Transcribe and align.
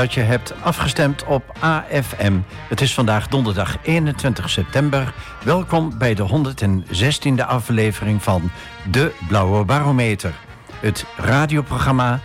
dat 0.00 0.14
je 0.14 0.20
hebt 0.20 0.54
afgestemd 0.62 1.24
op 1.24 1.56
AFM. 1.58 2.38
Het 2.68 2.80
is 2.80 2.94
vandaag 2.94 3.28
donderdag 3.28 3.76
21 3.82 4.50
september. 4.50 5.14
Welkom 5.44 5.98
bij 5.98 6.14
de 6.14 6.28
116e 6.28 7.46
aflevering 7.46 8.22
van 8.22 8.50
De 8.90 9.12
Blauwe 9.28 9.64
Barometer. 9.64 10.34
Het 10.80 11.04
radioprogramma 11.16 12.20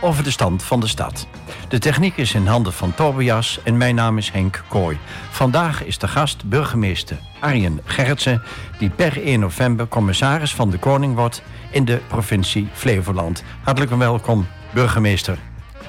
over 0.00 0.24
de 0.24 0.30
stand 0.30 0.62
van 0.62 0.80
de 0.80 0.86
stad. 0.86 1.26
De 1.68 1.78
techniek 1.78 2.16
is 2.16 2.34
in 2.34 2.46
handen 2.46 2.72
van 2.72 2.94
Tobias 2.94 3.60
en 3.64 3.76
mijn 3.76 3.94
naam 3.94 4.18
is 4.18 4.30
Henk 4.30 4.62
Kooi. 4.68 4.98
Vandaag 5.30 5.84
is 5.84 5.98
de 5.98 6.08
gast 6.08 6.44
burgemeester 6.44 7.18
Arjen 7.40 7.80
Gerritsen... 7.84 8.42
die 8.78 8.90
per 8.90 9.22
1 9.22 9.40
november 9.40 9.88
commissaris 9.88 10.54
van 10.54 10.70
de 10.70 10.78
Koning 10.78 11.14
wordt 11.14 11.42
in 11.70 11.84
de 11.84 12.00
provincie 12.06 12.68
Flevoland. 12.72 13.42
Hartelijk 13.62 13.94
welkom, 13.94 14.46
burgemeester. 14.72 15.38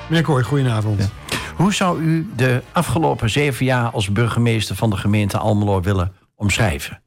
Meneer 0.07 0.23
Kooi, 0.23 0.43
goedenavond. 0.43 1.11
Hoe 1.59 1.73
zou 1.73 2.01
u 2.01 2.27
de 2.35 2.61
afgelopen 2.71 3.29
zeven 3.29 3.65
jaar 3.65 3.91
als 3.91 4.11
burgemeester 4.11 4.75
van 4.75 4.89
de 4.89 4.97
gemeente 4.97 5.37
Almelo 5.37 5.81
willen 5.81 6.13
omschrijven? 6.35 7.01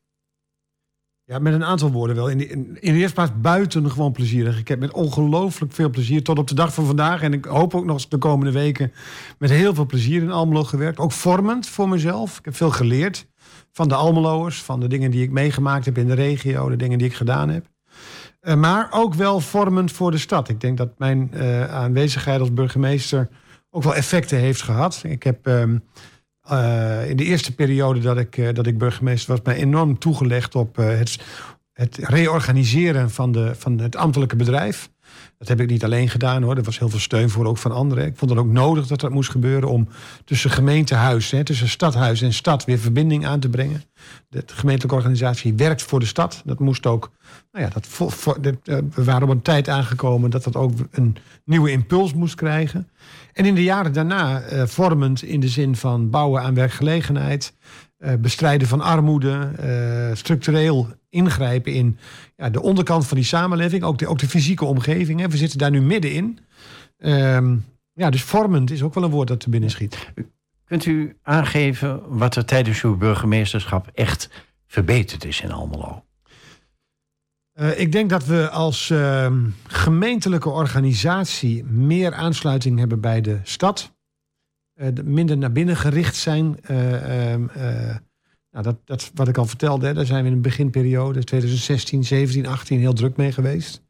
Ja, 1.24 1.38
met 1.38 1.52
een 1.52 1.65
aantal 1.65 1.91
woorden 1.91 2.16
wel. 2.16 2.29
In 2.29 2.38
de, 2.38 2.48
in, 2.48 2.95
eerste 2.95 3.15
plaats 3.15 3.30
buitengewoon 3.41 4.12
plezierig. 4.12 4.59
Ik 4.59 4.68
heb 4.68 4.80
met 4.80 4.93
ongelooflijk 4.93 5.73
veel 5.73 5.90
plezier 5.90 6.23
tot 6.23 6.38
op 6.38 6.49
de 6.49 6.54
dag 6.54 6.74
van 6.74 6.87
vandaag. 6.87 7.23
En 7.23 7.32
ik 7.32 7.45
hoop 7.45 7.74
ook 7.74 7.85
nog 7.85 8.09
de 8.09 8.18
komende 8.18 8.52
weken 8.52 8.93
met 9.38 9.51
heel 9.51 9.74
veel 9.74 9.87
plezier 9.87 10.23
in 10.23 10.30
Almelo 10.30 10.65
gewerkt. 10.65 10.99
Ook 10.99 11.12
vormend 11.12 11.68
voor 11.68 11.88
mezelf. 11.88 12.38
Ik 12.38 12.45
heb 12.45 12.57
veel 12.57 12.71
geleerd 12.71 13.27
van 13.73 13.88
de 13.88 13.95
Almeloers. 13.95 14.62
Van 14.62 14.80
de 14.80 14.88
dingen 14.88 15.10
die 15.10 15.23
ik 15.23 15.30
meegemaakt 15.30 15.84
heb 15.84 15.99
in 15.99 16.07
de 16.07 16.15
regio. 16.15 16.68
De 16.68 16.77
dingen 16.77 16.99
die 16.99 17.07
ik 17.07 17.15
gedaan 17.15 17.49
heb. 17.49 17.66
Uh, 18.43 18.55
maar 18.55 18.88
ook 18.90 19.15
wel 19.15 19.40
vormend 19.40 19.93
voor 19.93 20.10
de 20.10 20.18
stad. 20.18 20.49
Ik 20.49 20.60
denk 20.60 20.77
dat 20.77 20.99
mijn 20.99 21.30
uh, 21.34 21.74
aanwezigheid 21.74 22.40
als 22.40 22.52
burgemeester 22.52 23.29
ook 23.74 23.82
wel 23.82 23.95
effecten 23.95 24.38
heeft 24.38 24.62
gehad. 24.62 25.02
Ik 25.06 25.23
heb 25.23 25.48
uh, 25.48 27.09
in 27.09 27.16
de 27.16 27.24
eerste 27.24 27.54
periode 27.54 28.01
dat 28.01 28.18
ik, 28.18 28.54
dat 28.54 28.66
ik 28.66 28.78
burgemeester 28.78 29.30
was, 29.30 29.40
mij 29.45 29.56
enorm 29.56 29.98
toegelegd 29.98 30.54
op 30.54 30.76
het, 30.76 31.18
het 31.73 31.96
reorganiseren 31.96 33.10
van, 33.10 33.32
de, 33.32 33.54
van 33.54 33.78
het 33.78 33.96
ambtelijke 33.96 34.37
bedrijf. 34.37 34.90
Dat 35.43 35.51
heb 35.51 35.60
ik 35.60 35.71
niet 35.71 35.85
alleen 35.85 36.09
gedaan 36.09 36.43
hoor. 36.43 36.57
Er 36.57 36.62
was 36.62 36.79
heel 36.79 36.88
veel 36.88 36.98
steun 36.98 37.30
voor 37.30 37.46
ook 37.46 37.59
van 37.59 37.73
anderen. 37.73 38.07
Ik 38.07 38.16
vond 38.16 38.30
het 38.30 38.40
ook 38.40 38.46
nodig 38.46 38.87
dat 38.87 39.01
dat 39.01 39.10
moest 39.10 39.30
gebeuren 39.30 39.68
om 39.68 39.88
tussen 40.24 40.51
gemeentehuis, 40.51 41.30
hè, 41.30 41.45
tussen 41.45 41.68
stadhuis 41.68 42.23
en 42.23 42.32
stad 42.32 42.65
weer 42.65 42.79
verbinding 42.79 43.26
aan 43.26 43.40
te 43.40 43.49
brengen. 43.49 43.82
De 44.29 44.43
gemeentelijke 44.46 44.96
organisatie 44.96 45.54
werkt 45.54 45.82
voor 45.82 46.01
de 46.01 46.07
stad. 46.07 46.43
Dat 46.45 46.59
moest 46.59 46.87
ook, 46.87 47.10
nou 47.52 47.65
ja, 47.65 47.71
dat, 47.71 47.87
voor, 47.87 48.38
eh, 48.43 48.52
we 48.95 49.04
waren 49.04 49.23
op 49.23 49.29
een 49.29 49.43
tijd 49.43 49.68
aangekomen 49.68 50.30
dat 50.30 50.45
dat 50.45 50.57
ook 50.57 50.73
een 50.90 51.16
nieuwe 51.45 51.71
impuls 51.71 52.15
moest 52.15 52.34
krijgen. 52.34 52.88
En 53.32 53.45
in 53.45 53.54
de 53.54 53.62
jaren 53.62 53.93
daarna 53.93 54.40
eh, 54.40 54.66
vormend 54.66 55.23
in 55.23 55.40
de 55.40 55.49
zin 55.49 55.77
van 55.77 56.10
bouwen 56.10 56.43
aan 56.43 56.54
werkgelegenheid, 56.54 57.54
bestrijden 58.21 58.69
van 58.69 58.81
armoede, 58.81 59.51
uh, 60.11 60.17
structureel 60.17 60.89
ingrijpen 61.09 61.73
in 61.73 61.99
ja, 62.37 62.51
de 62.51 62.63
onderkant 62.63 63.07
van 63.07 63.17
die 63.17 63.27
samenleving, 63.27 63.83
ook 63.83 63.99
de, 63.99 64.09
ook 64.09 64.19
de 64.19 64.28
fysieke 64.28 64.65
omgeving. 64.65 65.21
Hè. 65.21 65.28
We 65.28 65.37
zitten 65.37 65.59
daar 65.59 65.71
nu 65.71 65.81
middenin. 65.81 66.39
Um, 66.99 67.65
ja, 67.93 68.11
dus 68.11 68.23
vormend 68.23 68.71
is 68.71 68.83
ook 68.83 68.95
wel 68.95 69.05
een 69.05 69.11
woord 69.11 69.29
dat 69.29 69.41
te 69.41 69.51
binnen 69.51 69.71
schiet. 69.71 70.12
Kunt 70.65 70.85
u 70.85 71.17
aangeven 71.23 72.19
wat 72.19 72.37
er 72.37 72.45
tijdens 72.45 72.83
uw 72.83 72.97
burgemeesterschap 72.97 73.91
echt 73.95 74.29
verbeterd 74.67 75.25
is 75.25 75.41
in 75.41 75.53
Almelo? 75.53 76.05
Uh, 77.61 77.81
ik 77.81 77.93
denk 77.93 78.11
dat 78.11 78.25
we 78.25 78.49
als 78.49 78.91
uh, 78.91 79.33
gemeentelijke 79.67 80.49
organisatie 80.49 81.65
meer 81.65 82.15
aansluiting 82.15 82.79
hebben 82.79 83.01
bij 83.01 83.21
de 83.21 83.41
stad. 83.43 83.95
Uh, 84.82 84.88
minder 85.04 85.38
naar 85.38 85.53
binnen 85.53 85.76
gericht 85.76 86.16
zijn. 86.16 86.60
Ehm, 86.62 87.47
nou, 88.50 88.65
dat, 88.65 88.76
dat 88.84 89.10
wat 89.15 89.28
ik 89.28 89.37
al 89.37 89.47
vertelde, 89.47 89.87
hè, 89.87 89.94
daar 89.94 90.06
zijn 90.06 90.22
we 90.22 90.28
in 90.28 90.34
de 90.34 90.41
beginperiode 90.41 91.25
2016, 91.25 92.04
17, 92.04 92.47
18 92.47 92.78
heel 92.78 92.93
druk 92.93 93.16
mee 93.16 93.32
geweest. 93.32 93.82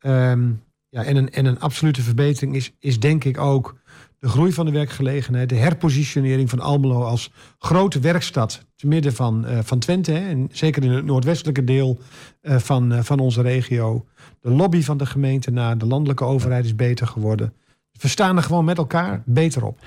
Um, 0.00 0.62
ja, 0.88 1.04
en, 1.04 1.16
een, 1.16 1.30
en 1.30 1.44
een 1.44 1.60
absolute 1.60 2.02
verbetering 2.02 2.54
is, 2.54 2.72
is 2.78 3.00
denk 3.00 3.24
ik 3.24 3.38
ook 3.38 3.80
de 4.18 4.28
groei 4.28 4.52
van 4.52 4.66
de 4.66 4.72
werkgelegenheid, 4.72 5.48
de 5.48 5.54
herpositionering 5.54 6.50
van 6.50 6.60
Almelo 6.60 7.02
als 7.02 7.32
grote 7.58 8.00
werkstad 8.00 8.66
te 8.74 8.86
midden 8.86 9.12
van, 9.12 9.46
van 9.62 9.78
Twente. 9.78 10.12
En 10.12 10.48
zeker 10.52 10.84
in 10.84 10.90
het 10.90 11.04
noordwestelijke 11.04 11.64
deel 11.64 11.98
van, 12.42 13.04
van 13.04 13.18
onze 13.18 13.42
regio. 13.42 14.06
De 14.40 14.50
lobby 14.50 14.82
van 14.82 14.96
de 14.96 15.06
gemeente 15.06 15.50
naar 15.50 15.78
de 15.78 15.86
landelijke 15.86 16.24
overheid 16.24 16.64
is 16.64 16.74
beter 16.74 17.06
geworden. 17.06 17.52
We 18.00 18.08
staan 18.08 18.36
er 18.36 18.42
gewoon 18.42 18.64
met 18.64 18.78
elkaar 18.78 19.22
beter 19.26 19.64
op. 19.64 19.78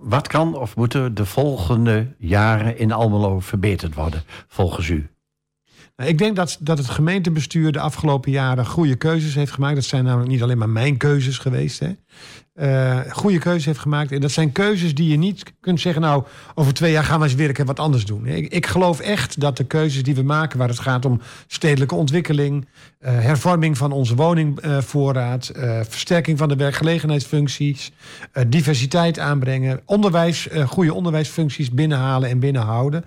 wat 0.00 0.28
kan 0.28 0.54
of 0.54 0.76
moeten 0.76 1.14
de 1.14 1.26
volgende 1.26 2.14
jaren 2.18 2.78
in 2.78 2.92
Almelo 2.92 3.40
verbeterd 3.40 3.94
worden, 3.94 4.22
volgens 4.48 4.88
u? 4.88 5.10
Nou, 5.96 6.12
ik 6.12 6.18
denk 6.18 6.36
dat, 6.36 6.56
dat 6.60 6.78
het 6.78 6.88
gemeentebestuur 6.88 7.72
de 7.72 7.80
afgelopen 7.80 8.30
jaren 8.30 8.66
goede 8.66 8.96
keuzes 8.96 9.34
heeft 9.34 9.52
gemaakt. 9.52 9.74
Dat 9.74 9.84
zijn 9.84 10.04
namelijk 10.04 10.30
niet 10.30 10.42
alleen 10.42 10.58
maar 10.58 10.68
mijn 10.68 10.96
keuzes 10.96 11.38
geweest. 11.38 11.78
Hè. 11.78 11.92
Uh, 12.54 13.00
goede 13.10 13.38
keuzes 13.38 13.64
heeft 13.64 13.78
gemaakt. 13.78 14.12
En 14.12 14.20
dat 14.20 14.30
zijn 14.30 14.52
keuzes 14.52 14.94
die 14.94 15.10
je 15.10 15.16
niet 15.16 15.52
kunt 15.60 15.80
zeggen... 15.80 16.02
nou, 16.02 16.24
over 16.54 16.74
twee 16.74 16.92
jaar 16.92 17.04
gaan 17.04 17.18
we 17.18 17.24
eens 17.24 17.34
weer 17.34 17.64
wat 17.64 17.78
anders 17.78 18.04
doen. 18.04 18.26
Ik, 18.26 18.52
ik 18.52 18.66
geloof 18.66 19.00
echt 19.00 19.40
dat 19.40 19.56
de 19.56 19.64
keuzes 19.64 20.02
die 20.02 20.14
we 20.14 20.22
maken... 20.22 20.58
waar 20.58 20.68
het 20.68 20.78
gaat 20.78 21.04
om 21.04 21.20
stedelijke 21.46 21.94
ontwikkeling... 21.94 22.68
Uh, 23.00 23.10
hervorming 23.10 23.76
van 23.76 23.92
onze 23.92 24.14
woningvoorraad... 24.14 25.52
Uh, 25.56 25.80
versterking 25.88 26.38
van 26.38 26.48
de 26.48 26.56
werkgelegenheidsfuncties... 26.56 27.92
diversiteit 28.46 29.18
aanbrengen... 29.18 29.80
onderwijs, 29.84 30.48
goede 30.66 30.94
onderwijsfuncties 30.94 31.70
binnenhalen 31.70 32.28
en 32.28 32.38
binnenhouden... 32.38 33.04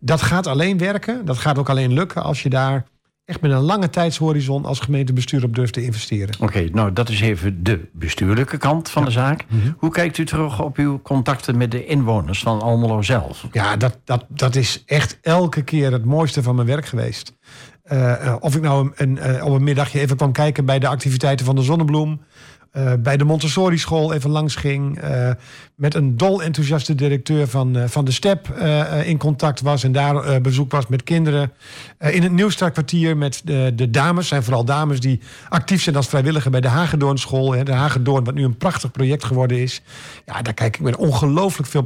dat 0.00 0.22
gaat 0.22 0.46
alleen 0.46 0.78
werken. 0.78 1.24
Dat 1.24 1.38
gaat 1.38 1.58
ook 1.58 1.68
alleen 1.68 1.92
lukken 1.92 2.22
als 2.22 2.42
je 2.42 2.48
daar 2.48 2.86
echt 3.28 3.40
met 3.40 3.50
een 3.50 3.60
lange 3.60 3.90
tijdshorizon 3.90 4.64
als 4.64 4.80
gemeentebestuur 4.80 5.44
op 5.44 5.54
durft 5.54 5.72
te 5.72 5.84
investeren. 5.84 6.34
Oké, 6.40 6.68
nou 6.72 6.92
dat 6.92 7.08
is 7.08 7.20
even 7.20 7.62
de 7.62 7.88
bestuurlijke 7.92 8.56
kant 8.56 8.90
van 8.90 9.04
de 9.04 9.10
zaak. 9.10 9.44
Mhm. 9.48 9.72
Hoe 9.76 9.90
kijkt 9.90 10.18
u 10.18 10.24
terug 10.24 10.60
op 10.62 10.76
uw 10.76 11.02
contacten 11.02 11.56
met 11.56 11.70
de 11.70 11.86
inwoners 11.86 12.40
van 12.40 12.60
Almelo 12.60 13.02
zelf? 13.02 13.46
Ja, 13.52 13.76
dat, 13.76 13.98
dat, 14.04 14.24
dat 14.28 14.56
is 14.56 14.82
echt 14.86 15.18
elke 15.22 15.62
keer 15.62 15.92
het 15.92 16.04
mooiste 16.04 16.42
van 16.42 16.54
mijn 16.54 16.66
werk 16.66 16.86
geweest. 16.86 17.36
Uh, 17.92 18.36
of 18.40 18.56
ik 18.56 18.62
nou 18.62 18.90
een, 18.94 19.28
een, 19.28 19.42
op 19.42 19.52
een 19.52 19.64
middagje 19.64 20.00
even 20.00 20.16
kwam 20.16 20.32
kijken 20.32 20.64
bij 20.64 20.78
de 20.78 20.88
activiteiten 20.88 21.46
van 21.46 21.56
de 21.56 21.62
Zonnebloem. 21.62 22.20
Uh, 22.72 22.92
bij 22.98 23.16
de 23.16 23.24
Montessori 23.24 23.78
school 23.78 24.12
even 24.12 24.30
langs 24.30 24.54
ging. 24.54 25.04
Uh, 25.04 25.30
met 25.74 25.94
een 25.94 26.16
dol 26.16 26.42
enthousiaste 26.42 26.94
directeur 26.94 27.48
van, 27.48 27.76
uh, 27.76 27.84
van 27.86 28.04
de 28.04 28.10
STEP 28.10 28.48
in 29.04 29.18
contact 29.18 29.60
was. 29.60 29.84
En 29.84 29.92
daar 29.92 30.40
bezoek 30.40 30.70
was 30.70 30.86
met 30.86 31.02
kinderen. 31.02 31.52
in 31.98 32.22
het 32.22 32.32
Nieuwstartkwartier 32.32 33.16
met 33.16 33.40
de, 33.44 33.72
de 33.74 33.90
dames. 33.90 34.28
zijn 34.28 34.42
vooral 34.42 34.64
dames 34.64 35.00
die 35.00 35.20
actief 35.48 35.82
zijn 35.82 35.96
als 35.96 36.08
vrijwilliger 36.08 36.50
bij 36.50 36.60
de 36.60 36.68
Hagedoorn 36.68 37.18
school. 37.18 37.52
Hè, 37.52 37.62
de 37.62 37.72
Hagedoorn, 37.72 38.24
wat 38.24 38.34
nu 38.34 38.44
een 38.44 38.56
prachtig 38.56 38.90
project 38.90 39.24
geworden 39.24 39.58
is. 39.58 39.82
Ja, 40.26 40.42
daar 40.42 40.54
kijk 40.54 40.76
ik 40.76 40.82
met 40.82 40.96
ongelooflijk 40.96 41.68
veel 41.68 41.84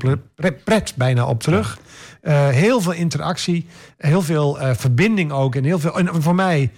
pret 0.65 0.95
bijna 0.97 1.27
op 1.27 1.43
terug. 1.43 1.79
heel 2.51 2.81
veel 2.81 2.93
interactie. 2.93 3.67
Heel 3.97 4.23
veel 4.23 4.59
verbinding 4.61 5.33
ook. 5.33 5.55
En 5.55 5.65
heel 5.65 5.79
veel. 5.79 5.99
En 5.99 6.23
voor 6.23 6.35
mij 6.35 6.71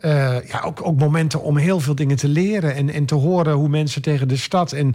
uh, 0.00 0.48
ja, 0.48 0.60
ook, 0.64 0.86
ook 0.86 0.98
momenten 0.98 1.42
om 1.42 1.56
heel 1.56 1.80
veel 1.80 1.94
dingen 1.94 2.16
te 2.16 2.28
leren 2.28 2.74
en, 2.74 2.90
en 2.90 3.06
te 3.06 3.14
horen 3.14 3.54
hoe 3.54 3.68
mensen 3.68 4.02
tegen 4.02 4.28
de 4.28 4.36
stad 4.36 4.72
en 4.72 4.94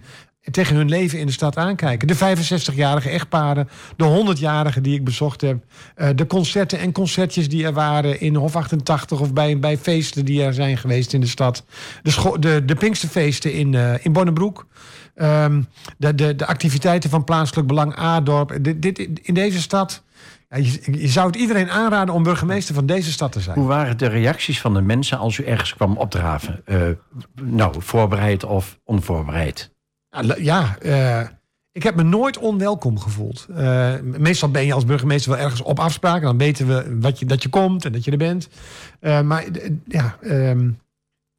tegen 0.51 0.75
hun 0.75 0.89
leven 0.89 1.19
in 1.19 1.25
de 1.25 1.31
stad 1.31 1.57
aankijken. 1.57 2.07
De 2.07 2.15
65-jarige 2.15 3.09
echtparen, 3.09 3.69
de 3.95 4.35
100-jarigen 4.35 4.81
die 4.81 4.95
ik 4.95 5.03
bezocht 5.03 5.41
heb, 5.41 5.63
uh, 5.97 6.09
de 6.15 6.27
concerten 6.27 6.79
en 6.79 6.91
concertjes 6.91 7.49
die 7.49 7.65
er 7.65 7.73
waren 7.73 8.19
in 8.19 8.35
Hof 8.35 8.55
88 8.55 9.19
of 9.19 9.33
bij, 9.33 9.59
bij 9.59 9.77
feesten 9.77 10.25
die 10.25 10.43
er 10.43 10.53
zijn 10.53 10.77
geweest 10.77 11.13
in 11.13 11.21
de 11.21 11.27
stad. 11.27 11.63
De, 12.03 12.35
de, 12.39 12.65
de 12.65 12.75
Pinksterfeesten 12.75 13.53
in, 13.53 13.73
uh, 13.73 14.05
in 14.05 14.13
Bonnebroek. 14.13 14.67
Um, 15.15 15.67
de, 15.97 16.15
de, 16.15 16.35
de 16.35 16.45
activiteiten 16.45 17.09
van 17.09 17.23
plaatselijk 17.23 17.67
belang 17.67 17.99
A-dorp. 17.99 18.57
Dit, 18.61 18.81
dit, 18.81 18.99
in 19.21 19.33
deze 19.33 19.61
stad 19.61 20.03
je, 20.61 21.07
zou 21.07 21.27
het 21.27 21.35
iedereen 21.35 21.69
aanraden 21.69 22.13
om 22.13 22.23
burgemeester 22.23 22.75
van 22.75 22.85
deze 22.85 23.11
stad 23.11 23.31
te 23.31 23.39
zijn. 23.39 23.57
Hoe 23.57 23.67
waren 23.67 23.97
de 23.97 24.07
reacties 24.07 24.61
van 24.61 24.73
de 24.73 24.81
mensen 24.81 25.17
als 25.17 25.37
u 25.37 25.43
ergens 25.43 25.73
kwam 25.73 25.97
opdraven? 25.97 26.61
Uh, 26.65 26.81
nou, 27.41 27.75
voorbereid 27.77 28.43
of 28.43 28.79
onvoorbereid? 28.83 29.73
Ja, 30.37 30.77
uh, 30.81 31.21
ik 31.71 31.83
heb 31.83 31.95
me 31.95 32.03
nooit 32.03 32.37
onwelkom 32.37 32.99
gevoeld. 32.99 33.47
Uh, 33.49 33.93
meestal 34.01 34.51
ben 34.51 34.65
je 34.65 34.73
als 34.73 34.85
burgemeester 34.85 35.31
wel 35.31 35.39
ergens 35.39 35.61
op 35.61 35.79
afspraak. 35.79 36.21
Dan 36.21 36.37
weten 36.37 36.67
we 36.67 36.97
wat 36.99 37.19
je, 37.19 37.25
dat 37.25 37.43
je 37.43 37.49
komt 37.49 37.85
en 37.85 37.91
dat 37.91 38.03
je 38.03 38.11
er 38.11 38.17
bent. 38.17 38.49
maar 39.01 39.45
ja, 39.85 40.17
um, 40.21 40.79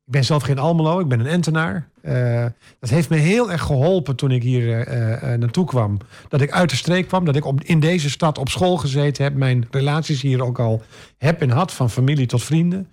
ik 0.06 0.12
ben 0.12 0.24
zelf 0.24 0.42
geen 0.42 0.58
Almelo, 0.58 1.00
ik 1.00 1.08
ben 1.08 1.20
een 1.20 1.26
Entenaar. 1.26 1.88
Uh, 2.02 2.46
dat 2.80 2.90
heeft 2.90 3.08
me 3.08 3.16
heel 3.16 3.50
erg 3.52 3.62
geholpen 3.62 4.16
toen 4.16 4.30
ik 4.30 4.42
hier 4.42 4.88
uh, 4.88 5.10
uh, 5.10 5.38
naartoe 5.38 5.66
kwam. 5.66 5.98
Dat 6.28 6.40
ik 6.40 6.50
uit 6.50 6.70
de 6.70 6.76
streek 6.76 7.08
kwam, 7.08 7.24
dat 7.24 7.36
ik 7.36 7.44
op, 7.44 7.62
in 7.62 7.80
deze 7.80 8.10
stad 8.10 8.38
op 8.38 8.48
school 8.48 8.76
gezeten 8.76 9.24
heb. 9.24 9.34
Mijn 9.34 9.66
relaties 9.70 10.22
hier 10.22 10.44
ook 10.44 10.58
al 10.58 10.82
heb 11.18 11.40
en 11.42 11.50
had, 11.50 11.72
van 11.72 11.90
familie 11.90 12.26
tot 12.26 12.42
vrienden. 12.42 12.88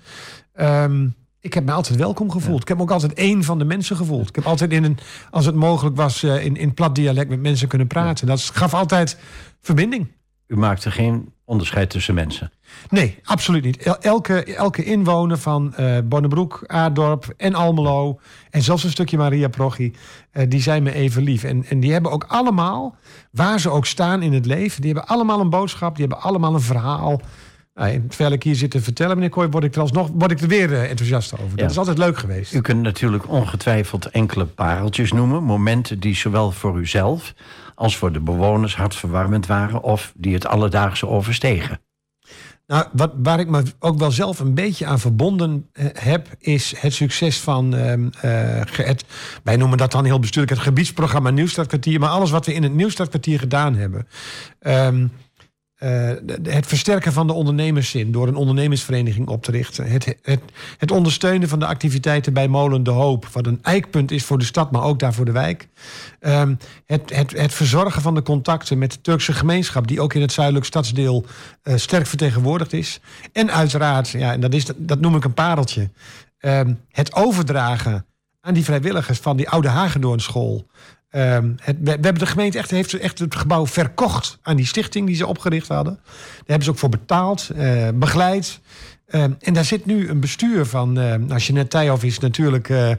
Um, 0.56 1.14
Ik 1.40 1.54
heb 1.54 1.66
me 1.66 1.72
altijd 1.72 2.00
welkom 2.00 2.32
gevoeld. 2.32 2.62
Ik 2.62 2.68
heb 2.68 2.78
me 2.78 2.84
ook 2.84 2.92
altijd 2.92 3.14
één 3.14 3.44
van 3.44 3.58
de 3.58 3.66
mensen 3.66 3.96
gevoeld. 3.96 4.30
Ik 4.30 4.36
heb 4.36 4.46
altijd 4.46 4.72
in 4.72 4.84
een, 4.84 4.98
als 5.32 5.46
het 5.46 5.56
mogelijk 5.56 5.96
was, 5.96 6.24
eh, 6.24 6.46
in, 6.46 6.56
in 6.56 6.74
plat 6.74 6.96
dialect 6.96 7.30
met 7.30 7.42
mensen 7.42 7.68
kunnen 7.68 7.88
praten. 7.88 8.28
Dat 8.28 8.42
gaf 8.42 8.74
altijd 8.74 9.18
verbinding. 9.62 10.08
U 10.54 10.58
maakte 10.58 10.92
geen 10.92 11.32
onderscheid 11.46 11.90
tussen 11.90 12.14
mensen? 12.14 12.52
Nee, 12.90 13.20
absoluut 13.24 13.64
niet. 13.64 13.78
Elke, 14.02 14.44
elke 14.44 14.84
inwoner 14.84 15.38
van 15.38 15.74
uh, 15.80 15.98
Bonnebroek, 16.04 16.64
Aardorp 16.68 17.34
en 17.38 17.54
Almelo... 17.54 18.20
en 18.50 18.62
zelfs 18.62 18.84
een 18.84 18.90
stukje 18.90 19.18
Maria 19.18 19.48
Prochi, 19.48 19.94
uh, 20.34 20.44
die 20.48 20.62
zijn 20.62 20.84
me 20.84 20.94
even 20.94 21.24
lief. 21.24 21.44
En, 21.44 21.66
en 21.70 21.80
die 21.80 21.92
hebben 21.92 22.12
ook 22.12 22.26
allemaal, 22.28 22.96
waar 23.32 23.60
ze 23.60 23.70
ook 23.70 23.86
staan 23.86 24.22
in 24.22 24.34
het 24.34 24.46
leven... 24.46 24.82
die 24.82 24.92
hebben 24.94 25.10
allemaal 25.10 25.40
een 25.40 25.50
boodschap, 25.50 25.96
die 25.96 26.06
hebben 26.06 26.24
allemaal 26.24 26.54
een 26.54 26.62
verhaal... 26.62 27.22
Nou, 27.76 28.08
terwijl 28.08 28.32
ik 28.32 28.44
hier 28.44 28.56
zit 28.56 28.72
te 28.72 28.82
vertellen, 28.82 29.16
meneer 29.16 29.30
Kooi, 29.30 29.48
word 29.48 29.64
ik 29.64 29.76
er 29.76 29.82
alsnog 29.82 30.10
word 30.14 30.32
ik 30.32 30.42
er 30.42 30.48
weer 30.48 30.70
uh, 30.70 30.90
enthousiast 30.90 31.34
over. 31.34 31.58
Dat 31.58 31.72
is 31.72 31.78
altijd 31.78 31.98
leuk 31.98 32.18
geweest. 32.18 32.54
U 32.54 32.62
kunt 32.62 32.82
natuurlijk 32.82 33.30
ongetwijfeld 33.30 34.06
enkele 34.06 34.46
pareltjes 34.46 35.12
noemen. 35.12 35.44
Momenten 35.44 36.00
die 36.00 36.16
zowel 36.16 36.52
voor 36.52 36.78
uzelf 36.78 37.34
als 37.76 37.98
voor 37.98 38.12
de 38.12 38.20
bewoners 38.20 38.76
hartverwarmend 38.76 39.46
waren... 39.46 39.84
of 39.84 40.14
die 40.16 40.34
het 40.34 40.48
alledaagse 40.48 41.08
overstegen. 41.08 41.80
Nou, 42.68 42.86
wat, 42.92 43.12
waar 43.18 43.40
ik 43.40 43.50
me 43.50 43.64
ook 43.80 43.98
wel 43.98 44.12
zelf 44.12 44.40
een 44.40 44.54
beetje 44.54 44.86
aan 44.86 45.00
verbonden 45.00 45.70
eh, 45.72 45.86
heb, 45.94 46.28
is 46.40 46.74
het 46.78 46.94
succes 46.94 47.40
van 47.40 47.76
uh, 47.76 48.10
het, 48.72 49.06
wij 49.44 49.56
noemen 49.56 49.78
dat 49.78 49.92
dan 49.92 50.06
heel 50.06 50.20
bestuurlijk 50.20 50.54
het 50.54 50.64
gebiedsprogramma 50.64 51.30
Nieuwstadkwartier, 51.30 52.00
maar 52.00 52.10
alles 52.10 52.32
wat 52.32 52.46
we 52.46 52.54
in 52.54 52.64
het 52.64 52.74
Nieuwstadkwartier 52.74 53.40
gedaan 53.40 53.76
hebben. 53.76 54.08
Um, 54.60 55.12
uh, 55.84 56.12
het 56.44 56.68
versterken 56.68 57.14
van 57.14 57.28
de 57.28 57.34
ondernemerszin 57.34 58.12
door 58.12 58.28
een 58.28 58.36
ondernemersvereniging 58.36 59.28
op 59.28 59.44
te 59.44 59.52
richten. 59.52 59.88
Het, 59.88 60.18
het, 60.22 60.42
het, 60.78 60.92
ondersteunen 60.92 61.50
van 61.50 61.60
de 61.60 61.66
activiteiten 61.66 62.34
bij 62.34 62.48
Molen 62.48 62.84
de 62.84 62.92
Hoop, 62.92 63.28
wat 63.28 63.46
een 63.46 63.60
eikpunt 63.62 64.12
is 64.12 64.26
voor 64.26 64.38
de 64.38 64.46
stad, 64.46 64.72
maar 64.72 64.84
ook 64.84 65.00
daar 65.00 65.14
voor 65.14 65.26
de 65.26 65.32
wijk. 65.32 65.68
Um, 66.20 66.58
het, 66.86 67.36
het, 67.36 67.54
verzorgen 67.54 68.02
van 68.02 68.16
de 68.16 68.22
contacten 68.22 68.78
met 68.78 68.92
de 68.92 69.02
Turkse 69.02 69.34
gemeenschap, 69.34 69.88
die 69.88 70.02
ook 70.02 70.14
in 70.14 70.22
het 70.22 70.32
zuidelijk 70.32 70.66
stadsdeel 70.66 71.26
uh, 71.64 71.76
sterk 71.76 72.06
vertegenwoordigd 72.06 72.74
is. 72.74 73.00
En 73.32 73.52
uiteraard, 73.52 74.10
ja, 74.10 74.32
en 74.32 74.40
dat, 74.40 74.54
is, 74.54 74.66
dat 74.76 75.00
noem 75.00 75.16
ik 75.16 75.24
een 75.24 75.34
pareltje, 75.34 75.90
um, 76.40 76.80
het 76.92 77.14
overdragen 77.14 78.06
aan 78.42 78.54
die 78.54 78.64
vrijwilligers 78.64 79.20
van 79.20 79.38
die 79.38 79.50
oude 79.50 79.68
Hagendoornschool. 79.68 80.66
Um, 81.16 81.56
het, 81.62 81.76
we, 81.80 81.90
hebben 81.90 82.20
de 82.20 82.26
gemeente 82.26 82.58
echt, 82.58 82.72
heeft 82.72 82.94
echt 82.94 83.20
het 83.20 83.36
gebouw 83.36 83.68
verkocht 83.68 84.38
aan 84.42 84.56
die 84.56 84.66
stichting 84.66 85.08
die 85.08 85.16
ze 85.16 85.28
opgericht 85.28 85.68
hadden. 85.68 86.00
Daar 86.04 86.44
hebben 86.46 86.64
ze 86.64 86.70
ook 86.70 86.78
voor 86.78 86.90
betaald, 86.90 87.50
uh, 87.56 87.88
begeleid. 87.94 88.60
Um, 89.08 89.36
en 89.40 89.54
daar 89.54 89.66
zit 89.66 89.86
nu 89.86 90.10
een 90.10 90.20
bestuur 90.20 90.66
van. 90.66 91.00
Uh, 91.00 91.16
nou, 91.16 91.40
Jeanette 91.40 91.68
Thijhoff 91.68 92.04
is 92.04 92.20
natuurlijk 92.20 92.70
uh, 92.70 92.90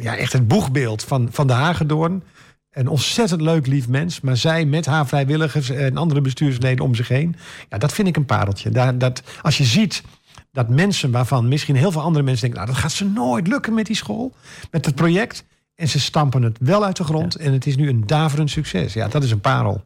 ja, 0.00 0.16
echt 0.16 0.32
het 0.32 0.48
boegbeeld 0.48 1.02
van, 1.04 1.28
van 1.30 1.46
de 1.46 1.52
Hagedoorn. 1.52 2.22
Een 2.70 2.88
ontzettend 2.88 3.40
leuk, 3.40 3.66
lief 3.66 3.88
mens. 3.88 4.20
Maar 4.20 4.36
zij 4.36 4.64
met 4.64 4.86
haar 4.86 5.06
vrijwilligers 5.06 5.70
en 5.70 5.96
andere 5.96 6.20
bestuursleden 6.20 6.84
om 6.84 6.94
zich 6.94 7.08
heen. 7.08 7.36
Ja, 7.68 7.78
dat 7.78 7.92
vind 7.92 8.08
ik 8.08 8.16
een 8.16 8.26
pareltje. 8.26 8.96
Dat, 8.96 9.22
als 9.42 9.58
je 9.58 9.64
ziet 9.64 10.02
dat 10.52 10.68
mensen 10.68 11.10
waarvan 11.10 11.48
misschien 11.48 11.76
heel 11.76 11.92
veel 11.92 12.00
andere 12.00 12.24
mensen 12.24 12.42
denken... 12.42 12.60
nou, 12.60 12.72
dat 12.72 12.82
gaat 12.82 12.92
ze 12.92 13.04
nooit 13.04 13.46
lukken 13.46 13.74
met 13.74 13.86
die 13.86 13.96
school, 13.96 14.34
met 14.70 14.86
het 14.86 14.94
project... 14.94 15.44
En 15.82 15.88
ze 15.88 16.00
stampen 16.00 16.42
het 16.42 16.58
wel 16.60 16.84
uit 16.84 16.96
de 16.96 17.04
grond. 17.04 17.36
En 17.36 17.52
het 17.52 17.66
is 17.66 17.76
nu 17.76 17.88
een 17.88 18.06
daverend 18.06 18.50
succes. 18.50 18.92
Ja, 18.92 19.08
dat 19.08 19.22
is 19.22 19.30
een 19.30 19.40
parel. 19.40 19.84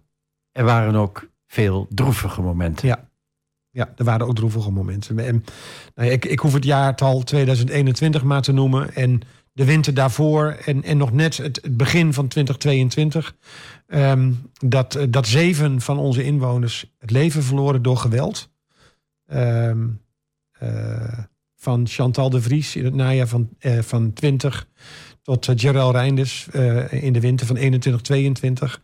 Er 0.53 0.65
waren 0.65 0.95
ook 0.95 1.29
veel 1.47 1.87
droevige 1.91 2.43
momenten. 2.43 2.89
Ja, 2.89 3.09
ja 3.71 3.93
er 3.97 4.05
waren 4.05 4.27
ook 4.27 4.35
droevige 4.35 4.71
momenten. 4.71 5.19
En, 5.19 5.45
nou, 5.95 6.11
ik, 6.11 6.25
ik 6.25 6.39
hoef 6.39 6.53
het 6.53 6.65
jaartal 6.65 7.23
2021 7.23 8.23
maar 8.23 8.43
te 8.43 8.53
noemen. 8.53 8.95
En 8.95 9.21
de 9.53 9.65
winter 9.65 9.95
daarvoor 9.95 10.57
en, 10.65 10.83
en 10.83 10.97
nog 10.97 11.13
net 11.13 11.37
het, 11.37 11.59
het 11.63 11.77
begin 11.77 12.13
van 12.13 12.29
2022. 12.29 13.35
Um, 13.87 13.99
ehm, 13.99 14.33
dat, 14.71 14.99
dat 15.09 15.27
zeven 15.27 15.81
van 15.81 15.99
onze 15.99 16.25
inwoners 16.25 16.95
het 16.99 17.11
leven 17.11 17.43
verloren 17.43 17.83
door 17.83 17.97
geweld. 17.97 18.51
Um, 19.33 20.01
uh, 20.63 21.19
van 21.57 21.87
Chantal 21.87 22.31
de 22.31 22.43
Vries 22.43 22.77
in 22.77 22.85
het 22.85 22.95
najaar 22.95 23.29
van, 23.29 23.49
uh, 23.61 23.79
van 23.79 24.13
20 24.13 24.69
tot 25.27 25.47
uh, 25.47 25.55
Gerald 25.59 25.95
Reinders 25.95 26.49
uh, 26.53 26.93
in 26.93 27.13
de 27.13 27.21
winter 27.21 27.47
van 27.47 27.57
21, 27.57 28.03
22. 28.03 28.83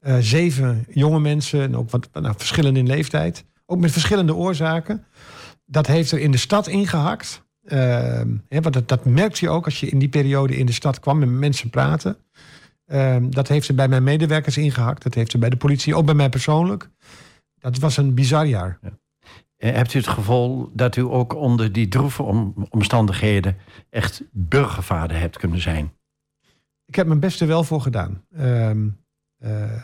Uh, 0.00 0.16
zeven 0.20 0.86
jonge 0.90 1.20
mensen, 1.20 1.62
en 1.62 1.76
ook 1.76 1.90
wat 1.90 2.08
nou, 2.12 2.34
verschillen 2.36 2.76
in 2.76 2.86
leeftijd. 2.86 3.44
Ook 3.66 3.78
met 3.78 3.92
verschillende 3.92 4.34
oorzaken. 4.34 5.04
Dat 5.66 5.86
heeft 5.86 6.10
er 6.10 6.18
in 6.18 6.30
de 6.30 6.36
stad 6.36 6.66
ingehakt. 6.66 7.44
Ehm, 7.64 8.28
hè, 8.48 8.60
want 8.60 8.74
dat, 8.74 8.88
dat 8.88 9.04
merkte 9.04 9.44
je 9.44 9.50
ook 9.50 9.64
als 9.64 9.80
je 9.80 9.86
in 9.86 9.98
die 9.98 10.08
periode 10.08 10.56
in 10.56 10.66
de 10.66 10.72
stad 10.72 11.00
kwam 11.00 11.18
met 11.18 11.28
mensen 11.28 11.70
praten. 11.70 12.16
Ehm, 12.86 13.30
dat 13.30 13.48
heeft 13.48 13.68
er 13.68 13.74
bij 13.74 13.88
mijn 13.88 14.02
medewerkers 14.02 14.56
ingehakt. 14.56 15.02
Dat 15.02 15.14
heeft 15.14 15.32
er 15.32 15.38
bij 15.38 15.50
de 15.50 15.56
politie, 15.56 15.94
ook 15.94 16.04
bij 16.04 16.14
mij 16.14 16.28
persoonlijk. 16.28 16.90
Dat 17.58 17.78
was 17.78 17.96
een 17.96 18.14
bizar 18.14 18.46
jaar. 18.46 18.78
Ja. 18.82 18.98
Eh, 19.56 19.74
hebt 19.74 19.94
u 19.94 19.98
het 19.98 20.08
gevoel 20.08 20.70
dat 20.72 20.96
u 20.96 21.02
ook 21.02 21.34
onder 21.34 21.72
die 21.72 21.88
droeve 21.88 22.22
omstandigheden 22.68 23.56
echt 23.90 24.22
burgervader 24.32 25.18
hebt 25.18 25.38
kunnen 25.38 25.60
zijn? 25.60 25.92
Ik 26.86 26.94
heb 26.94 27.06
mijn 27.06 27.20
beste 27.20 27.46
wel 27.46 27.64
voor 27.64 27.80
gedaan. 27.80 28.24
Uh, 28.36 28.70
uh, 28.70 29.82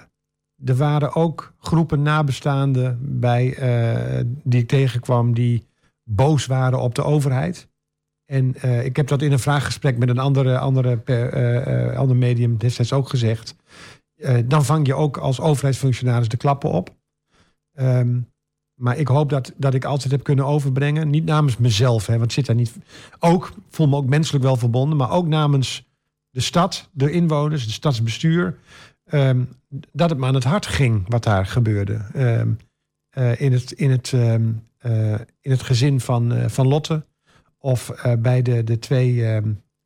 er 0.65 0.77
waren 0.77 1.15
ook 1.15 1.55
groepen 1.59 2.03
nabestaanden 2.03 2.99
bij 3.21 3.59
uh, 3.59 4.25
die 4.45 4.61
ik 4.61 4.69
tegenkwam 4.69 5.35
die 5.35 5.67
boos 6.05 6.47
waren 6.47 6.81
op 6.81 6.95
de 6.95 7.05
overheid. 7.05 7.69
En 8.25 8.55
ik 8.85 8.97
heb 8.97 9.07
dat 9.07 9.23
in 9.23 9.33
een 9.33 9.39
vraaggesprek 9.39 9.99
met 9.99 10.09
een 10.09 10.19
andere, 10.19 10.59
andere 10.59 11.95
ander 11.97 12.17
medium 12.17 12.57
destijds 12.57 12.93
ook 12.93 13.09
gezegd. 13.09 13.57
dan 14.45 14.65
vang 14.65 14.87
je 14.87 14.95
ook 14.95 15.17
als 15.17 15.41
overheidsfunctionaris 15.41 16.29
de 16.29 16.37
klappen 16.37 16.71
op. 16.71 16.97
Um, 17.79 18.31
maar 18.81 18.99
ik 18.99 19.09
hoop 19.09 19.31
dat, 19.31 19.53
dat 19.57 19.75
ik 19.75 19.85
altijd 19.85 20.13
heb 20.13 20.23
kunnen 20.23 20.47
overbrengen. 20.47 21.11
Niet 21.11 21.25
namens 21.25 21.57
mezelf, 21.57 22.07
hè, 22.07 22.19
want 22.19 22.33
zit 22.33 22.47
daar 22.47 22.57
niet. 22.57 22.73
Ook, 23.19 23.53
voel 23.71 23.89
me 23.89 23.97
ook 23.97 24.07
menselijk 24.07 24.45
wel 24.45 24.57
verbonden, 24.57 24.97
maar 24.99 25.11
ook 25.11 25.27
namens 25.27 25.89
de 26.31 26.41
stad, 26.41 26.89
de 26.93 27.11
inwoners, 27.11 27.63
het 27.63 27.71
stadsbestuur. 27.71 28.59
Um, 29.13 29.49
dat 29.93 30.11
het 30.11 30.19
me 30.19 30.27
aan 30.27 30.35
het 30.35 30.45
hart 30.45 30.67
ging 30.67 31.05
wat 31.09 31.25
daar 31.25 31.47
gebeurde. 31.47 32.01
Um, 32.17 32.59
uh, 33.19 33.41
in, 33.41 33.53
het, 33.53 33.73
in, 33.73 33.91
het, 33.91 34.13
um, 34.13 34.63
uh, 34.83 35.13
in 35.41 35.51
het 35.51 35.63
gezin 35.63 36.01
van, 36.01 36.33
uh, 36.33 36.49
van 36.49 36.69
Lotte. 36.69 37.05
Of 37.59 37.93
bij 38.19 38.43
de, 38.43 38.65
de 38.65 38.79
twee 38.79 39.25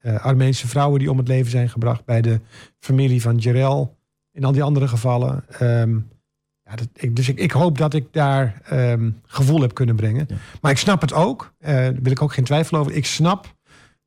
Armeense 0.02 0.68
vrouwen 0.68 0.98
die 0.98 1.10
om 1.10 1.18
het 1.18 1.28
leven 1.28 1.50
zijn 1.50 1.68
gebracht. 1.68 2.04
Bij 2.04 2.20
de 2.20 2.40
familie 2.78 3.22
van 3.22 3.36
Jerel. 3.36 3.96
In 4.32 4.44
al 4.44 4.52
die 4.52 4.62
andere 4.62 4.88
gevallen. 4.88 5.44
Ja, 6.64 6.76
dat, 6.76 6.88
ik, 6.92 7.16
dus 7.16 7.28
ik, 7.28 7.38
ik, 7.38 7.50
hoop 7.50 7.78
dat 7.78 7.94
ik 7.94 8.06
daar 8.10 8.60
um, 8.72 9.20
gevoel 9.26 9.60
heb 9.60 9.74
kunnen 9.74 9.96
brengen. 9.96 10.28
Maar 10.60 10.70
ik 10.70 10.78
snap 10.78 11.00
het 11.00 11.12
ook, 11.12 11.54
uh, 11.60 11.68
daar 11.68 12.02
wil 12.02 12.12
ik 12.12 12.22
ook 12.22 12.32
geen 12.32 12.44
twijfel 12.44 12.78
over. 12.78 12.92
Ik 12.92 13.06
snap 13.06 13.54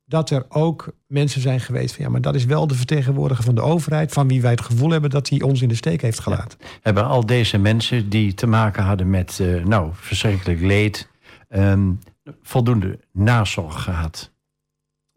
dat 0.04 0.30
er 0.30 0.46
ook 0.48 0.92
mensen 1.06 1.40
zijn 1.40 1.60
geweest 1.60 1.94
van 1.94 2.04
ja, 2.04 2.10
maar 2.10 2.20
dat 2.20 2.34
is 2.34 2.44
wel 2.44 2.66
de 2.66 2.74
vertegenwoordiger 2.74 3.44
van 3.44 3.54
de 3.54 3.60
overheid, 3.60 4.12
van 4.12 4.28
wie 4.28 4.42
wij 4.42 4.50
het 4.50 4.60
gevoel 4.60 4.90
hebben 4.90 5.10
dat 5.10 5.28
hij 5.28 5.42
ons 5.42 5.62
in 5.62 5.68
de 5.68 5.74
steek 5.74 6.02
heeft 6.02 6.20
gelaten. 6.20 6.58
Hebben 6.82 7.04
al 7.04 7.26
deze 7.26 7.58
mensen 7.58 8.08
die 8.08 8.34
te 8.34 8.46
maken 8.46 8.82
hadden 8.82 9.10
met 9.10 9.38
uh, 9.40 9.64
nou, 9.64 9.90
verschrikkelijk 9.92 10.60
leed, 10.60 11.08
um, 11.48 11.98
voldoende 12.42 12.98
nazorg 13.12 13.82
gehad? 13.82 14.32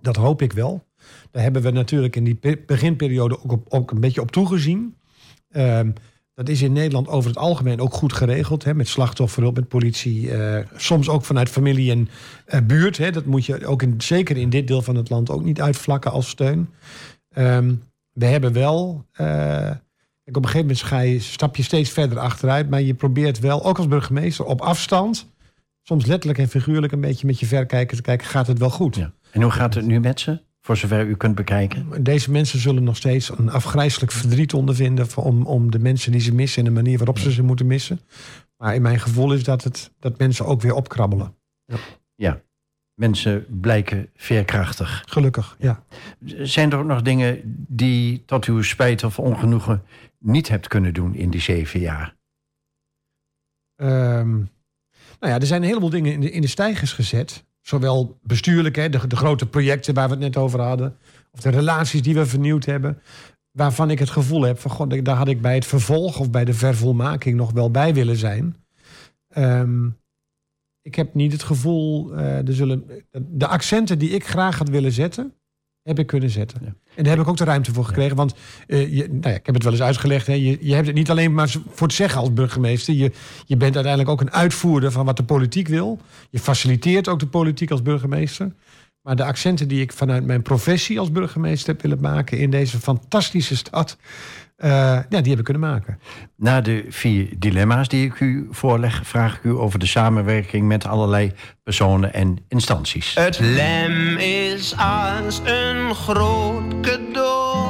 Dat 0.01 0.15
hoop 0.15 0.41
ik 0.41 0.53
wel. 0.53 0.83
Daar 1.31 1.43
hebben 1.43 1.61
we 1.61 1.71
natuurlijk 1.71 2.15
in 2.15 2.23
die 2.23 2.39
beginperiode 2.65 3.43
ook, 3.43 3.51
op, 3.51 3.65
ook 3.69 3.91
een 3.91 3.99
beetje 3.99 4.21
op 4.21 4.31
toegezien. 4.31 4.95
Um, 5.51 5.93
dat 6.33 6.49
is 6.49 6.61
in 6.61 6.73
Nederland 6.73 7.07
over 7.07 7.29
het 7.29 7.39
algemeen 7.39 7.79
ook 7.79 7.93
goed 7.93 8.13
geregeld. 8.13 8.63
Hè, 8.63 8.73
met 8.73 8.87
slachtofferhulp, 8.87 9.55
met 9.55 9.67
politie. 9.67 10.21
Uh, 10.21 10.57
soms 10.75 11.09
ook 11.09 11.25
vanuit 11.25 11.49
familie 11.49 11.91
en 11.91 12.09
uh, 12.47 12.59
buurt. 12.61 12.97
Hè, 12.97 13.11
dat 13.11 13.25
moet 13.25 13.45
je 13.45 13.65
ook 13.65 13.81
in, 13.81 13.93
zeker 13.97 14.37
in 14.37 14.49
dit 14.49 14.67
deel 14.67 14.81
van 14.81 14.95
het 14.95 15.09
land 15.09 15.29
ook 15.29 15.43
niet 15.43 15.61
uitvlakken 15.61 16.11
als 16.11 16.29
steun. 16.29 16.69
Um, 17.37 17.83
we 18.13 18.25
hebben 18.25 18.53
wel. 18.53 19.05
Uh, 19.21 19.71
op 20.25 20.35
een 20.35 20.49
gegeven 20.49 20.67
moment 20.67 20.83
ga 20.83 20.99
je, 20.99 21.19
stap 21.19 21.55
je 21.55 21.63
steeds 21.63 21.89
verder 21.89 22.19
achteruit. 22.19 22.69
Maar 22.69 22.81
je 22.81 22.93
probeert 22.93 23.39
wel, 23.39 23.65
ook 23.65 23.77
als 23.77 23.87
burgemeester, 23.87 24.45
op 24.45 24.61
afstand. 24.61 25.29
Soms 25.83 26.05
letterlijk 26.05 26.39
en 26.39 26.47
figuurlijk 26.47 26.93
een 26.93 27.01
beetje 27.01 27.27
met 27.27 27.39
je 27.39 27.45
verkijker 27.45 27.95
te 27.95 28.03
kijken. 28.03 28.27
Gaat 28.27 28.47
het 28.47 28.59
wel 28.59 28.69
goed? 28.69 28.95
Ja. 28.95 29.13
En 29.31 29.41
hoe 29.41 29.51
gaat 29.51 29.73
het 29.73 29.85
nu 29.85 29.99
met 29.99 30.19
ze? 30.19 30.41
Voor 30.61 30.77
zover 30.77 31.05
u 31.05 31.15
kunt 31.15 31.35
bekijken? 31.35 32.03
Deze 32.03 32.31
mensen 32.31 32.59
zullen 32.59 32.83
nog 32.83 32.97
steeds 32.97 33.29
een 33.37 33.49
afgrijzelijk 33.49 34.11
verdriet 34.11 34.53
ondervinden... 34.53 35.07
om, 35.15 35.45
om 35.45 35.71
de 35.71 35.79
mensen 35.79 36.11
die 36.11 36.21
ze 36.21 36.33
missen 36.33 36.59
en 36.59 36.73
de 36.73 36.81
manier 36.81 36.97
waarop 36.97 37.19
ze 37.19 37.31
ze 37.31 37.43
moeten 37.43 37.67
missen. 37.67 37.99
Maar 38.57 38.75
in 38.75 38.81
mijn 38.81 38.99
gevoel 38.99 39.33
is 39.33 39.43
dat, 39.43 39.63
het, 39.63 39.91
dat 39.99 40.17
mensen 40.17 40.45
ook 40.45 40.61
weer 40.61 40.73
opkrabbelen. 40.73 41.35
Ja. 41.65 41.77
ja. 42.15 42.41
Mensen 42.93 43.45
blijken 43.61 44.09
veerkrachtig. 44.15 45.03
Gelukkig, 45.05 45.55
ja. 45.59 45.83
Zijn 46.25 46.71
er 46.71 46.77
ook 46.77 46.85
nog 46.85 47.01
dingen 47.01 47.41
die 47.67 48.25
tot 48.25 48.45
uw 48.45 48.61
spijt 48.61 49.03
of 49.03 49.19
ongenoegen 49.19 49.83
niet 50.19 50.47
hebt 50.47 50.67
kunnen 50.67 50.93
doen 50.93 51.15
in 51.15 51.29
die 51.29 51.41
zeven 51.41 51.79
jaar? 51.79 52.15
Um, 53.75 54.49
nou 55.19 55.33
ja, 55.33 55.39
er 55.39 55.45
zijn 55.45 55.61
een 55.61 55.67
heleboel 55.67 55.89
dingen 55.89 56.11
in 56.11 56.19
de, 56.19 56.31
in 56.31 56.41
de 56.41 56.47
stijgers 56.47 56.93
gezet. 56.93 57.45
Zowel 57.61 58.19
bestuurlijk, 58.23 58.75
hè, 58.75 58.89
de, 58.89 59.07
de 59.07 59.15
grote 59.15 59.45
projecten 59.45 59.93
waar 59.93 60.07
we 60.07 60.13
het 60.13 60.23
net 60.23 60.37
over 60.37 60.61
hadden. 60.61 60.97
Of 61.31 61.39
de 61.39 61.49
relaties 61.49 62.01
die 62.01 62.13
we 62.13 62.25
vernieuwd 62.25 62.65
hebben. 62.65 63.01
Waarvan 63.51 63.89
ik 63.89 63.99
het 63.99 64.09
gevoel 64.09 64.41
heb 64.41 64.59
van, 64.59 64.71
god, 64.71 65.05
daar 65.05 65.15
had 65.15 65.27
ik 65.27 65.41
bij 65.41 65.55
het 65.55 65.65
vervolg 65.65 66.19
of 66.19 66.29
bij 66.29 66.45
de 66.45 66.53
vervolmaking 66.53 67.37
nog 67.37 67.51
wel 67.51 67.71
bij 67.71 67.93
willen 67.93 68.17
zijn. 68.17 68.55
Ehm, 69.27 69.87
ik 70.81 70.95
heb 70.95 71.13
niet 71.13 71.31
het 71.31 71.43
gevoel, 71.43 72.13
er 72.15 72.53
zullen, 72.53 72.85
de 73.11 73.47
accenten 73.47 73.99
die 73.99 74.09
ik 74.09 74.27
graag 74.27 74.57
had 74.57 74.69
willen 74.69 74.91
zetten, 74.91 75.33
heb 75.83 75.99
ik 75.99 76.07
kunnen 76.07 76.29
zetten. 76.29 76.59
Ja. 76.63 76.73
En 76.95 77.03
daar 77.03 77.13
heb 77.13 77.21
ik 77.21 77.27
ook 77.27 77.37
de 77.37 77.43
ruimte 77.43 77.73
voor 77.73 77.85
gekregen. 77.85 78.15
Want 78.15 78.33
uh, 78.67 78.93
je, 78.93 79.07
nou 79.07 79.29
ja, 79.29 79.39
ik 79.39 79.45
heb 79.45 79.55
het 79.55 79.63
wel 79.63 79.73
eens 79.73 79.81
uitgelegd. 79.81 80.27
Hè, 80.27 80.33
je, 80.33 80.57
je 80.61 80.73
hebt 80.73 80.87
het 80.87 80.95
niet 80.95 81.09
alleen 81.09 81.33
maar 81.33 81.49
voor 81.49 81.87
het 81.87 81.95
zeggen 81.95 82.19
als 82.19 82.33
burgemeester. 82.33 82.93
Je, 82.93 83.11
je 83.45 83.57
bent 83.57 83.75
uiteindelijk 83.75 84.13
ook 84.13 84.21
een 84.21 84.31
uitvoerder 84.31 84.91
van 84.91 85.05
wat 85.05 85.17
de 85.17 85.23
politiek 85.23 85.67
wil. 85.67 85.99
Je 86.29 86.39
faciliteert 86.39 87.07
ook 87.07 87.19
de 87.19 87.27
politiek 87.27 87.71
als 87.71 87.81
burgemeester. 87.81 88.51
Maar 89.01 89.15
de 89.15 89.23
accenten 89.23 89.67
die 89.67 89.81
ik 89.81 89.93
vanuit 89.93 90.25
mijn 90.25 90.41
professie 90.41 90.99
als 90.99 91.11
burgemeester 91.11 91.67
heb 91.73 91.81
willen 91.81 92.01
maken 92.01 92.37
in 92.37 92.49
deze 92.49 92.79
fantastische 92.79 93.55
stad, 93.55 93.97
uh, 94.57 94.69
ja, 95.09 95.21
die 95.21 95.29
heb 95.29 95.37
ik 95.37 95.43
kunnen 95.43 95.69
maken. 95.69 95.99
Na 96.35 96.61
de 96.61 96.85
vier 96.89 97.29
dilemma's 97.37 97.87
die 97.87 98.05
ik 98.05 98.19
u 98.19 98.47
voorleg, 98.51 99.01
vraag 99.03 99.35
ik 99.35 99.43
u 99.43 99.49
over 99.49 99.79
de 99.79 99.85
samenwerking 99.85 100.67
met 100.67 100.85
allerlei 100.85 101.31
personen 101.63 102.13
en 102.13 102.45
instanties. 102.47 103.13
Het 103.15 103.39
lem 103.39 104.17
is 104.17 104.75
als 104.77 105.41
een 105.45 105.95
groot 105.95 106.81
cadeau. 106.81 107.69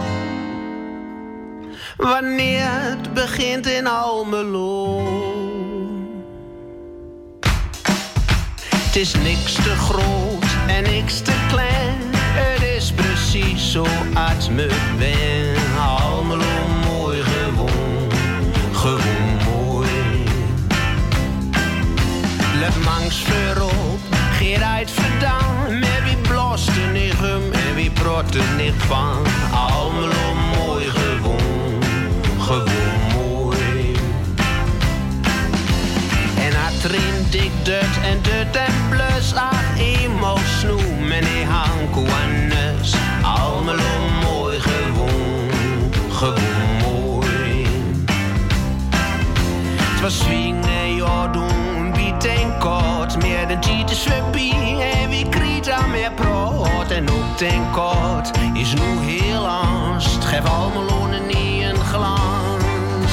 Wanneer 1.97 2.65
het 2.65 3.13
begint 3.13 3.67
in 3.67 3.87
Almelo. 3.87 4.99
Het 8.75 8.95
is 8.95 9.13
niks 9.13 9.53
te 9.53 9.75
groot 9.75 10.40
en 10.77 10.83
niks 10.83 11.21
te 11.21 11.33
klein. 11.47 11.99
Het 12.13 12.63
is 12.77 12.91
precies 12.91 13.71
zo 13.71 13.85
als 14.13 14.49
me 14.49 14.67
ben. 14.97 15.79
Almelo 15.79 16.67
mooi 16.89 17.21
gewoon, 17.23 18.11
gewoon 18.71 19.53
mooi. 19.53 19.89
Let 22.59 22.83
mangs 22.83 23.23
voorop, 23.23 23.99
geen 24.37 24.63
uit 24.63 24.91
verdaan. 24.91 25.79
Maar 25.79 26.01
wie 26.03 26.17
bloste 26.17 26.81
niet 26.93 27.13
hem 27.17 27.51
en 27.51 27.75
wie 27.75 27.91
brotte 27.91 28.41
niet 28.57 28.73
van. 28.77 29.25
Almelo 29.51 30.33
mooi 30.57 30.85
gewoon, 30.85 31.83
gewoon 32.39 32.69
mooi. 33.13 33.95
En 36.37 36.53
atrin 36.67 37.10
Het 50.01 50.09
was 50.09 50.19
swingen, 50.19 50.95
ja 50.95 51.27
doen, 51.27 51.91
biet 51.91 52.19
en. 52.59 53.17
Meer 53.17 53.47
dan 53.47 53.59
is 53.91 54.07
voorbij 54.07 54.91
en 54.93 55.09
wie 55.09 55.29
kriet 55.29 55.69
aan 55.69 55.91
meer 55.91 56.11
brood. 56.11 56.91
En 56.91 57.09
ook 57.09 57.37
ten 57.37 57.71
kort 57.71 58.31
is 58.53 58.73
nu 58.73 59.11
heel 59.11 59.47
angst. 59.47 60.23
Geef 60.23 60.45
Almelo 60.45 61.05
niet 61.05 61.63
een 61.63 61.79
glans. 61.79 63.11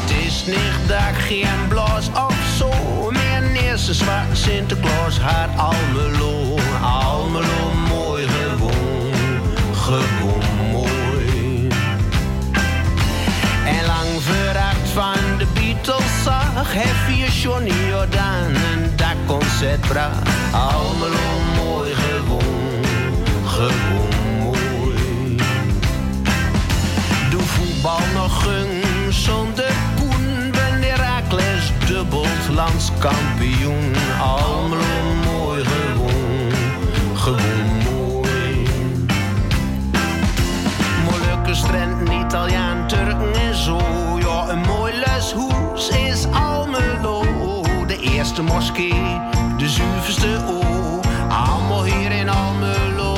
Het 0.00 0.26
is 0.26 0.46
niet 0.46 0.88
ik 0.88 1.16
geen 1.18 1.68
blos 1.68 2.08
of 2.14 2.36
zo 2.58 2.70
meer 3.10 3.62
eerste 3.76 3.94
zwarte 3.94 4.36
Sinterklaas 4.36 5.18
haar 5.18 5.48
Almelo, 5.56 6.55
heb 16.76 17.16
je 17.16 17.40
Johnny 17.40 17.88
Jordaan 17.88 18.54
een 18.54 18.96
dakconcert 18.96 19.80
bracht. 19.80 20.28
Almelo 20.52 21.28
mooi 21.56 21.94
gewoon, 21.94 22.84
gewoon 23.44 24.38
mooi. 24.38 25.36
Doe 27.30 27.40
voetbal 27.40 28.00
nog 28.14 28.42
gung 28.42 28.82
zonder 29.08 29.72
poen, 29.96 30.50
ben 30.50 30.82
Herakles 30.82 31.72
dubbelt 31.86 32.48
landskampioen. 32.54 33.92
Almelo 34.20 35.14
mooi 35.24 35.64
gewoon, 35.64 36.52
gewoon 37.14 37.66
mooi. 37.84 38.68
Molukkers, 41.04 41.60
Drenthe, 41.60 42.12
Italiaan, 42.12 42.88
Turken 42.88 43.45
De 48.26 48.32
eerste 48.32 48.54
moskee, 48.54 49.20
de 49.56 49.68
zuiverste 49.68 50.40
o. 50.48 51.00
Allemaal 51.28 51.84
hier 51.84 52.12
in 52.12 52.28
Almelo. 52.28 53.14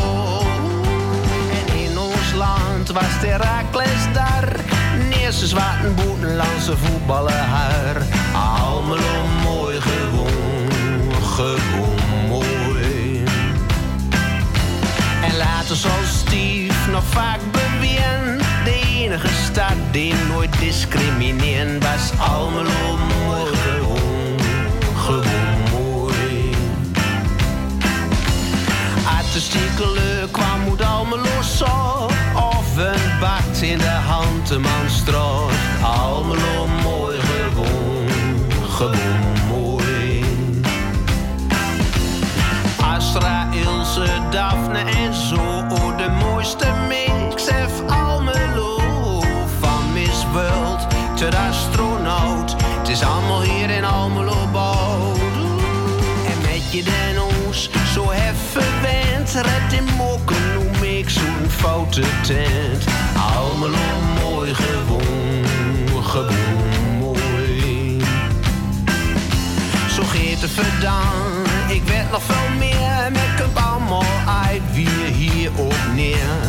En 1.51 1.77
in 1.77 1.99
ons 1.99 2.33
land 2.35 2.91
was 2.91 3.03
Herakles 3.21 4.13
daar. 4.13 4.57
Eerste 5.23 5.47
zwarte 5.47 5.89
boetenlandse 5.97 6.77
voetballer 6.77 7.33
haar. 7.33 8.03
Almelo 8.33 9.27
mooi 9.45 9.81
gewoon, 9.81 10.73
gewoon 11.23 12.29
mooi. 12.29 13.25
En 15.23 15.37
later 15.37 15.77
zal 15.77 16.03
Steve 16.05 16.91
nog 16.91 17.05
vaak 17.05 17.41
beweren. 17.53 18.39
De 18.65 18.81
enige 18.95 19.29
stad 19.29 19.77
die 19.91 20.15
nooit 20.33 20.59
discrimineert 20.59 21.83
was 21.83 22.29
Almelo 22.29 22.99
mooi 23.27 23.55
gewoon, 23.55 23.98
gewoon 25.09 25.59
mooi. 25.73 26.51
Artistieke 29.19 29.93
leuk 29.95 30.33
kwam 30.33 30.61
moet 30.61 30.83
Almelo 30.83 31.43
zo. 31.43 32.09
Of 32.35 32.77
een 32.77 33.63
in 33.63 33.79
de 33.79 33.99
hand, 34.07 34.49
de 34.49 34.59
man 34.59 34.91
stroot. 34.91 35.53
Almelo 35.83 36.67
mooi 36.83 37.19
gewoon, 37.21 38.09
gewoon 38.69 39.49
mooi. 39.49 40.25
Astra, 42.97 43.49
Ilse, 43.53 44.07
Daphne 44.31 44.79
en 44.79 45.15
zo. 45.15 45.41
Oh, 45.69 45.97
de 45.97 46.11
mooiste 46.21 46.67
mix 46.89 47.51
heeft 47.51 47.91
Almelo. 47.91 48.81
Van 49.61 49.93
Miss 49.93 50.25
World 50.33 50.87
tot 51.19 51.35
Red 59.35 59.73
in 59.73 59.85
mokken, 59.97 60.37
noem 60.55 60.83
ik 60.83 61.11
zo'n 61.11 61.49
foute 61.49 62.01
tent. 62.23 62.85
Almelo 63.37 63.77
mooi 64.23 64.55
gewoon, 64.55 66.03
gewoon 66.03 66.99
mooi. 66.99 68.01
Zo 69.91 70.03
geet 70.03 70.41
het 70.41 70.51
verdaan, 70.51 71.45
ik 71.69 71.83
weet 71.83 72.11
nog 72.11 72.23
veel 72.23 72.57
meer. 72.59 73.13
Met 73.13 73.35
kunt 73.37 73.57
allemaal 73.57 74.05
uit 74.27 74.63
wie 74.73 75.05
hier 75.13 75.51
op 75.57 75.77
neer. 75.95 76.48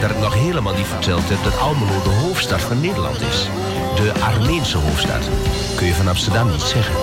Dat 0.00 0.10
ik 0.10 0.18
nog 0.18 0.34
helemaal 0.34 0.74
niet 0.74 0.86
verteld 0.86 1.28
heb 1.28 1.44
dat 1.44 1.58
Almelo 1.58 2.02
de 2.02 2.08
hoofdstad 2.08 2.60
van 2.60 2.80
Nederland 2.80 3.20
is. 3.20 3.48
De 3.94 4.12
Armeense 4.20 4.78
hoofdstad. 4.78 5.28
Kun 5.76 5.86
je 5.86 5.94
van 5.94 6.08
Amsterdam 6.08 6.50
niet 6.50 6.60
zeggen. 6.60 6.94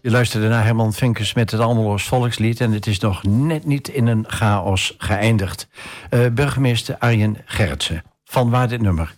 Je 0.00 0.10
luisterde 0.10 0.48
naar 0.48 0.64
Herman 0.64 0.92
Vinkers 0.92 1.34
met 1.34 1.50
het 1.50 1.60
Almeloos 1.60 2.04
Volkslied... 2.04 2.60
en 2.60 2.72
het 2.72 2.86
is 2.86 2.98
nog 2.98 3.22
net 3.22 3.66
niet 3.66 3.88
in 3.88 4.06
een 4.06 4.24
chaos 4.28 4.94
geëindigd. 4.98 5.68
Eh, 6.10 6.26
burgemeester 6.32 6.96
Arjen 6.98 7.36
Gerritsen, 7.44 8.02
van 8.24 8.50
waar 8.50 8.68
dit 8.68 8.80
nummer? 8.80 9.14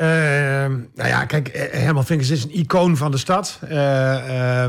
Ehm, 0.00 0.72
nou 0.94 1.08
ja, 1.08 1.24
kijk, 1.24 1.48
eh, 1.48 1.80
Herman 1.80 2.04
Vinkers 2.04 2.30
is 2.30 2.44
een 2.44 2.58
icoon 2.58 2.96
van 2.96 3.10
de 3.10 3.16
stad. 3.16 3.60
Eh, 3.68 4.64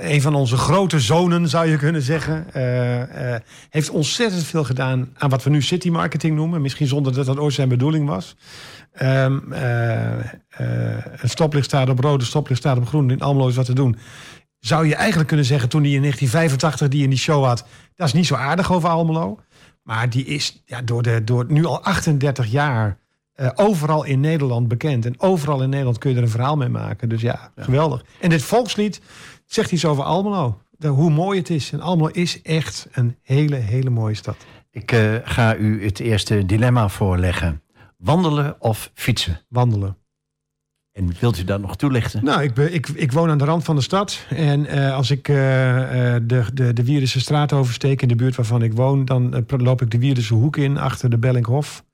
een 0.00 0.22
van 0.22 0.34
onze 0.34 0.56
grote 0.56 1.00
zonen, 1.00 1.48
zou 1.48 1.66
je 1.66 1.76
kunnen 1.76 2.02
zeggen. 2.02 2.46
heeft 3.70 3.90
ontzettend 3.90 4.44
veel 4.44 4.64
gedaan 4.64 5.08
aan 5.14 5.30
wat 5.30 5.42
we 5.42 5.50
nu 5.50 5.62
city 5.62 5.90
marketing 5.90 6.36
noemen. 6.36 6.62
Misschien 6.62 6.86
zonder 6.86 7.14
dat 7.14 7.26
dat 7.26 7.38
ooit 7.38 7.54
zijn 7.54 7.68
bedoeling 7.68 8.08
was. 8.08 8.36
Eh, 8.92 9.24
een 11.16 11.28
stoplicht 11.28 11.66
staat 11.66 11.88
op 11.88 11.98
rood, 11.98 12.20
een 12.20 12.26
stoplicht 12.26 12.60
staat 12.60 12.76
op 12.76 12.86
groen. 12.86 13.10
In 13.10 13.20
Almelo 13.20 13.48
is 13.48 13.56
wat 13.56 13.66
te 13.66 13.72
doen. 13.72 13.96
Zou 14.58 14.86
je 14.86 14.94
eigenlijk 14.94 15.28
kunnen 15.28 15.46
zeggen, 15.46 15.68
toen 15.68 15.82
hij 15.82 15.92
in 15.92 16.00
1985 16.00 16.88
die 16.88 17.02
in 17.02 17.10
die 17.10 17.18
show 17.18 17.44
had... 17.44 17.64
dat 17.94 18.06
is 18.06 18.12
niet 18.12 18.26
zo 18.26 18.34
aardig 18.34 18.72
over 18.72 18.88
Almelo. 18.88 19.40
Maar 19.82 20.10
die 20.10 20.24
is 20.24 20.62
ja, 20.64 20.82
door, 20.82 21.02
de, 21.02 21.24
door 21.24 21.44
nu 21.48 21.64
al 21.64 21.84
38 21.84 22.46
jaar 22.46 22.98
eh, 23.38 23.50
overal 23.54 24.04
in 24.04 24.20
Nederland 24.20 24.68
bekend. 24.68 25.06
En 25.06 25.20
overal 25.20 25.62
in 25.62 25.68
Nederland 25.68 25.98
kun 25.98 26.10
je 26.10 26.16
er 26.16 26.22
een 26.22 26.28
verhaal 26.28 26.56
mee 26.56 26.68
maken. 26.68 27.08
Dus 27.08 27.20
ja, 27.20 27.50
geweldig. 27.56 28.04
En 28.20 28.30
dit 28.30 28.42
volkslied 28.42 29.00
zegt 29.46 29.72
iets 29.72 29.84
over 29.84 30.04
Almelo. 30.04 30.60
De, 30.70 30.88
hoe 30.88 31.10
mooi 31.10 31.38
het 31.38 31.50
is. 31.50 31.72
En 31.72 31.80
Almelo 31.80 32.08
is 32.08 32.42
echt 32.42 32.88
een 32.92 33.16
hele, 33.22 33.56
hele 33.56 33.90
mooie 33.90 34.14
stad. 34.14 34.36
Ik 34.70 34.92
eh, 34.92 35.14
ga 35.22 35.56
u 35.56 35.84
het 35.84 36.00
eerste 36.00 36.46
dilemma 36.46 36.88
voorleggen. 36.88 37.62
Wandelen 37.96 38.56
of 38.58 38.90
fietsen? 38.94 39.40
Wandelen. 39.48 39.96
En 40.92 41.12
wilt 41.20 41.38
u 41.38 41.44
dat 41.44 41.60
nog 41.60 41.76
toelichten? 41.76 42.24
Nou, 42.24 42.42
ik, 42.42 42.54
ben, 42.54 42.74
ik, 42.74 42.88
ik 42.88 43.12
woon 43.12 43.30
aan 43.30 43.38
de 43.38 43.44
rand 43.44 43.64
van 43.64 43.76
de 43.76 43.82
stad. 43.82 44.24
En 44.28 44.66
eh, 44.66 44.94
als 44.94 45.10
ik 45.10 45.24
de, 45.24 46.22
de, 46.54 46.72
de 46.72 46.84
Wierdense 46.84 47.20
straat 47.20 47.52
oversteek 47.52 48.02
in 48.02 48.08
de 48.08 48.16
buurt 48.16 48.36
waarvan 48.36 48.62
ik 48.62 48.72
woon... 48.72 49.04
dan 49.04 49.44
loop 49.46 49.82
ik 49.82 49.90
de 49.90 49.98
Wierdense 49.98 50.34
hoek 50.34 50.56
in 50.56 50.78
achter 50.78 51.10
de 51.10 51.18
Bellinghof. 51.18 51.86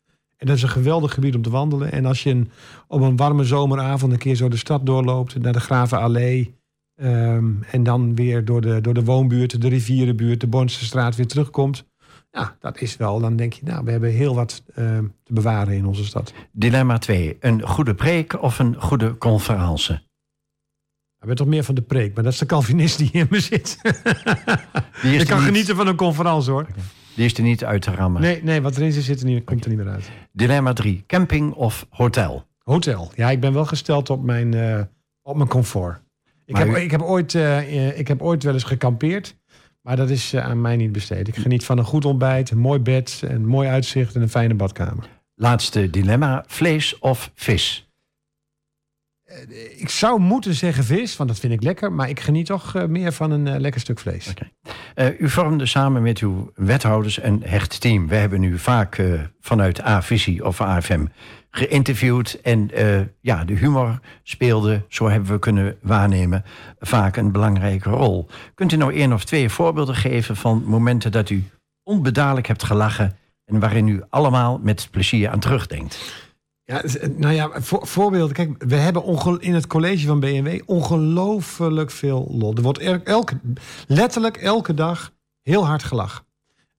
En 0.45 0.51
dat 0.51 0.59
is 0.59 0.63
een 0.63 0.69
geweldig 0.83 1.15
gebied 1.15 1.35
om 1.35 1.43
te 1.43 1.51
wandelen. 1.51 1.93
En 1.93 2.05
als 2.07 2.23
je 2.23 2.31
een, 2.31 2.51
op 2.89 3.01
een 3.01 3.17
warme 3.17 3.45
zomeravond 3.45 4.13
een 4.13 4.19
keer 4.19 4.35
zo 4.35 4.49
de 4.49 4.57
stad 4.57 4.87
doorloopt... 4.87 5.39
naar 5.39 5.53
de 5.53 5.61
Gravenallee... 5.61 6.55
ehm, 6.95 7.53
en 7.71 7.83
dan 7.83 8.15
weer 8.15 8.45
door 8.45 8.61
de, 8.61 8.81
door 8.81 8.95
de 8.95 9.05
woonbuurt, 9.05 9.61
de 9.61 9.69
rivierenbuurt... 9.69 10.41
de 10.41 10.47
Bornse 10.47 10.85
straat 10.85 11.17
weer 11.17 11.27
terugkomt... 11.27 11.85
Ja, 12.31 12.57
dat 12.61 12.81
is 12.81 12.97
wel. 12.97 13.21
Dan 13.21 13.37
denk 13.37 13.53
je, 13.53 13.61
nou, 13.65 13.85
we 13.85 13.91
hebben 13.91 14.11
heel 14.11 14.35
wat 14.35 14.63
eh, 14.75 14.99
te 15.23 15.33
bewaren 15.33 15.75
in 15.75 15.87
onze 15.87 16.05
stad. 16.05 16.33
Dilemma 16.53 16.99
2. 16.99 17.37
Een 17.41 17.63
goede 17.63 17.95
preek 17.95 18.43
of 18.43 18.59
een 18.59 18.81
goede 18.81 19.19
conferentie? 19.19 19.95
Ik 21.21 21.27
ben 21.27 21.37
toch 21.37 21.47
meer 21.47 21.65
van 21.65 21.75
de 21.75 21.83
preek, 21.83 22.15
maar 22.15 22.25
dat 22.25 22.33
is 22.33 22.39
de 22.39 22.47
Calvinist 22.47 22.99
die 22.99 23.11
in 23.13 23.27
me 23.31 23.41
zit. 23.41 23.79
Er 23.83 24.03
kan 25.27 25.39
niet- 25.39 25.47
genieten 25.47 25.77
van 25.77 25.87
een 25.87 25.97
conferentie 25.97 26.51
hoor. 26.51 26.67
Die 27.15 27.25
is 27.25 27.37
er 27.37 27.43
niet 27.43 27.65
uit 27.65 27.83
te 27.83 27.91
rammen. 27.91 28.21
Nee, 28.23 28.43
nee, 28.43 28.63
wat 28.63 28.77
erin 28.77 28.93
zit, 28.93 29.05
zit 29.05 29.21
er 29.21 29.27
niet, 29.27 29.45
komt 29.45 29.65
er 29.65 29.71
niet 29.71 29.79
meer 29.79 29.89
uit. 29.89 30.11
Dilemma 30.33 30.73
3. 30.73 31.05
Camping 31.07 31.53
of 31.53 31.87
hotel? 31.91 32.47
Hotel. 32.59 33.13
Ja, 33.15 33.31
ik 33.31 33.41
ben 33.41 33.53
wel 33.53 33.65
gesteld 33.65 34.11
op 34.11 34.23
mijn, 34.23 34.55
eh, 34.55 34.81
op 35.23 35.37
mijn 35.37 35.49
comfort. 35.49 36.01
Ik 36.45 36.57
heb, 36.57 36.69
u- 36.69 36.77
ik, 36.77 36.91
heb 36.91 37.03
ooit, 37.03 37.35
eh, 37.35 37.99
ik 37.99 38.09
heb 38.09 38.23
ooit 38.23 38.43
wel 38.43 38.53
eens 38.53 38.63
gekampeerd. 38.65 39.37
Maar 39.83 39.97
dat 39.97 40.11
is 40.11 40.33
eh, 40.33 40.45
aan 40.45 40.61
mij 40.61 40.77
niet 40.77 40.93
besteed. 40.93 41.29
Ik 41.29 41.37
geniet 41.37 41.65
van 41.65 41.79
een 41.79 41.85
goed 41.85 42.05
ontbijt, 42.05 42.51
een 42.51 42.59
mooi 42.59 42.79
bed, 42.81 43.21
een 43.25 43.47
mooi 43.47 43.69
uitzicht 43.69 44.15
en 44.15 44.23
een 44.23 44.29
fijne 44.29 44.55
badkamer. 44.55 45.05
Laatste 45.35 45.91
dilemma. 45.91 46.45
Vlees 46.47 46.99
of 46.99 47.31
vis? 47.35 47.84
Ik 49.77 49.89
zou 49.89 50.21
moeten 50.21 50.55
zeggen 50.55 50.85
vis, 50.85 51.17
want 51.17 51.29
dat 51.29 51.39
vind 51.39 51.53
ik 51.53 51.63
lekker. 51.63 51.93
Maar 51.93 52.09
ik 52.09 52.21
geniet 52.21 52.47
toch 52.47 52.75
eh, 52.75 52.85
meer 52.85 53.13
van 53.13 53.31
een 53.31 53.47
eh, 53.47 53.61
lekker 53.61 53.81
stuk 53.81 53.99
vlees. 53.99 54.35
Eh, 54.95 55.21
u 55.21 55.29
vormde 55.29 55.67
samen 55.67 56.03
met 56.03 56.19
uw 56.19 56.53
wethouders 56.55 57.23
een 57.23 57.43
hecht 57.45 57.81
team. 57.81 58.09
We 58.09 58.15
hebben 58.15 58.43
u 58.43 58.59
vaak 58.59 58.99
eh, 58.99 59.21
vanuit 59.41 59.85
A-Visie 59.85 60.45
of 60.45 60.61
AFM 60.61 61.07
geïnterviewd. 61.51 62.41
En 62.43 62.71
eh, 62.71 63.01
ja, 63.21 63.45
de 63.45 63.55
humor 63.55 64.01
speelde, 64.23 64.85
zo 64.89 65.09
hebben 65.09 65.31
we 65.31 65.39
kunnen 65.39 65.77
waarnemen, 65.83 66.45
vaak 66.79 67.17
een 67.17 67.33
belangrijke 67.33 67.91
rol. 67.91 68.27
Kunt 68.55 68.73
u 68.73 68.77
nou 68.77 68.95
één 68.95 69.13
of 69.13 69.25
twee 69.25 69.49
voorbeelden 69.49 69.95
geven 69.95 70.37
van 70.37 70.63
momenten 70.65 71.13
dat 71.13 71.31
u 71.31 71.45
onbedadelijk 71.83 72.47
hebt 72.47 72.65
gelachen 72.65 73.17
en 73.45 73.61
waarin 73.61 73.89
u 73.89 74.03
allemaal 74.11 74.61
met 74.63 74.89
plezier 74.91 75.31
aan 75.31 75.41
terugdenkt? 75.41 76.24
Ja, 76.67 76.83
nou 77.17 77.35
ja, 77.35 77.51
voor, 77.53 77.87
voorbeelden. 77.87 78.35
Kijk, 78.35 78.65
we 78.65 78.77
hebben 78.77 79.41
in 79.41 79.55
het 79.55 79.67
college 79.67 80.07
van 80.07 80.21
BMW 80.21 80.61
ongelooflijk 80.67 81.91
veel 81.91 82.29
lol. 82.31 82.55
Er 82.55 82.63
wordt 82.63 82.79
elke, 83.05 83.41
letterlijk 83.87 84.37
elke 84.37 84.75
dag 84.75 85.13
heel 85.43 85.67
hard 85.67 85.83
gelachen. 85.83 86.25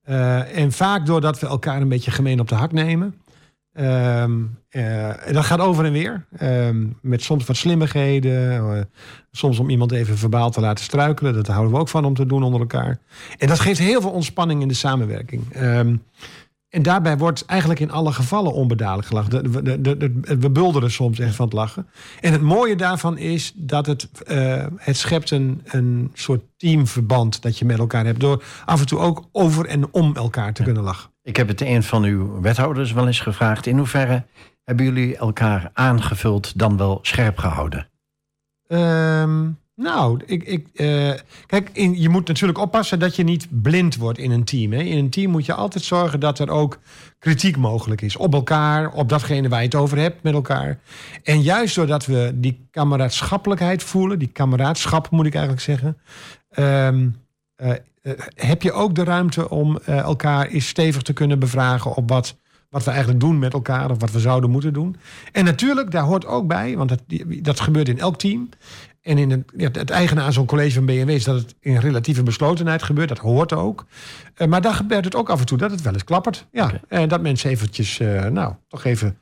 Eh, 0.02 0.58
en 0.58 0.71
vaak 0.71 1.06
doordat 1.06 1.39
we 1.39 1.48
elkaar 1.48 1.82
een 1.82 1.89
beetje 1.89 2.12
gemeen 2.12 2.39
op 2.39 2.48
de 2.48 2.56
hak 2.56 2.71
nemen. 2.71 3.15
Ehm, 3.74 4.43
eh, 4.69 5.13
dat 5.32 5.45
gaat 5.45 5.60
over 5.60 5.86
en 5.86 5.91
weer. 5.91 6.26
Ehm, 6.38 6.88
met 7.02 7.21
soms 7.21 7.45
wat 7.45 7.56
slimmigheden. 7.56 8.52
eh, 8.52 8.82
soms 9.32 9.60
om 9.60 9.69
iemand 9.69 9.91
even 9.91 10.17
verbaal 10.17 10.50
te 10.52 10.62
laten 10.62 10.84
struikelen. 10.84 11.34
Dat 11.34 11.48
houden 11.48 11.74
we 11.74 11.80
ook 11.80 11.89
van 11.89 12.06
om 12.06 12.13
te 12.13 12.26
doen 12.26 12.43
onder 12.43 12.60
elkaar. 12.60 13.00
En 13.38 13.48
dat 13.48 13.60
geeft 13.60 13.80
heel 13.80 14.02
veel 14.02 14.12
ontspanning 14.12 14.62
in 14.62 14.67
de 14.67 14.74
samenwerking. 14.74 15.54
Ehm, 15.54 15.95
en 16.76 16.84
daarbij 16.84 17.18
wordt 17.18 17.46
eigenlijk 17.46 17.80
in 17.80 17.92
alle 17.92 18.12
gevallen 18.12 18.54
onbedadelijk 18.54 19.08
gelachen. 19.08 19.30
De- 19.64 19.98
de- 19.98 20.38
we 20.40 20.50
bulderen 20.50 20.92
soms 20.92 21.20
echt 21.20 21.36
van 21.36 21.46
het 21.46 21.54
lachen. 21.54 21.88
En 22.22 22.32
het 22.32 22.42
mooie 22.42 22.76
daarvan 22.76 23.18
is 23.18 23.52
dat 23.56 23.86
het, 23.86 24.10
eh, 24.26 24.66
het 24.78 24.98
schept 24.98 25.32
een, 25.32 25.62
een 25.64 26.12
soort 26.14 26.42
teamverband 26.58 27.42
dat 27.42 27.58
je 27.58 27.66
met 27.66 27.80
elkaar 27.80 28.06
hebt. 28.06 28.20
Door 28.20 28.44
af 28.66 28.80
en 28.80 28.86
toe 28.86 29.00
ook 29.00 29.24
over 29.32 29.66
en 29.66 29.94
om 29.94 30.16
elkaar 30.16 30.54
te 30.54 30.64
kunnen 30.64 30.84
lachen. 30.84 31.10
Ik 31.24 31.38
heb 31.38 31.48
het 31.48 31.62
een 31.62 31.84
van 31.84 32.04
uw 32.04 32.42
wethouders 32.42 32.92
wel 32.92 33.08
eens 33.08 33.20
gevraagd. 33.20 33.66
In 33.66 33.78
hoeverre 33.78 34.26
hebben 34.64 34.86
jullie 34.86 35.18
elkaar 35.18 35.70
aangevuld 35.74 36.58
dan 36.60 36.78
wel 36.78 37.00
scherp 37.02 37.38
gehouden? 37.38 37.90
Ehm, 38.68 39.50
nou, 39.76 40.22
ik, 40.26 40.44
ik, 40.44 40.68
eh, 40.74 41.12
kijk, 41.46 41.70
in, 41.74 42.02
je 42.02 42.10
moet 42.10 42.28
natuurlijk 42.28 42.60
oppassen 42.60 43.00
dat 43.00 43.16
je 43.16 43.24
niet 43.24 43.48
blind 43.62 43.96
wordt 43.96 44.18
in 44.18 44.32
een 44.32 44.44
team. 44.44 44.72
Hè. 44.72 44.80
In 44.80 44.98
een 44.98 45.10
team 45.10 45.32
moet 45.32 45.46
je 45.46 45.54
altijd 45.54 45.84
zorgen 45.84 46.20
dat 46.20 46.40
er 46.40 46.50
ook 46.50 46.80
kritiek 47.20 47.58
mogelijk 47.58 48.02
is. 48.02 48.16
Op 48.16 48.34
elkaar, 48.34 48.92
op 48.92 49.10
datgene 49.10 49.50
waar 49.50 49.60
je 49.60 49.66
het 49.66 49.76
over 49.76 49.98
hebt 49.98 50.24
met 50.24 50.34
elkaar. 50.34 50.80
En 51.24 51.42
juist 51.42 51.76
doordat 51.76 52.06
we 52.06 52.32
die 52.36 52.68
kameraadschappelijkheid 52.72 53.84
voelen, 53.84 54.20
die 54.20 54.28
kameraadschap 54.28 55.10
moet 55.10 55.26
ik 55.26 55.34
eigenlijk 55.34 55.64
zeggen, 55.64 55.98
ehm, 56.50 57.10
eh, 57.56 57.72
eh, 58.02 58.12
heb 58.36 58.62
je 58.62 58.72
ook 58.72 58.96
de 58.96 59.04
ruimte 59.04 59.50
om 59.50 59.78
elkaar 59.78 60.48
eens 60.48 60.68
stevig 60.68 61.02
te 61.02 61.14
kunnen 61.14 61.40
bevragen 61.40 61.96
op 61.96 62.10
wat, 62.10 62.36
wat 62.70 62.84
we 62.84 62.90
eigenlijk 62.90 63.20
doen 63.20 63.40
met 63.40 63.54
elkaar 63.54 63.92
of 63.92 64.00
wat 64.00 64.12
we 64.12 64.20
zouden 64.20 64.50
moeten 64.50 64.74
doen. 64.74 64.96
En 65.32 65.46
natuurlijk, 65.46 65.92
daar 65.92 66.04
hoort 66.04 66.26
ook 66.26 66.48
bij, 66.48 66.78
want 66.78 66.90
dat, 66.90 67.02
dat 67.42 67.60
gebeurt 67.60 67.90
in 67.90 68.00
elk 68.00 68.18
team. 68.18 68.50
En 69.06 69.18
in 69.18 69.46
het, 69.58 69.76
het 69.76 69.89
eigen 69.89 70.20
aan 70.20 70.34
zo'n 70.34 70.46
college 70.46 70.74
van 70.74 70.86
BMW 70.86 71.10
is 71.10 71.24
dat 71.24 71.36
het 71.36 71.56
in 71.60 71.78
relatieve 71.78 72.24
beslotenheid 72.24 72.84
gebeurt. 72.84 73.10
Dat 73.10 73.18
hoort 73.18 73.54
ook. 73.54 73.86
Eh, 74.36 74.48
maar 74.48 74.62
dan 74.62 74.74
gebeurt 74.74 75.06
het 75.06 75.15
ook 75.15 75.30
af 75.30 75.39
en 75.39 75.46
toe 75.46 75.58
dat 75.58 75.72
het 75.72 75.82
wel 75.82 75.94
eens 75.94 76.04
klappert. 76.04 76.48
Ja. 76.52 76.72
En 76.88 77.10
dat 77.10 77.22
mensen 77.22 77.50
eventjes, 77.50 78.00
eh, 78.00 78.26
nou, 78.26 78.54
toch 78.68 78.84
even 78.84 79.18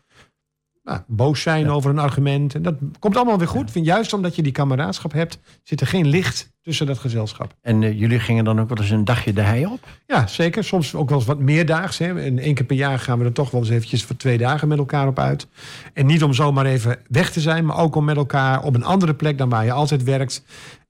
nou, 0.84 1.00
boos 1.08 1.42
zijn 1.42 1.70
over 1.70 1.90
een 1.90 2.00
argument. 2.00 2.56
En 2.56 2.62
dat 2.62 2.76
komt 3.00 3.16
allemaal 3.16 3.38
weer 3.38 3.48
goed. 3.48 3.74
Want 3.74 3.86
Juist 3.86 4.14
omdat 4.14 4.36
je 4.36 4.42
die 4.42 4.52
kameraadschap 4.52 5.14
hebt, 5.14 5.40
zit 5.64 5.82
er 5.82 5.88
geen 5.88 6.08
licht 6.08 6.52
tussen 6.62 6.86
dat 6.86 7.00
gezelschap. 7.00 7.54
En 7.62 7.84
eh, 7.84 8.00
jullie 8.00 8.20
gingen 8.20 8.44
dan 8.44 8.60
ook 8.60 8.70
wel 8.70 8.78
eens 8.78 8.90
een 8.90 9.06
dagje 9.06 9.34
de 9.34 9.42
hei 9.42 9.66
op? 9.66 9.88
Ja, 10.08 10.28
zeker. 10.28 10.64
Soms 10.64 10.96
ook 10.96 11.10
wel 11.10 11.18
eens 11.18 11.28
wat 11.28 11.40
meerdaags. 11.40 11.98
Hè. 11.98 12.22
En 12.22 12.40
één 12.40 12.54
keer 12.54 12.66
per 12.66 12.76
jaar 12.76 13.00
gaan 13.00 13.20
we 13.20 13.26
er 13.26 13.32
toch 13.32 13.52
wel 13.52 13.62
eens 13.62 13.70
eventjes 13.70 14.04
voor 14.04 14.16
twee 14.16 14.38
dagen 14.38 14.68
met 14.68 14.78
elkaar 14.78 15.08
op 15.08 15.20
uit. 15.20 15.48
En 15.94 16.06
niet 16.06 16.24
om 16.24 16.34
zomaar 16.34 16.66
even 16.66 17.00
weg 17.08 17.32
te 17.32 17.42
zijn, 17.42 17.66
maar 17.66 17.78
ook 17.78 17.96
om 17.96 18.06
met 18.06 18.18
elkaar 18.18 18.64
op 18.64 18.76
een 18.76 18.84
andere 18.84 19.14
plek 19.14 19.38
dan 19.38 19.50
waar 19.50 19.66
je 19.66 19.72
altijd 19.72 20.04
werkt. 20.04 20.44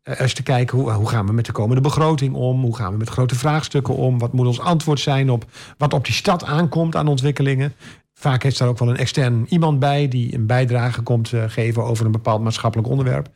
Eh, 0.03 0.19
eens 0.19 0.33
te 0.33 0.43
kijken 0.43 0.77
hoe, 0.77 0.91
hoe 0.91 1.09
gaan 1.09 1.25
we 1.25 1.33
met 1.33 1.45
de 1.45 1.51
komende 1.51 1.81
begroting 1.81 2.35
om? 2.35 2.61
Hoe 2.61 2.75
gaan 2.75 2.91
we 2.91 2.97
met 2.97 3.09
grote 3.09 3.35
vraagstukken 3.35 3.95
om? 3.95 4.19
Wat 4.19 4.33
moet 4.33 4.47
ons 4.47 4.59
antwoord 4.59 4.99
zijn 4.99 5.29
op 5.29 5.45
wat 5.77 5.93
op 5.93 6.05
die 6.05 6.13
stad 6.13 6.43
aankomt 6.43 6.95
aan 6.95 7.07
ontwikkelingen? 7.07 7.73
Vaak 8.13 8.43
heeft 8.43 8.57
daar 8.57 8.67
ook 8.67 8.79
wel 8.79 8.89
een 8.89 8.97
extern 8.97 9.45
iemand 9.49 9.79
bij 9.79 10.07
die 10.07 10.33
een 10.33 10.45
bijdrage 10.45 11.01
komt 11.01 11.33
eh, 11.33 11.43
geven 11.47 11.83
over 11.83 12.05
een 12.05 12.11
bepaald 12.11 12.41
maatschappelijk 12.41 12.89
onderwerp. 12.89 13.29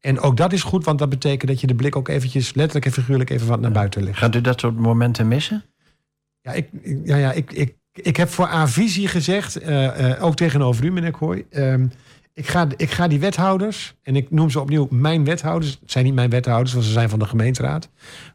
En 0.00 0.20
ook 0.20 0.36
dat 0.36 0.52
is 0.52 0.62
goed, 0.62 0.84
want 0.84 0.98
dat 0.98 1.08
betekent 1.08 1.50
dat 1.50 1.60
je 1.60 1.66
de 1.66 1.74
blik 1.74 1.96
ook 1.96 2.08
eventjes 2.08 2.54
letterlijk 2.54 2.86
en 2.86 2.92
figuurlijk 2.92 3.30
even 3.30 3.46
wat 3.46 3.60
naar 3.60 3.72
buiten 3.72 4.04
legt. 4.04 4.18
Gaat 4.18 4.34
u 4.34 4.40
dat 4.40 4.60
soort 4.60 4.78
momenten 4.78 5.28
missen? 5.28 5.64
Ja, 6.40 6.52
ik, 6.52 6.68
ja, 7.04 7.16
ja, 7.16 7.32
ik, 7.32 7.52
ik, 7.52 7.74
ik 7.92 8.16
heb 8.16 8.28
voor 8.28 8.46
A-visie 8.46 9.08
gezegd, 9.08 9.56
eh, 9.56 10.10
eh, 10.10 10.24
ook 10.24 10.36
tegenover 10.36 10.84
u, 10.84 10.92
meneer 10.92 11.10
Kooi. 11.10 11.44
ehm, 11.50 11.86
ik, 12.36 12.46
ga, 12.48 12.66
ik 12.76 12.90
ga 12.90 13.08
die 13.08 13.20
wethouders, 13.20 13.94
en 14.02 14.16
ik 14.16 14.30
noem 14.30 14.50
ze 14.50 14.60
opnieuw 14.60 14.86
mijn 14.90 15.24
wethouders. 15.24 15.78
Het 15.80 15.90
zijn 15.90 16.04
niet 16.04 16.14
mijn 16.14 16.30
wethouders, 16.30 16.72
want 16.72 16.84
ze 16.84 16.92
zijn 16.92 17.08
van 17.08 17.18
de 17.18 17.24
gemeenteraad. 17.26 17.88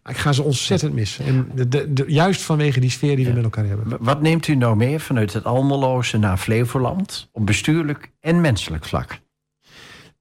Maar 0.04 0.14
ik 0.14 0.20
ga 0.20 0.32
ze 0.32 0.44
ontzettend 0.44 0.94
missen. 0.94 1.26
En 1.26 1.52
de, 1.56 1.68
de, 1.68 1.94
de- 1.94 2.06
juist 2.08 2.42
vanwege 2.42 2.80
die 2.80 2.90
sfeer 2.90 3.16
die 3.16 3.26
we 3.26 3.34
met 3.34 3.44
elkaar 3.44 3.66
hebben. 3.66 3.98
Wat 4.00 4.22
neemt 4.22 4.48
u 4.48 4.56
nou 4.56 4.76
mee 4.76 5.00
vanuit 5.00 5.34
het 5.34 5.44
Almeloze 5.46 6.18
naar 6.18 6.38
Flevoland 6.38 7.30
op 7.32 7.46
bestuurlijk 7.46 8.12
en 8.20 8.42
menselijk 8.42 8.86
vlak? 8.86 9.20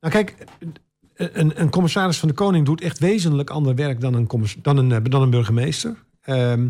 Nou 0.01 0.13
kijk, 0.13 0.35
een, 1.15 1.61
een 1.61 1.71
commissaris 1.71 2.19
van 2.19 2.29
de 2.29 2.35
Koning 2.35 2.67
doet 2.67 2.81
echt 2.81 2.99
wezenlijk 2.99 3.51
ander 3.51 3.75
werk 3.75 4.01
dan 4.01 4.15
een, 4.15 4.29
dan 4.63 4.77
een, 4.77 4.93
eh, 4.93 4.99
dan 5.03 5.23
een 5.23 5.31
burgemeester. 5.31 5.97
Ehm, 6.21 6.67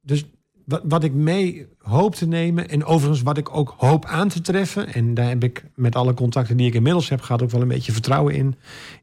dus 0.00 0.24
wat, 0.64 0.80
wat 0.84 1.04
ik 1.04 1.12
mee 1.12 1.66
hoop 1.78 2.14
te 2.14 2.26
nemen, 2.26 2.68
en 2.68 2.84
overigens 2.84 3.22
wat 3.22 3.38
ik 3.38 3.56
ook 3.56 3.74
hoop 3.76 4.04
aan 4.04 4.28
te 4.28 4.40
treffen, 4.40 4.94
en 4.94 5.14
daar 5.14 5.28
heb 5.28 5.44
ik 5.44 5.64
met 5.74 5.96
alle 5.96 6.14
contacten 6.14 6.56
die 6.56 6.66
ik 6.66 6.74
inmiddels 6.74 7.08
heb 7.08 7.20
gehad 7.20 7.42
ook 7.42 7.50
wel 7.50 7.60
een 7.60 7.68
beetje 7.68 7.92
vertrouwen 7.92 8.34
in, 8.34 8.54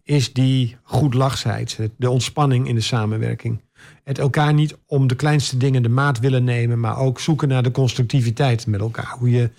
is 0.04 0.34
die 0.34 0.78
goedlachsheid, 0.84 1.80
de 1.98 2.10
ontspanning 2.10 2.68
in 2.68 2.76
de 2.76 2.82
samenwerking. 2.82 3.62
Het 4.10 4.20
elkaar 4.20 4.54
niet 4.54 4.76
om 4.86 5.08
de 5.08 5.16
kleinste 5.16 5.58
dingen 5.58 5.84
de 5.84 5.90
maat 5.90 6.20
willen 6.20 6.44
nemen, 6.44 6.80
maar 6.80 6.98
ook 6.98 7.20
zoeken 7.20 7.48
naar 7.48 7.64
de 7.64 7.72
constructiviteit 7.72 8.68
met 8.68 8.80
elkaar. 8.80 9.16
Hoe 9.20 9.30
je 9.30 9.50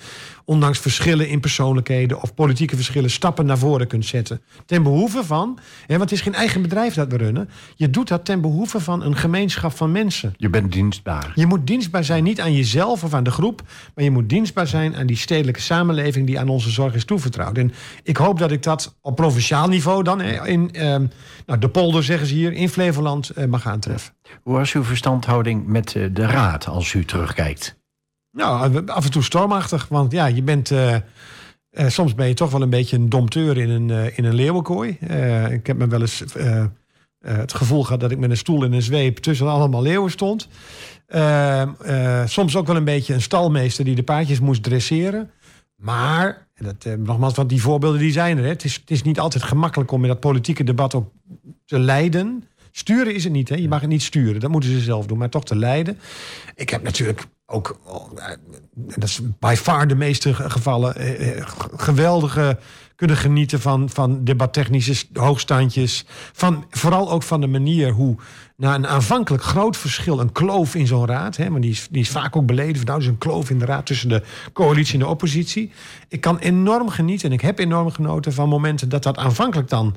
ondanks 0.44 0.78
verschillen 0.78 1.28
in 1.28 1.40
persoonlijkheden 1.40 2.22
of 2.22 2.34
politieke 2.34 2.76
verschillen 2.76 3.10
stappen 3.10 3.46
naar 3.46 3.58
voren 3.58 3.86
kunt 3.86 4.04
zetten. 4.04 4.40
Ten 4.66 4.82
behoeve 4.82 5.24
van, 5.24 5.58
hè, 5.86 5.98
want 5.98 6.10
het 6.10 6.12
is 6.12 6.20
geen 6.20 6.34
eigen 6.34 6.62
bedrijf 6.62 6.94
dat 6.94 7.10
we 7.10 7.16
runnen. 7.16 7.48
Je 7.76 7.90
doet 7.90 8.08
dat 8.08 8.24
ten 8.24 8.40
behoeve 8.40 8.80
van 8.80 9.02
een 9.02 9.16
gemeenschap 9.16 9.76
van 9.76 9.92
mensen. 9.92 10.34
Je 10.36 10.48
bent 10.48 10.72
dienstbaar. 10.72 11.32
Je 11.34 11.46
moet 11.46 11.66
dienstbaar 11.66 12.04
zijn 12.04 12.24
niet 12.24 12.40
aan 12.40 12.54
jezelf 12.54 13.04
of 13.04 13.14
aan 13.14 13.24
de 13.24 13.30
groep, 13.30 13.62
maar 13.94 14.04
je 14.04 14.10
moet 14.10 14.28
dienstbaar 14.28 14.66
zijn 14.66 14.96
aan 14.96 15.06
die 15.06 15.16
stedelijke 15.16 15.60
samenleving 15.60 16.26
die 16.26 16.38
aan 16.38 16.48
onze 16.48 16.70
zorg 16.70 16.94
is 16.94 17.04
toevertrouwd. 17.04 17.58
En 17.58 17.72
ik 18.02 18.16
hoop 18.16 18.38
dat 18.38 18.50
ik 18.50 18.62
dat 18.62 18.96
op 19.00 19.16
provinciaal 19.16 19.68
niveau 19.68 20.02
dan 20.02 20.20
hè, 20.20 20.46
in 20.46 20.72
ehm, 20.72 21.06
nou, 21.46 21.58
de 21.58 21.68
polder, 21.68 22.04
zeggen 22.04 22.26
ze 22.26 22.34
hier, 22.34 22.52
in 22.52 22.68
Flevoland 22.68 23.30
eh, 23.30 23.46
mag 23.46 23.66
aantreffen. 23.66 24.12
Hoe 24.42 24.54
was 24.54 24.72
uw 24.72 24.84
verstandhouding 24.84 25.66
met 25.66 25.94
eh, 25.96 26.04
de 26.12 26.26
raad 26.26 26.66
als 26.66 26.92
u 26.92 27.04
terugkijkt? 27.04 27.78
Nou, 28.32 28.86
af 28.86 29.04
en 29.04 29.10
toe 29.10 29.22
stormachtig. 29.22 29.88
Want 29.88 30.12
ja, 30.12 30.26
je 30.26 30.42
bent. 30.42 30.70
eh, 30.70 30.94
eh, 30.94 31.00
soms 31.86 32.14
ben 32.14 32.28
je 32.28 32.34
toch 32.34 32.50
wel 32.50 32.62
een 32.62 32.70
beetje 32.70 32.96
een 32.96 33.08
domteur 33.08 33.58
in 33.58 33.70
een, 33.70 33.90
eh, 33.90 34.18
in 34.18 34.24
een 34.24 34.34
leeuwenkooi. 34.34 34.96
Eh, 35.00 35.52
ik 35.52 35.66
heb 35.66 35.76
me 35.76 35.86
wel 35.86 36.00
eens 36.00 36.24
eh, 36.34 36.60
eh, 36.60 36.68
het 37.20 37.52
gevoel 37.54 37.82
gehad 37.84 38.00
dat 38.00 38.10
ik 38.10 38.18
met 38.18 38.30
een 38.30 38.36
stoel 38.36 38.64
en 38.64 38.72
een 38.72 38.82
zweep 38.82 39.16
tussen 39.18 39.48
allemaal 39.48 39.82
leeuwen 39.82 40.10
stond. 40.10 40.48
Eh, 41.06 41.62
eh, 41.62 42.26
soms 42.26 42.56
ook 42.56 42.66
wel 42.66 42.76
een 42.76 42.84
beetje 42.84 43.14
een 43.14 43.22
stalmeester 43.22 43.84
die 43.84 43.94
de 43.94 44.02
paardjes 44.02 44.40
moest 44.40 44.62
dresseren. 44.62 45.30
Maar, 45.76 46.46
dat, 46.54 46.84
eh, 46.84 46.92
nogmaals, 46.94 47.34
want 47.34 47.48
die 47.48 47.62
voorbeelden 47.62 48.00
die 48.00 48.12
zijn 48.12 48.36
er. 48.38 48.42
Hè. 48.44 48.48
Het, 48.48 48.64
is, 48.64 48.74
het 48.74 48.90
is 48.90 49.02
niet 49.02 49.20
altijd 49.20 49.44
gemakkelijk 49.44 49.90
om 49.90 50.02
in 50.02 50.08
dat 50.08 50.20
politieke 50.20 50.64
debat 50.64 50.94
ook 50.94 51.10
te 51.64 51.78
leiden. 51.78 52.44
Sturen 52.72 53.14
is 53.14 53.24
het 53.24 53.32
niet, 53.32 53.48
hè? 53.48 53.54
je 53.54 53.68
mag 53.68 53.80
het 53.80 53.90
niet 53.90 54.02
sturen. 54.02 54.40
Dat 54.40 54.50
moeten 54.50 54.70
ze 54.70 54.80
zelf 54.80 55.06
doen, 55.06 55.18
maar 55.18 55.28
toch 55.28 55.44
te 55.44 55.56
leiden. 55.56 55.98
Ik 56.54 56.70
heb 56.70 56.82
natuurlijk 56.82 57.26
ook, 57.46 57.78
eh, 58.16 58.24
dat 58.74 59.04
is 59.08 59.20
by 59.38 59.54
far 59.58 59.88
de 59.88 59.94
meeste 59.94 60.34
ge- 60.34 60.50
gevallen, 60.50 60.94
eh, 60.96 61.38
eh, 61.38 61.46
geweldige 61.76 62.58
kunnen 62.96 63.16
genieten 63.16 63.60
van, 63.60 63.88
van 63.90 64.24
debattechnische 64.24 65.06
hoogstandjes. 65.12 66.04
Van, 66.32 66.64
vooral 66.70 67.10
ook 67.10 67.22
van 67.22 67.40
de 67.40 67.46
manier 67.46 67.90
hoe 67.90 68.16
na 68.56 68.74
een 68.74 68.86
aanvankelijk 68.86 69.42
groot 69.42 69.76
verschil, 69.76 70.20
een 70.20 70.32
kloof 70.32 70.74
in 70.74 70.86
zo'n 70.86 71.06
raad, 71.06 71.36
hè, 71.36 71.50
maar 71.50 71.60
die 71.60 71.70
is, 71.70 71.88
die 71.90 72.00
is 72.00 72.08
vaak 72.08 72.36
ook 72.36 72.46
beleden. 72.46 72.76
van, 72.76 72.84
Nou, 72.84 73.00
is 73.00 73.06
een 73.06 73.18
kloof 73.18 73.50
in 73.50 73.58
de 73.58 73.64
raad 73.64 73.86
tussen 73.86 74.08
de 74.08 74.22
coalitie 74.52 74.94
en 74.94 74.98
de 75.00 75.06
oppositie. 75.06 75.72
Ik 76.08 76.20
kan 76.20 76.38
enorm 76.38 76.88
genieten 76.88 77.28
en 77.28 77.34
ik 77.34 77.40
heb 77.40 77.58
enorm 77.58 77.90
genoten 77.90 78.32
van 78.32 78.48
momenten 78.48 78.88
dat 78.88 79.02
dat 79.02 79.16
aanvankelijk 79.16 79.68
dan 79.68 79.96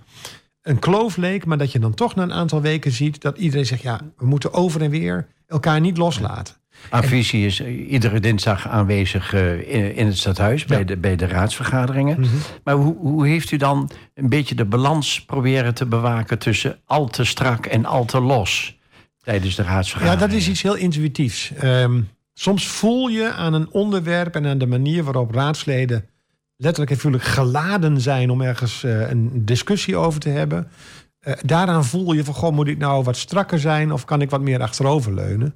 een 0.63 0.79
kloof 0.79 1.17
leek, 1.17 1.45
maar 1.45 1.57
dat 1.57 1.71
je 1.71 1.79
dan 1.79 1.93
toch 1.93 2.15
na 2.15 2.23
een 2.23 2.33
aantal 2.33 2.61
weken 2.61 2.91
ziet 2.91 3.21
dat 3.21 3.37
iedereen 3.37 3.65
zegt: 3.65 3.81
ja, 3.81 4.01
we 4.17 4.25
moeten 4.25 4.53
over 4.53 4.81
en 4.81 4.89
weer 4.89 5.27
elkaar 5.47 5.79
niet 5.79 5.97
loslaten. 5.97 6.55
Avisie 6.89 7.45
is 7.45 7.59
eh, 7.59 7.91
iedere 7.91 8.19
dinsdag 8.19 8.67
aanwezig 8.67 9.33
eh, 9.33 9.97
in, 9.97 10.05
het 10.05 10.17
stadhuis 10.17 10.65
bij, 10.65 10.85
de, 10.85 10.97
bij 10.97 11.15
de 11.15 11.27
raadsvergaderingen. 11.27 12.19
Mhm. 12.19 12.29
Maar 12.63 12.75
hoe, 12.75 12.95
hoe 12.97 13.27
heeft 13.27 13.51
u 13.51 13.57
dan 13.57 13.89
een 14.13 14.29
beetje 14.29 14.55
de 14.55 14.65
balans 14.65 15.25
proberen 15.25 15.73
te 15.73 15.85
bewaken 15.85 16.39
tussen 16.39 16.79
al 16.85 17.07
te 17.07 17.23
strak 17.23 17.65
en 17.65 17.85
al 17.85 18.05
te 18.05 18.21
los 18.21 18.77
tijdens 19.23 19.55
de 19.55 19.63
Ja, 19.63 19.69
raadsvergaderingen? 19.69 20.29
dat 20.29 20.37
is 20.37 20.47
iets 20.47 20.61
heel 20.61 20.75
intuïtiefs. 20.75 21.51
Ehm, 21.53 22.01
soms 22.33 22.67
voel 22.67 23.07
je 23.07 23.31
aan 23.31 23.53
een 23.53 23.71
onderwerp 23.71 24.35
en 24.35 24.45
aan 24.45 24.57
de 24.57 24.67
manier 24.67 25.03
waarop 25.03 25.33
raadsleden 25.33 26.05
letterlijk 26.63 27.03
en 27.03 27.19
geladen 27.21 28.01
zijn 28.01 28.29
om 28.29 28.41
ergens 28.41 28.83
eh, 28.83 29.09
een 29.09 29.45
discussie 29.45 29.97
over 29.97 30.19
te 30.19 30.29
hebben. 30.29 30.67
Eh, 31.19 31.33
daaraan 31.45 31.85
voel 31.85 32.13
je 32.13 32.23
van, 32.23 32.33
goh, 32.33 32.53
moet 32.53 32.67
ik 32.67 32.77
nou 32.77 33.03
wat 33.03 33.17
strakker 33.17 33.59
zijn 33.59 33.91
of 33.91 34.05
kan 34.05 34.21
ik 34.21 34.29
wat 34.29 34.41
meer 34.41 34.61
achteroverleunen? 34.61 35.55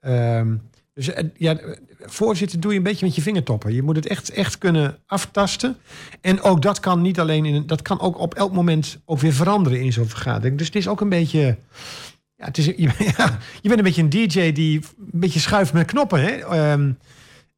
Ehm 0.00 0.54
dus 0.98 1.12
eh, 1.12 1.24
ja, 1.36 1.58
voorzitter 2.00 2.60
doe 2.60 2.70
je 2.70 2.76
een 2.76 2.82
beetje 2.82 3.06
met 3.06 3.14
je 3.14 3.22
vingertoppen. 3.22 3.74
Je 3.74 3.82
moet 3.82 3.96
het 3.96 4.06
echt, 4.06 4.30
echt 4.30 4.58
kunnen 4.58 4.96
aftasten. 5.06 5.76
En 6.20 6.42
ook 6.42 6.62
dat 6.62 6.80
kan 6.80 7.02
niet 7.02 7.20
alleen 7.20 7.44
in 7.44 7.66
dat 7.66 7.82
kan 7.82 8.00
ook 8.00 8.18
op 8.18 8.34
elk 8.34 8.52
moment 8.52 8.98
ook 9.04 9.18
weer 9.18 9.32
veranderen 9.32 9.80
in 9.80 9.92
zo'n 9.92 10.08
vergadering. 10.08 10.58
Dus 10.58 10.66
het 10.66 10.76
is 10.76 10.88
ook 10.88 11.00
een 11.00 11.08
beetje. 11.08 11.56
Ja, 12.36 12.44
het 12.44 12.58
is, 12.58 12.66
je 12.76 13.68
bent 13.68 13.78
een 13.78 13.82
beetje 13.82 14.02
een 14.02 14.10
DJ 14.10 14.52
die 14.52 14.80
een 14.98 15.20
beetje 15.20 15.40
schuift 15.40 15.72
met 15.72 15.86
knoppen. 15.86 16.20
Hè? 16.22 16.30
Ehm, 16.30 16.92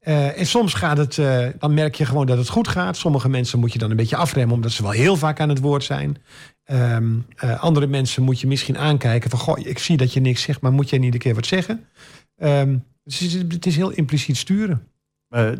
eh, 0.00 0.38
en 0.38 0.46
soms 0.46 0.74
gaat 0.74 0.96
het, 0.96 1.18
eh, 1.18 1.46
dan 1.58 1.74
merk 1.74 1.94
je 1.94 2.04
gewoon 2.04 2.26
dat 2.26 2.38
het 2.38 2.48
goed 2.48 2.68
gaat. 2.68 2.96
Sommige 2.96 3.28
mensen 3.28 3.58
moet 3.58 3.72
je 3.72 3.78
dan 3.78 3.90
een 3.90 3.96
beetje 3.96 4.16
afremmen, 4.16 4.54
omdat 4.54 4.70
ze 4.70 4.82
wel 4.82 4.90
heel 4.90 5.16
vaak 5.16 5.40
aan 5.40 5.48
het 5.48 5.60
woord 5.60 5.84
zijn. 5.84 6.16
Ehm, 6.64 7.18
eh, 7.36 7.62
andere 7.62 7.86
mensen 7.86 8.22
moet 8.22 8.40
je 8.40 8.46
misschien 8.46 8.78
aankijken 8.78 9.30
van, 9.30 9.38
goh, 9.38 9.58
ik 9.58 9.78
zie 9.78 9.96
dat 9.96 10.12
je 10.12 10.20
niks 10.20 10.42
zegt, 10.42 10.60
maar 10.60 10.72
moet 10.72 10.90
jij 10.90 10.98
niet 10.98 11.12
een 11.12 11.20
keer 11.20 11.34
wat 11.34 11.46
zeggen? 11.46 11.84
Ehm, 12.36 12.76
dus 13.04 13.18
het, 13.18 13.34
is, 13.34 13.54
het 13.54 13.66
is 13.66 13.76
heel 13.76 13.90
impliciet 13.90 14.36
sturen. 14.36 14.84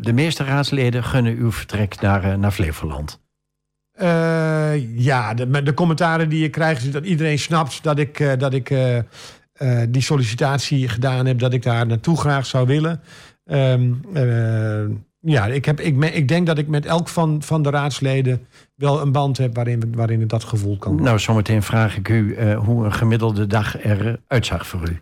De 0.01 0.13
meeste 0.13 0.43
raadsleden 0.43 1.03
gunnen 1.03 1.35
uw 1.37 1.51
vertrek 1.51 2.01
naar, 2.01 2.39
naar 2.39 2.51
Flevoland. 2.51 3.19
Ja, 4.95 5.33
de, 5.33 5.63
de 5.63 5.73
commentaren 5.73 6.29
die 6.29 6.41
je 6.41 6.49
krijgt, 6.49 6.83
is 6.83 6.91
dat 6.91 7.05
iedereen 7.05 7.39
snapt 7.39 7.83
dat 7.83 7.99
ik, 7.99 8.39
dat 8.39 8.53
ik 8.53 8.73
die 9.89 10.01
sollicitatie 10.01 10.89
gedaan 10.89 11.25
heb, 11.25 11.39
dat 11.39 11.53
ik 11.53 11.63
daar 11.63 11.87
naartoe 11.87 12.17
graag 12.17 12.45
zou 12.45 12.67
willen. 12.67 13.01
Ehm, 13.45 13.93
eh, 14.13 14.95
ja, 15.19 15.45
ik, 15.45 15.65
heb, 15.65 15.79
ik, 15.79 16.03
ik 16.03 16.27
denk 16.27 16.47
dat 16.47 16.57
ik 16.57 16.67
met 16.67 16.85
elk 16.85 17.07
van, 17.07 17.41
van 17.41 17.61
de 17.61 17.69
raadsleden 17.69 18.47
wel 18.75 19.01
een 19.01 19.11
band 19.11 19.37
heb 19.37 19.55
waarin, 19.55 19.93
waarin 19.95 20.21
ik 20.21 20.29
dat 20.29 20.43
gevoel 20.43 20.77
kan. 20.77 21.01
Nou, 21.01 21.19
zometeen 21.19 21.63
vraag 21.63 21.97
ik 21.97 22.09
u 22.09 22.35
eh, 22.35 22.57
hoe 22.59 22.85
een 22.85 22.93
gemiddelde 22.93 23.47
dag 23.47 23.83
eruit 23.83 24.45
zag 24.45 24.67
voor 24.67 24.89
u. 24.89 25.01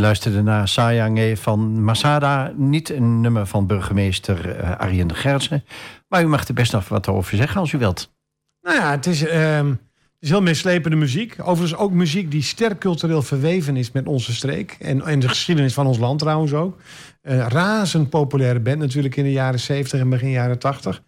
Luisterde 0.00 0.42
naar 0.42 0.68
Sayange 0.68 1.36
van 1.36 1.82
Masada. 1.84 2.52
Niet 2.56 2.90
een 2.90 3.20
nummer 3.20 3.46
van 3.46 3.66
burgemeester 3.66 4.60
uh, 4.62 4.76
Arjen 4.76 5.06
de 5.06 5.14
Gertsen. 5.14 5.64
Maar 6.08 6.22
u 6.22 6.26
mag 6.26 6.48
er 6.48 6.54
best 6.54 6.72
nog 6.72 6.88
wat 6.88 7.08
over 7.08 7.36
zeggen 7.36 7.60
als 7.60 7.72
u 7.72 7.78
wilt. 7.78 8.12
Nou 8.60 8.76
ja, 8.76 8.90
het 8.90 9.06
is, 9.06 9.20
het 9.20 9.76
is 10.20 10.28
heel 10.28 10.42
meeslepende 10.42 10.96
muziek. 10.96 11.36
Overigens 11.40 11.80
ook 11.80 11.92
muziek 11.92 12.30
die 12.30 12.42
sterk 12.42 12.78
cultureel 12.78 13.22
verweven 13.22 13.76
is 13.76 13.92
met 13.92 14.06
onze 14.06 14.34
streek. 14.34 14.76
En, 14.78 15.04
en 15.04 15.20
de 15.20 15.28
geschiedenis 15.28 15.74
van 15.74 15.86
ons 15.86 15.98
land 15.98 16.18
trouwens 16.18 16.52
ook. 16.52 16.80
Uh, 17.22 17.46
razend 17.48 18.10
populaire 18.10 18.60
band 18.60 18.78
natuurlijk 18.78 19.16
in 19.16 19.24
de 19.24 19.32
jaren 19.32 19.60
70 19.60 20.00
en 20.00 20.08
begin 20.08 20.30
jaren 20.30 20.58
80. 20.58 21.02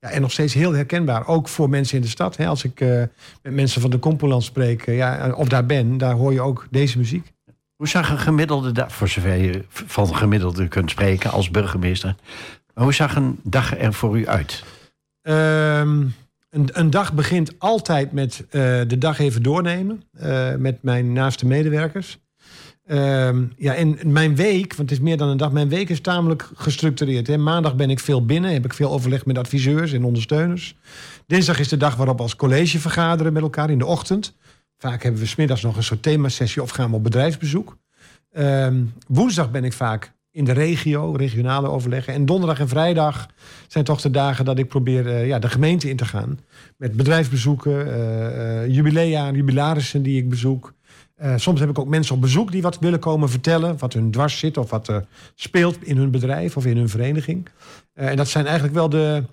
Ja, 0.00 0.08
en 0.08 0.20
nog 0.20 0.32
steeds 0.32 0.54
heel 0.54 0.72
herkenbaar, 0.72 1.26
ook 1.26 1.48
voor 1.48 1.68
mensen 1.68 1.96
in 1.96 2.02
de 2.02 2.08
stad. 2.08 2.36
Hè. 2.36 2.46
Als 2.46 2.64
ik 2.64 2.80
uh, 2.80 3.02
met 3.42 3.52
mensen 3.52 3.80
van 3.80 3.90
de 3.90 3.98
Compoland 3.98 4.44
spreek, 4.44 4.86
ja, 4.86 5.32
of 5.32 5.48
daar 5.48 5.66
ben, 5.66 5.98
daar 5.98 6.14
hoor 6.14 6.32
je 6.32 6.40
ook 6.40 6.66
deze 6.70 6.98
muziek. 6.98 7.32
Hoe 7.78 7.88
zag 7.88 8.10
een 8.10 8.18
gemiddelde 8.18 8.72
dag, 8.72 8.92
voor 8.92 9.08
zover 9.08 9.34
je 9.34 9.64
van 9.68 10.16
gemiddelde 10.16 10.68
kunt 10.68 10.90
spreken 10.90 11.30
als 11.30 11.50
burgemeester, 11.50 12.14
hoe 12.74 12.94
zag 12.94 13.16
een 13.16 13.40
dag 13.42 13.78
er 13.78 13.92
voor 13.92 14.18
u 14.18 14.28
uit? 14.28 14.64
Um, 15.22 16.14
een, 16.50 16.68
een, 16.72 16.90
dag 16.90 17.12
begint 17.12 17.58
altijd 17.58 18.12
met 18.12 18.44
uh, 18.46 18.50
de 18.86 18.98
dag 18.98 19.18
even 19.18 19.42
doornemen 19.42 20.02
uh, 20.20 20.54
met 20.54 20.82
mijn 20.82 21.12
naaste 21.12 21.46
medewerkers. 21.46 22.18
Um, 22.90 23.52
ja, 23.56 23.74
en 23.74 23.98
mijn 24.04 24.36
week, 24.36 24.74
want 24.74 24.90
het 24.90 24.98
is 24.98 25.04
meer 25.04 25.16
dan 25.16 25.28
een 25.28 25.36
dag, 25.36 25.52
mijn 25.52 25.68
week 25.68 25.88
is 25.88 26.00
tamelijk 26.00 26.50
gestructureerd. 26.54 27.26
Hè. 27.26 27.36
Maandag 27.36 27.76
ben 27.76 27.90
ik 27.90 28.00
veel 28.00 28.24
binnen, 28.24 28.52
heb 28.52 28.64
ik 28.64 28.74
veel 28.74 28.90
overleg 28.90 29.26
met 29.26 29.38
adviseurs 29.38 29.92
en 29.92 30.04
ondersteuners. 30.04 30.76
Dinsdag 31.26 31.58
is 31.58 31.68
de 31.68 31.76
dag 31.76 31.96
waarop 31.96 32.16
we 32.16 32.22
als 32.22 32.36
college 32.36 32.78
vergaderen 32.78 33.32
met 33.32 33.42
elkaar 33.42 33.70
in 33.70 33.78
de 33.78 33.86
ochtend. 33.86 34.36
Vaak 34.78 35.02
hebben 35.02 35.20
we 35.20 35.26
smiddags 35.26 35.62
nog 35.62 35.76
een 35.76 35.82
soort 35.82 36.02
themasessie 36.02 36.62
of 36.62 36.70
gaan 36.70 36.90
we 36.90 36.96
op 36.96 37.02
bedrijfsbezoek. 37.02 37.76
Um, 38.32 38.92
woensdag 39.06 39.50
ben 39.50 39.64
ik 39.64 39.72
vaak 39.72 40.12
in 40.30 40.44
de 40.44 40.52
regio, 40.52 41.12
regionale 41.12 41.68
overleggen. 41.68 42.14
En 42.14 42.26
donderdag 42.26 42.60
en 42.60 42.68
vrijdag 42.68 43.26
zijn 43.68 43.84
toch 43.84 44.00
de 44.00 44.10
dagen 44.10 44.44
dat 44.44 44.58
ik 44.58 44.68
probeer 44.68 45.06
uh, 45.06 45.26
ja, 45.26 45.38
de 45.38 45.48
gemeente 45.48 45.88
in 45.88 45.96
te 45.96 46.04
gaan. 46.04 46.38
Met 46.76 46.96
bedrijfsbezoeken, 46.96 47.86
uh, 47.86 48.64
uh, 48.64 48.74
jubilea, 48.74 49.30
jubilarissen 49.30 50.02
die 50.02 50.18
ik 50.18 50.28
bezoek. 50.28 50.72
soms 51.36 51.60
heb 51.60 51.68
ik 51.68 51.78
ook 51.78 51.88
mensen 51.88 52.14
op 52.14 52.20
bezoek 52.20 52.52
die 52.52 52.62
wat 52.62 52.78
willen 52.78 52.98
komen 52.98 53.30
vertellen. 53.30 53.78
Wat 53.78 53.92
hun 53.92 54.10
dwars 54.10 54.38
zit 54.38 54.56
of 54.56 54.70
wat 54.70 54.88
er 54.88 55.06
speelt 55.34 55.82
in 55.82 55.96
hun 55.96 56.10
bedrijf 56.10 56.56
of 56.56 56.66
in 56.66 56.76
hun 56.76 56.88
vereniging. 56.88 57.48
en 57.94 58.16
dat 58.16 58.28
zijn 58.28 58.44
eigenlijk 58.44 58.74
wel 58.74 58.88
de, 58.88 59.24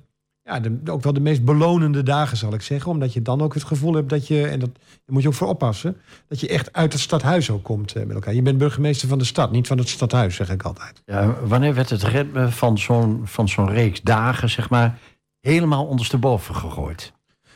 ja, 0.45 0.62
ook 0.86 1.03
wel 1.03 1.13
de 1.13 1.19
meest 1.19 1.43
belonende 1.43 2.03
dagen, 2.03 2.38
zal 2.38 2.53
ik 2.53 2.62
zeggen. 2.62 2.91
Omdat 2.91 3.13
je 3.13 3.21
dan 3.21 3.41
ook 3.41 3.53
het 3.53 3.63
gevoel 3.63 3.93
hebt 3.93 4.10
dat 4.10 4.27
je, 4.27 4.47
en 4.47 4.60
dat, 4.60 4.69
moet 5.05 5.21
je 5.21 5.27
ook 5.27 5.34
voor 5.34 5.47
oppassen, 5.47 5.97
dat 6.27 6.39
je 6.39 6.47
echt 6.47 6.73
uit 6.73 6.93
het 6.93 7.01
stadhuis 7.01 7.49
ook 7.49 7.63
komt 7.63 7.93
eh, 7.93 8.05
met 8.05 8.15
elkaar. 8.15 8.34
Je 8.34 8.41
bent 8.41 8.58
burgemeester 8.58 9.08
van 9.08 9.17
de 9.17 9.25
stad, 9.25 9.51
niet 9.51 9.67
van 9.67 9.77
het 9.77 9.89
stadhuis, 9.89 10.36
zeg 10.36 10.49
ik 10.49 10.63
altijd. 10.63 11.01
Ja, 11.05 11.36
wanneer 11.43 11.73
werd 11.73 11.89
het 11.89 12.03
ritme 12.03 12.49
van 12.51 12.77
zo'n, 12.77 13.21
van 13.23 13.49
zo'n 13.49 13.69
reeks 13.69 14.01
dagen, 14.01 14.49
zeg 14.49 14.69
maar, 14.69 14.99
helemaal 15.39 15.86
ondersteboven 15.86 16.55
gegooid? 16.55 17.13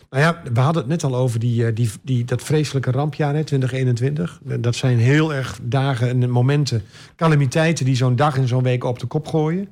Nou 0.09 0.23
ja, 0.23 0.41
we 0.53 0.59
hadden 0.59 0.81
het 0.81 0.91
net 0.91 1.03
al 1.03 1.15
over 1.15 1.39
die, 1.39 1.65
eh, 1.65 1.75
die, 1.75 1.89
die, 2.01 2.25
dat 2.25 2.43
vreselijke 2.43 2.91
rampjaar, 2.91 3.35
hè, 3.35 3.43
2021. 3.43 4.39
Dat 4.59 4.75
zijn 4.75 4.97
heel 4.97 5.33
erg 5.33 5.59
dagen 5.61 6.09
en 6.09 6.29
momenten, 6.29 6.83
calamiteiten 7.15 7.85
die 7.85 7.95
zo'n 7.95 8.15
dag 8.15 8.37
en 8.37 8.47
zo'n 8.47 8.63
week 8.63 8.83
op 8.83 8.99
de 8.99 9.07
kop 9.07 9.27
gooien. 9.27 9.67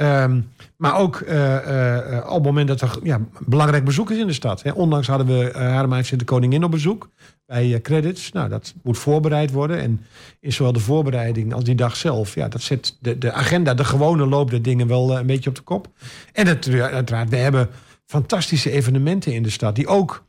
Um, 0.00 0.48
maar 0.76 0.98
ook 0.98 1.20
uh, 1.20 1.34
uh, 1.34 2.18
op 2.26 2.34
het 2.34 2.42
moment 2.42 2.68
dat 2.68 2.80
er 2.80 2.98
ja, 3.02 3.20
belangrijk 3.46 3.84
bezoek 3.84 4.10
is 4.10 4.18
in 4.18 4.26
de 4.26 4.32
stad. 4.32 4.62
Hè. 4.62 4.70
Hadden 4.70 5.26
we 5.26 5.52
uh, 5.56 6.18
de 6.18 6.24
Koningin 6.24 6.64
op 6.64 6.70
bezoek 6.70 7.10
bij 7.46 7.80
Credits. 7.80 8.32
Nou, 8.32 8.48
dat 8.48 8.74
moet 8.82 8.98
voorbereid 8.98 9.50
worden. 9.50 9.80
En 9.80 10.00
in 10.40 10.52
zowel 10.52 10.72
de 10.72 10.80
voorbereiding 10.80 11.54
als 11.54 11.64
die 11.64 11.74
dag 11.74 11.96
zelf... 11.96 12.34
ja, 12.34 12.48
dat 12.48 12.62
zet 12.62 12.96
de, 13.00 13.18
de 13.18 13.32
agenda, 13.32 13.74
de 13.74 13.84
gewone 13.84 14.26
loop 14.26 14.50
der 14.50 14.62
dingen 14.62 14.86
wel 14.86 15.18
een 15.18 15.26
beetje 15.26 15.50
op 15.50 15.56
de 15.56 15.62
kop. 15.62 15.88
En 16.32 16.46
uiteraard, 16.46 17.28
we 17.28 17.36
hebben 17.36 17.68
fantastische 18.12 18.70
evenementen 18.70 19.32
in 19.32 19.42
de 19.42 19.50
stad... 19.50 19.74
die 19.74 19.86
ook 19.86 20.24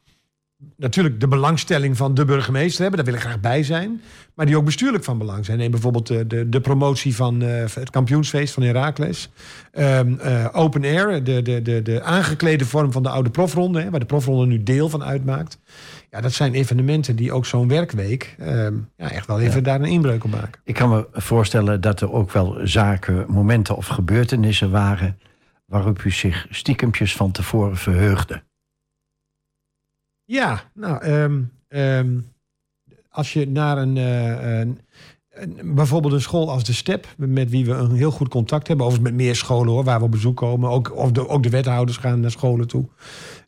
natuurlijk 0.77 1.19
de 1.19 1.27
belangstelling 1.27 1.97
van 1.97 2.13
de 2.13 2.25
burgemeester 2.25 2.81
hebben. 2.81 3.03
Daar 3.03 3.13
wil 3.13 3.21
ik 3.21 3.27
graag 3.27 3.39
bij 3.39 3.63
zijn. 3.63 4.01
Maar 4.35 4.45
die 4.45 4.57
ook 4.57 4.65
bestuurlijk 4.65 5.03
van 5.03 5.17
belang 5.17 5.45
zijn. 5.45 5.57
Neem 5.57 5.71
bijvoorbeeld 5.71 6.07
de, 6.07 6.27
de, 6.27 6.49
de 6.49 6.61
promotie 6.61 7.15
van 7.15 7.43
uh, 7.43 7.63
het 7.73 7.89
kampioensfeest 7.89 8.53
van 8.53 8.63
Heracles. 8.63 9.29
Um, 9.73 10.19
uh, 10.25 10.47
open 10.51 10.83
Air, 10.83 11.23
de, 11.23 11.41
de, 11.41 11.61
de, 11.61 11.81
de 11.81 12.01
aangeklede 12.01 12.65
vorm 12.65 12.91
van 12.91 13.03
de 13.03 13.09
oude 13.09 13.29
profronde. 13.29 13.81
Hè, 13.81 13.89
waar 13.89 13.99
de 13.99 14.05
profronde 14.05 14.45
nu 14.45 14.63
deel 14.63 14.89
van 14.89 15.03
uitmaakt. 15.03 15.59
Ja, 16.11 16.21
dat 16.21 16.33
zijn 16.33 16.53
evenementen 16.53 17.15
die 17.15 17.31
ook 17.31 17.45
zo'n 17.45 17.67
werkweek 17.67 18.35
um, 18.41 18.89
ja, 18.97 19.11
echt 19.11 19.27
wel 19.27 19.39
even 19.39 19.55
ja. 19.55 19.61
daar 19.61 19.81
een 19.81 19.85
inbreuk 19.85 20.23
op 20.23 20.31
maken. 20.31 20.61
Ik 20.63 20.73
kan 20.73 20.89
me 20.89 21.07
voorstellen 21.11 21.81
dat 21.81 22.01
er 22.01 22.11
ook 22.11 22.31
wel 22.31 22.59
zaken, 22.63 23.25
momenten 23.27 23.75
of 23.75 23.87
gebeurtenissen 23.87 24.71
waren... 24.71 25.17
waarop 25.65 26.03
u 26.03 26.11
zich 26.11 26.47
stiekempjes 26.49 27.15
van 27.15 27.31
tevoren 27.31 27.77
verheugde. 27.77 28.43
Ja, 30.23 30.71
nou, 30.73 31.05
um, 31.05 31.51
um, 31.67 32.31
als 33.09 33.33
je 33.33 33.47
naar 33.47 33.77
een, 33.77 33.95
uh, 33.95 34.59
een, 34.59 34.79
een, 35.29 35.75
bijvoorbeeld 35.75 36.13
een 36.13 36.21
school 36.21 36.51
als 36.51 36.63
de 36.63 36.73
Step, 36.73 37.07
met 37.17 37.49
wie 37.49 37.65
we 37.65 37.71
een 37.71 37.95
heel 37.95 38.11
goed 38.11 38.27
contact 38.27 38.67
hebben, 38.67 38.85
overigens 38.85 39.11
met 39.11 39.25
meer 39.25 39.35
scholen 39.35 39.73
hoor, 39.73 39.83
waar 39.83 39.99
we 39.99 40.05
op 40.05 40.11
bezoek 40.11 40.37
komen, 40.37 40.69
ook, 40.69 40.95
of 40.95 41.11
de, 41.11 41.27
ook 41.27 41.43
de 41.43 41.49
wethouders 41.49 41.97
gaan 41.97 42.19
naar 42.19 42.31
scholen 42.31 42.67
toe. 42.67 42.85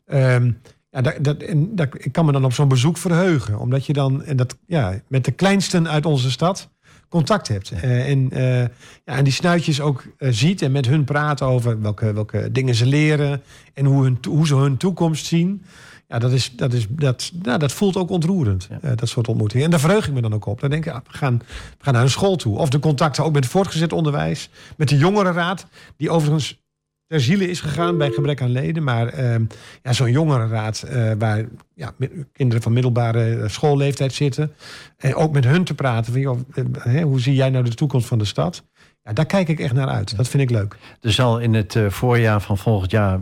Um, 0.06 0.60
ja, 0.90 1.00
dat, 1.00 1.24
dat, 1.24 1.42
en, 1.42 1.76
dat, 1.76 2.04
ik 2.04 2.12
kan 2.12 2.24
me 2.24 2.32
dan 2.32 2.44
op 2.44 2.52
zo'n 2.52 2.68
bezoek 2.68 2.96
verheugen, 2.96 3.58
omdat 3.58 3.86
je 3.86 3.92
dan 3.92 4.22
en 4.22 4.36
dat, 4.36 4.58
ja, 4.66 5.00
met 5.08 5.24
de 5.24 5.32
kleinsten 5.32 5.88
uit 5.88 6.06
onze 6.06 6.30
stad 6.30 6.70
contact 7.08 7.48
hebt. 7.48 7.72
Uh, 7.72 8.08
en, 8.08 8.28
uh, 8.32 8.60
ja, 8.60 8.68
en 9.04 9.24
die 9.24 9.32
snuitjes 9.32 9.80
ook 9.80 10.04
uh, 10.18 10.28
ziet 10.32 10.62
en 10.62 10.72
met 10.72 10.86
hun 10.86 11.04
praat 11.04 11.42
over 11.42 11.80
welke, 11.80 12.12
welke 12.12 12.52
dingen 12.52 12.74
ze 12.74 12.86
leren 12.86 13.42
en 13.74 13.84
hoe, 13.84 14.02
hun, 14.02 14.18
hoe 14.28 14.46
ze 14.46 14.54
hun 14.54 14.76
toekomst 14.76 15.26
zien. 15.26 15.64
Ja, 16.08 16.18
dat, 16.18 16.32
is, 16.32 16.56
dat, 16.56 16.72
is, 16.72 16.86
dat, 16.90 17.32
nou, 17.42 17.58
dat 17.58 17.72
voelt 17.72 17.96
ook 17.96 18.10
ontroerend, 18.10 18.68
ja. 18.82 18.94
dat 18.94 19.08
soort 19.08 19.28
ontmoetingen. 19.28 19.64
En 19.64 19.70
daar 19.70 19.80
verheug 19.80 20.06
ik 20.06 20.14
me 20.14 20.20
dan 20.20 20.34
ook 20.34 20.46
op. 20.46 20.60
Dan 20.60 20.70
denk 20.70 20.86
ik, 20.86 20.92
ja, 20.92 21.02
we, 21.10 21.18
gaan, 21.18 21.38
we 21.78 21.84
gaan 21.84 21.94
naar 21.94 22.02
een 22.02 22.10
school 22.10 22.36
toe. 22.36 22.58
Of 22.58 22.68
de 22.68 22.78
contacten 22.78 23.24
ook 23.24 23.32
met 23.32 23.42
het 23.42 23.52
voortgezet 23.52 23.92
onderwijs. 23.92 24.50
Met 24.76 24.88
de 24.88 24.96
jongerenraad, 24.96 25.66
die 25.96 26.10
overigens 26.10 26.64
ter 27.06 27.20
ziele 27.20 27.48
is 27.48 27.60
gegaan 27.60 27.98
bij 27.98 28.10
gebrek 28.10 28.42
aan 28.42 28.50
leden. 28.50 28.82
Maar 28.82 29.18
uh, 29.18 29.34
ja, 29.82 29.92
zo'n 29.92 30.10
jongerenraad 30.10 30.84
uh, 30.86 31.12
waar 31.18 31.44
ja, 31.74 31.92
kinderen 32.32 32.62
van 32.62 32.72
middelbare 32.72 33.48
schoolleeftijd 33.48 34.12
zitten. 34.12 34.52
En 34.96 35.14
ook 35.14 35.32
met 35.32 35.44
hun 35.44 35.64
te 35.64 35.74
praten. 35.74 36.12
Van, 36.12 36.20
joh, 36.20 36.38
hoe 37.02 37.20
zie 37.20 37.34
jij 37.34 37.50
nou 37.50 37.64
de 37.64 37.74
toekomst 37.74 38.06
van 38.06 38.18
de 38.18 38.24
stad? 38.24 38.64
Ja, 39.02 39.12
daar 39.12 39.26
kijk 39.26 39.48
ik 39.48 39.60
echt 39.60 39.72
naar 39.72 39.88
uit. 39.88 40.16
Dat 40.16 40.28
vind 40.28 40.42
ik 40.42 40.50
leuk. 40.50 40.76
Er 41.00 41.12
zal 41.12 41.38
in 41.38 41.54
het 41.54 41.78
voorjaar 41.88 42.40
van 42.40 42.58
volgend 42.58 42.90
jaar 42.90 43.20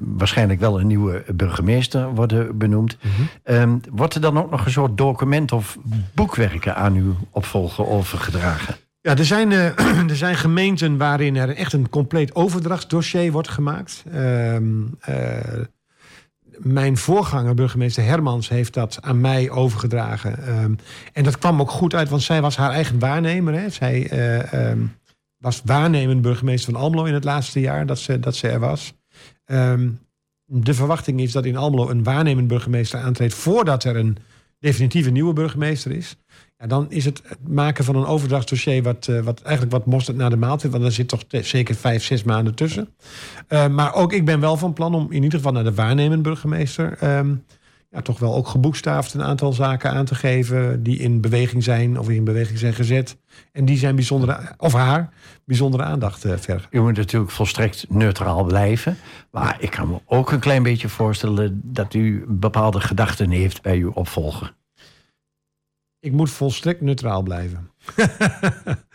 waarschijnlijk 0.00 0.60
wel 0.60 0.80
een 0.80 0.86
nieuwe 0.86 1.24
burgemeester 1.34 2.14
worden 2.14 2.58
benoemd. 2.58 2.96
-hmm. 3.00 3.56
um, 3.56 3.80
wordt 3.90 4.14
er 4.14 4.20
dan 4.20 4.38
ook 4.38 4.50
nog 4.50 4.64
een 4.64 4.70
soort 4.70 4.96
document 4.96 5.52
of 5.52 5.78
boekwerken 6.14 6.76
aan 6.76 6.94
uw 6.94 7.16
opvolger 7.30 7.86
overgedragen? 7.86 8.76
Ja, 9.02 9.16
er 9.16 9.24
zijn, 9.24 9.50
uh, 9.50 9.78
er 10.10 10.16
zijn 10.16 10.36
gemeenten 10.36 10.96
waarin 10.96 11.36
er 11.36 11.56
echt 11.56 11.72
een 11.72 11.88
compleet 11.88 12.34
overdrachtsdossier 12.34 13.32
wordt 13.32 13.48
gemaakt. 13.48 14.04
Um, 14.14 14.98
mijn 16.58 16.96
voorganger, 16.96 17.54
burgemeester 17.54 18.04
Hermans, 18.04 18.48
heeft 18.48 18.74
dat 18.74 18.98
aan 19.00 19.20
mij 19.20 19.50
overgedragen. 19.50 20.62
Um, 20.62 20.78
en 21.12 21.24
dat 21.24 21.38
kwam 21.38 21.60
ook 21.60 21.70
goed 21.70 21.94
uit, 21.94 22.08
want 22.08 22.22
zij 22.22 22.40
was 22.40 22.56
haar 22.56 22.70
eigen 22.70 22.98
waarnemer. 22.98 23.54
Hè. 23.54 23.68
Zij 23.68 24.10
was 25.36 25.62
waarnemend 25.64 26.22
burgemeester 26.22 26.72
van 26.72 26.80
Almelo 26.80 27.04
in 27.04 27.14
het 27.14 27.24
laatste 27.24 27.60
jaar 27.60 27.86
dat 27.86 27.98
ze, 27.98 28.20
dat 28.20 28.36
ze 28.36 28.48
er 28.48 28.60
was. 28.60 28.94
De 30.44 30.74
verwachting 30.74 31.20
is 31.20 31.32
dat 31.32 31.44
in 31.44 31.56
Almelo 31.56 31.90
een 31.90 32.04
waarnemend 32.04 32.48
burgemeester 32.48 33.00
aantreedt 33.00 33.34
voordat 33.34 33.84
er 33.84 33.96
een 33.96 34.16
definitieve 34.58 35.10
nieuwe 35.10 35.32
burgemeester 35.32 35.90
is. 35.92 36.16
Ja, 36.60 36.66
dan 36.66 36.86
is 36.90 37.04
het, 37.04 37.22
het 37.26 37.48
maken 37.48 37.84
van 37.84 37.96
een 37.96 38.06
overdrachtsdossier 38.06 38.82
wat, 38.82 39.06
uh, 39.10 39.20
wat 39.20 39.42
eigenlijk 39.42 39.76
wat 39.76 39.86
mosterd 39.86 40.16
naar 40.16 40.30
de 40.30 40.36
maaltijd. 40.36 40.72
Want 40.72 40.84
er 40.84 40.92
zit 40.92 41.08
toch 41.08 41.22
zeker 41.28 41.74
vijf, 41.74 42.04
zes 42.04 42.22
maanden 42.22 42.54
tussen. 42.54 42.88
Uh, 43.48 43.68
maar 43.68 43.94
ook 43.94 44.12
ik 44.12 44.24
ben 44.24 44.40
wel 44.40 44.56
van 44.56 44.72
plan 44.72 44.94
om 44.94 45.06
in 45.10 45.22
ieder 45.22 45.38
geval 45.38 45.52
naar 45.52 45.64
de 45.64 45.74
waarnemend 45.74 46.22
burgemeester... 46.22 47.16
Um, 47.18 47.44
ja, 47.90 48.02
toch 48.02 48.18
wel 48.18 48.34
ook 48.34 48.48
geboekstaafd 48.48 49.14
een 49.14 49.22
aantal 49.22 49.52
zaken 49.52 49.90
aan 49.90 50.04
te 50.04 50.14
geven 50.14 50.82
die 50.82 50.98
in 50.98 51.20
beweging 51.20 51.64
zijn 51.64 51.98
of 51.98 52.08
in 52.08 52.24
beweging 52.24 52.58
zijn 52.58 52.74
gezet. 52.74 53.16
En 53.52 53.64
die 53.64 53.78
zijn 53.78 53.94
bijzondere, 53.94 54.54
of 54.56 54.72
haar, 54.72 55.12
bijzondere 55.44 55.82
aandacht 55.82 56.24
uh, 56.24 56.32
vergen. 56.36 56.68
U 56.70 56.80
moet 56.80 56.96
natuurlijk 56.96 57.30
volstrekt 57.30 57.86
neutraal 57.88 58.44
blijven. 58.44 58.96
Maar 59.30 59.56
ik 59.58 59.70
kan 59.70 59.88
me 59.88 60.00
ook 60.06 60.32
een 60.32 60.38
klein 60.38 60.62
beetje 60.62 60.88
voorstellen 60.88 61.60
dat 61.64 61.94
u 61.94 62.24
bepaalde 62.28 62.80
gedachten 62.80 63.30
heeft 63.30 63.62
bij 63.62 63.76
uw 63.76 63.90
opvolger. 63.90 64.54
Ik 66.00 66.12
moet 66.12 66.30
volstrekt 66.30 66.80
neutraal 66.80 67.22
blijven. 67.22 67.70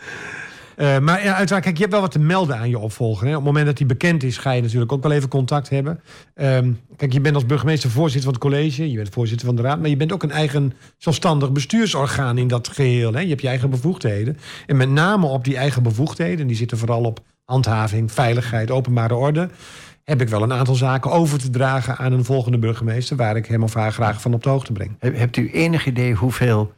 Eh, 0.75 0.99
maar 0.99 1.23
ja, 1.23 1.35
uiteraard, 1.35 1.63
kijk, 1.63 1.75
je 1.75 1.81
hebt 1.81 1.93
wel 1.93 2.01
wat 2.01 2.11
te 2.11 2.19
melden 2.19 2.57
aan 2.57 2.69
je 2.69 2.79
opvolger. 2.79 3.23
Hè. 3.25 3.29
Op 3.29 3.35
het 3.35 3.45
moment 3.45 3.65
dat 3.65 3.77
hij 3.77 3.87
bekend 3.87 4.23
is, 4.23 4.37
ga 4.37 4.51
je 4.51 4.61
natuurlijk 4.61 4.91
ook 4.91 5.03
wel 5.03 5.11
even 5.11 5.29
contact 5.29 5.69
hebben. 5.69 6.01
Ehm, 6.33 6.71
kijk, 6.95 7.13
je 7.13 7.21
bent 7.21 7.35
als 7.35 7.45
burgemeester 7.45 7.89
voorzitter 7.89 8.23
van 8.23 8.33
het 8.33 8.41
college, 8.41 8.89
je 8.91 8.95
bent 8.97 9.09
voorzitter 9.09 9.45
van 9.47 9.55
de 9.55 9.61
raad, 9.61 9.79
maar 9.79 9.89
je 9.89 9.97
bent 9.97 10.11
ook 10.11 10.23
een 10.23 10.31
eigen 10.31 10.73
zelfstandig 10.97 11.51
bestuursorgaan 11.51 12.37
in 12.37 12.47
dat 12.47 12.67
geheel. 12.67 13.13
Hè. 13.13 13.19
Je 13.19 13.27
hebt 13.29 13.41
je 13.41 13.47
eigen 13.47 13.69
bevoegdheden. 13.69 14.37
En 14.65 14.77
met 14.77 14.89
name 14.89 15.25
op 15.25 15.43
die 15.43 15.57
eigen 15.57 15.83
bevoegdheden, 15.83 16.47
die 16.47 16.55
zitten 16.55 16.77
vooral 16.77 17.03
op 17.03 17.19
handhaving, 17.45 18.11
veiligheid, 18.11 18.71
openbare 18.71 19.15
orde 19.15 19.49
heb 20.03 20.21
ik 20.21 20.29
wel 20.29 20.41
een 20.43 20.53
aantal 20.53 20.75
zaken 20.75 21.11
over 21.11 21.39
te 21.39 21.49
dragen 21.49 21.97
aan 21.97 22.11
een 22.13 22.25
volgende 22.25 22.57
burgemeester, 22.59 23.17
waar 23.17 23.35
ik 23.35 23.45
hem 23.45 23.63
of 23.63 23.73
haar 23.73 23.91
graag 23.93 24.21
van 24.21 24.33
op 24.33 24.43
de 24.43 24.49
hoogte 24.49 24.71
breng. 24.71 24.95
Heb- 24.99 25.17
Hebt 25.17 25.37
u 25.37 25.51
enig 25.51 25.85
idee 25.85 26.13
hoeveel 26.13 26.73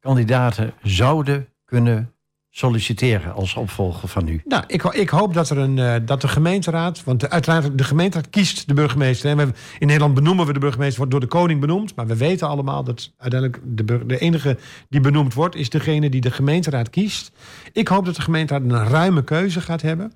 kandidaten 0.00 0.72
zouden 0.82 1.48
kunnen 1.64 2.12
solliciteren 2.50 3.34
als 3.34 3.54
opvolger 3.54 4.08
van 4.08 4.28
u? 4.28 4.42
Nou, 4.44 4.64
ik, 4.66 4.82
ik 4.82 5.08
hoop 5.08 5.34
dat, 5.34 5.50
er 5.50 5.58
een, 5.58 5.78
eh, 5.78 5.94
dat 6.04 6.20
de 6.20 6.28
gemeenteraad, 6.28 7.04
want 7.04 7.20
de, 7.20 7.30
uiteraard 7.30 7.78
de 7.78 7.84
gemeenteraad 7.84 8.30
kiest 8.30 8.68
de 8.68 8.74
burgemeester. 8.74 9.36
hè. 9.36 9.44
In 9.78 9.86
Nederland 9.86 10.14
benoemen 10.14 10.46
we 10.46 10.52
de 10.52 10.58
burgemeester, 10.58 10.96
wordt 10.96 11.12
door 11.12 11.20
de 11.20 11.26
koning 11.26 11.60
benoemd. 11.60 11.94
Maar 11.94 12.06
we 12.06 12.16
weten 12.16 12.48
allemaal 12.48 12.84
dat 12.84 13.12
uiteindelijk 13.16 13.62
de, 13.64 14.06
de 14.06 14.18
enige 14.18 14.58
die 14.88 15.00
benoemd 15.00 15.34
wordt, 15.34 15.54
is 15.54 15.70
degene 15.70 16.10
die 16.10 16.20
de 16.20 16.30
gemeenteraad 16.30 16.90
kiest. 16.90 17.32
Ik 17.72 17.88
hoop 17.88 18.04
dat 18.04 18.16
de 18.16 18.22
gemeenteraad 18.22 18.62
een 18.62 18.88
ruime 18.88 19.24
keuze 19.24 19.60
gaat 19.60 19.82
hebben. 19.82 20.12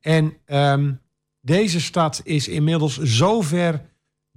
En 0.00 0.34
ehm, 0.44 0.92
deze 1.40 1.80
stad 1.80 2.20
is 2.24 2.48
inmiddels 2.48 2.98
zo 3.02 3.40
ver 3.40 3.80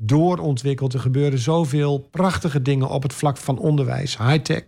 doorontwikkeld. 0.01 0.93
Er 0.93 0.99
gebeuren 0.99 1.39
zoveel 1.39 2.07
prachtige 2.11 2.61
dingen 2.61 2.89
op 2.89 3.03
het 3.03 3.13
vlak 3.13 3.37
van 3.37 3.57
onderwijs, 3.57 4.17
high-tech, 4.17 4.63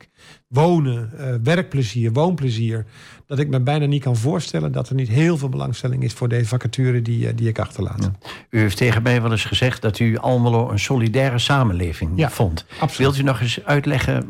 wonen, 0.48 1.12
eh, 1.18 1.34
werkplezier, 1.44 2.12
woonplezier. 2.14 2.86
Dat 3.28 3.40
ik 3.40 3.48
me 3.50 3.60
bijna 3.60 3.86
niet 3.86 4.04
kan 4.04 4.16
voorstellen 4.16 4.72
dat 4.72 4.90
er 4.90 4.96
niet 4.96 5.08
heel 5.08 5.38
veel 5.38 5.50
belangstelling 5.50 6.04
is 6.04 6.14
voor 6.14 6.28
deze 6.28 6.46
vacature 6.48 7.02
die, 7.02 7.28
eh, 7.28 7.34
die 7.36 7.48
ik 7.48 7.60
achterlaat. 7.60 8.12
U 8.50 8.60
heeft 8.60 8.78
tegen 8.78 9.04
mij 9.04 9.22
wel 9.22 9.32
eens 9.32 9.46
gezegd 9.46 9.82
dat 9.82 10.00
u 10.00 10.18
Almelo 10.18 10.70
een 10.70 10.80
solidaire 10.80 11.40
samenleving 11.40 12.12
Ja, 12.16 12.30
vond. 12.30 12.66
absoluut. 12.80 12.98
Wilt 12.98 13.18
u 13.18 13.24
nog 13.24 13.42
eens 13.42 13.64
uitleggen 13.64 14.26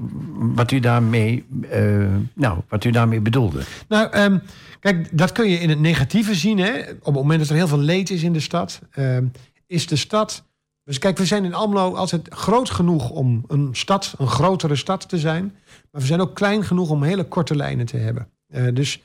wat 0.55 0.71
u 0.71 0.79
daarmee, 0.79 1.45
eh, 1.69 2.05
nou, 2.33 2.59
wat 2.69 2.83
u 2.83 2.91
daarmee 2.91 3.19
bedoelde? 3.19 3.61
Nou, 3.87 4.11
ehm, 4.11 4.37
kijk, 4.79 5.17
dat 5.17 5.31
kun 5.31 5.49
je 5.49 5.57
in 5.59 5.69
het 5.69 5.79
negatieve 5.79 6.35
zien. 6.35 6.57
Hè? 6.57 6.79
Op 6.79 7.05
het 7.05 7.13
moment 7.13 7.39
dat 7.39 7.49
er 7.49 7.55
heel 7.55 7.67
veel 7.67 7.77
leed 7.79 8.09
is 8.09 8.23
in 8.23 8.33
de 8.33 8.39
stad, 8.39 8.81
ehm, 8.91 9.25
is 9.67 9.87
de 9.87 9.95
stad. 9.95 10.49
Dus 10.91 10.99
kijk, 10.99 11.17
we 11.17 11.25
zijn 11.25 11.45
in 11.45 11.53
Almelo 11.53 11.93
altijd 11.93 12.27
groot 12.29 12.69
genoeg 12.69 13.09
om 13.09 13.43
een 13.47 13.69
stad, 13.71 14.13
een 14.17 14.27
grotere 14.27 14.75
stad 14.75 15.09
te 15.09 15.19
zijn. 15.19 15.43
Maar 15.91 16.01
we 16.01 16.07
zijn 16.07 16.21
ook 16.21 16.35
klein 16.35 16.63
genoeg 16.63 16.89
om 16.89 17.03
hele 17.03 17.23
korte 17.23 17.55
lijnen 17.55 17.85
te 17.85 17.97
hebben. 17.97 18.29
Eh, 18.47 18.67
dus 18.73 19.01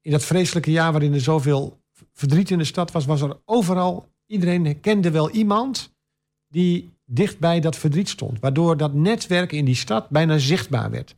in 0.00 0.10
dat 0.10 0.24
vreselijke 0.24 0.70
jaar 0.70 0.92
waarin 0.92 1.14
er 1.14 1.20
zoveel 1.20 1.80
verdriet 2.12 2.50
in 2.50 2.58
de 2.58 2.64
stad 2.64 2.90
was, 2.90 3.06
was 3.06 3.20
er 3.20 3.36
overal, 3.44 4.08
iedereen 4.26 4.80
kende 4.80 5.10
wel 5.10 5.30
iemand 5.30 5.94
die 6.48 6.95
dicht 7.06 7.38
bij 7.38 7.60
dat 7.60 7.76
verdriet 7.76 8.08
stond. 8.08 8.40
Waardoor 8.40 8.76
dat 8.76 8.94
netwerk 8.94 9.52
in 9.52 9.64
die 9.64 9.74
stad 9.74 10.08
bijna 10.08 10.38
zichtbaar 10.38 10.90
werd. 10.90 11.16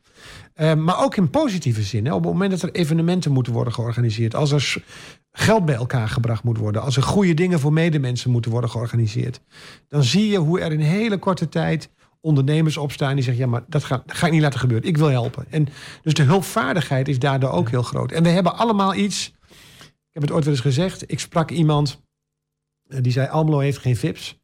Eh, 0.55 0.75
maar 0.75 1.05
ook 1.05 1.17
in 1.17 1.31
positieve 1.31 1.83
zin. 1.83 2.07
Hè. 2.07 2.13
Op 2.13 2.23
het 2.23 2.33
moment 2.33 2.51
dat 2.51 2.63
er 2.63 2.73
evenementen 2.73 3.33
moeten 3.33 3.53
worden 3.53 3.73
georganiseerd. 3.73 4.35
Als 4.35 4.51
er 4.51 4.85
geld 5.31 5.65
bij 5.65 5.75
elkaar 5.75 6.09
gebracht 6.09 6.43
moet 6.43 6.59
worden. 6.59 6.83
Als 6.83 6.97
er 6.97 7.03
goede 7.03 7.35
dingen 7.35 7.61
voor 7.61 7.73
medemensen 7.73 8.31
moeten 8.31 8.51
worden 8.51 8.71
georganiseerd. 8.71 9.41
Dan 9.89 10.03
zie 10.03 10.29
je 10.29 10.39
hoe 10.39 10.61
er 10.61 10.73
in 10.73 10.81
hele 10.81 11.19
korte 11.19 11.49
tijd 11.49 11.91
ondernemers 12.21 12.77
opstaan 12.77 13.15
die 13.15 13.25
zeggen: 13.25 13.45
Ja, 13.45 13.51
maar 13.51 13.65
dat 13.67 13.85
ga, 13.85 14.03
dat 14.07 14.17
ga 14.17 14.27
ik 14.27 14.33
niet 14.33 14.43
laten 14.43 14.61
gebeuren. 14.61 14.89
Ik 14.89 14.97
wil 14.97 15.09
helpen. 15.09 15.47
En 15.51 15.69
dus 16.03 16.15
de 16.15 16.23
hulpvaardigheid 16.23 17.09
is 17.09 17.19
daardoor 17.19 17.51
ook 17.51 17.71
heel 17.71 17.83
groot. 17.83 18.13
En 18.13 18.23
we 18.23 18.29
hebben 18.29 18.57
allemaal 18.57 18.95
iets. 18.95 19.33
Ik 19.79 20.15
heb 20.15 20.23
het 20.23 20.33
ooit 20.33 20.45
wel 20.45 20.53
eens 20.53 20.63
gezegd. 20.63 21.11
Ik 21.11 21.21
sprak 21.21 21.51
iemand 21.51 22.03
eh, 22.89 22.99
die 23.03 23.13
zei: 23.13 23.29
Almelo 23.29 23.59
heeft 23.59 23.79
geen 23.79 23.97
VIP's. 23.97 24.38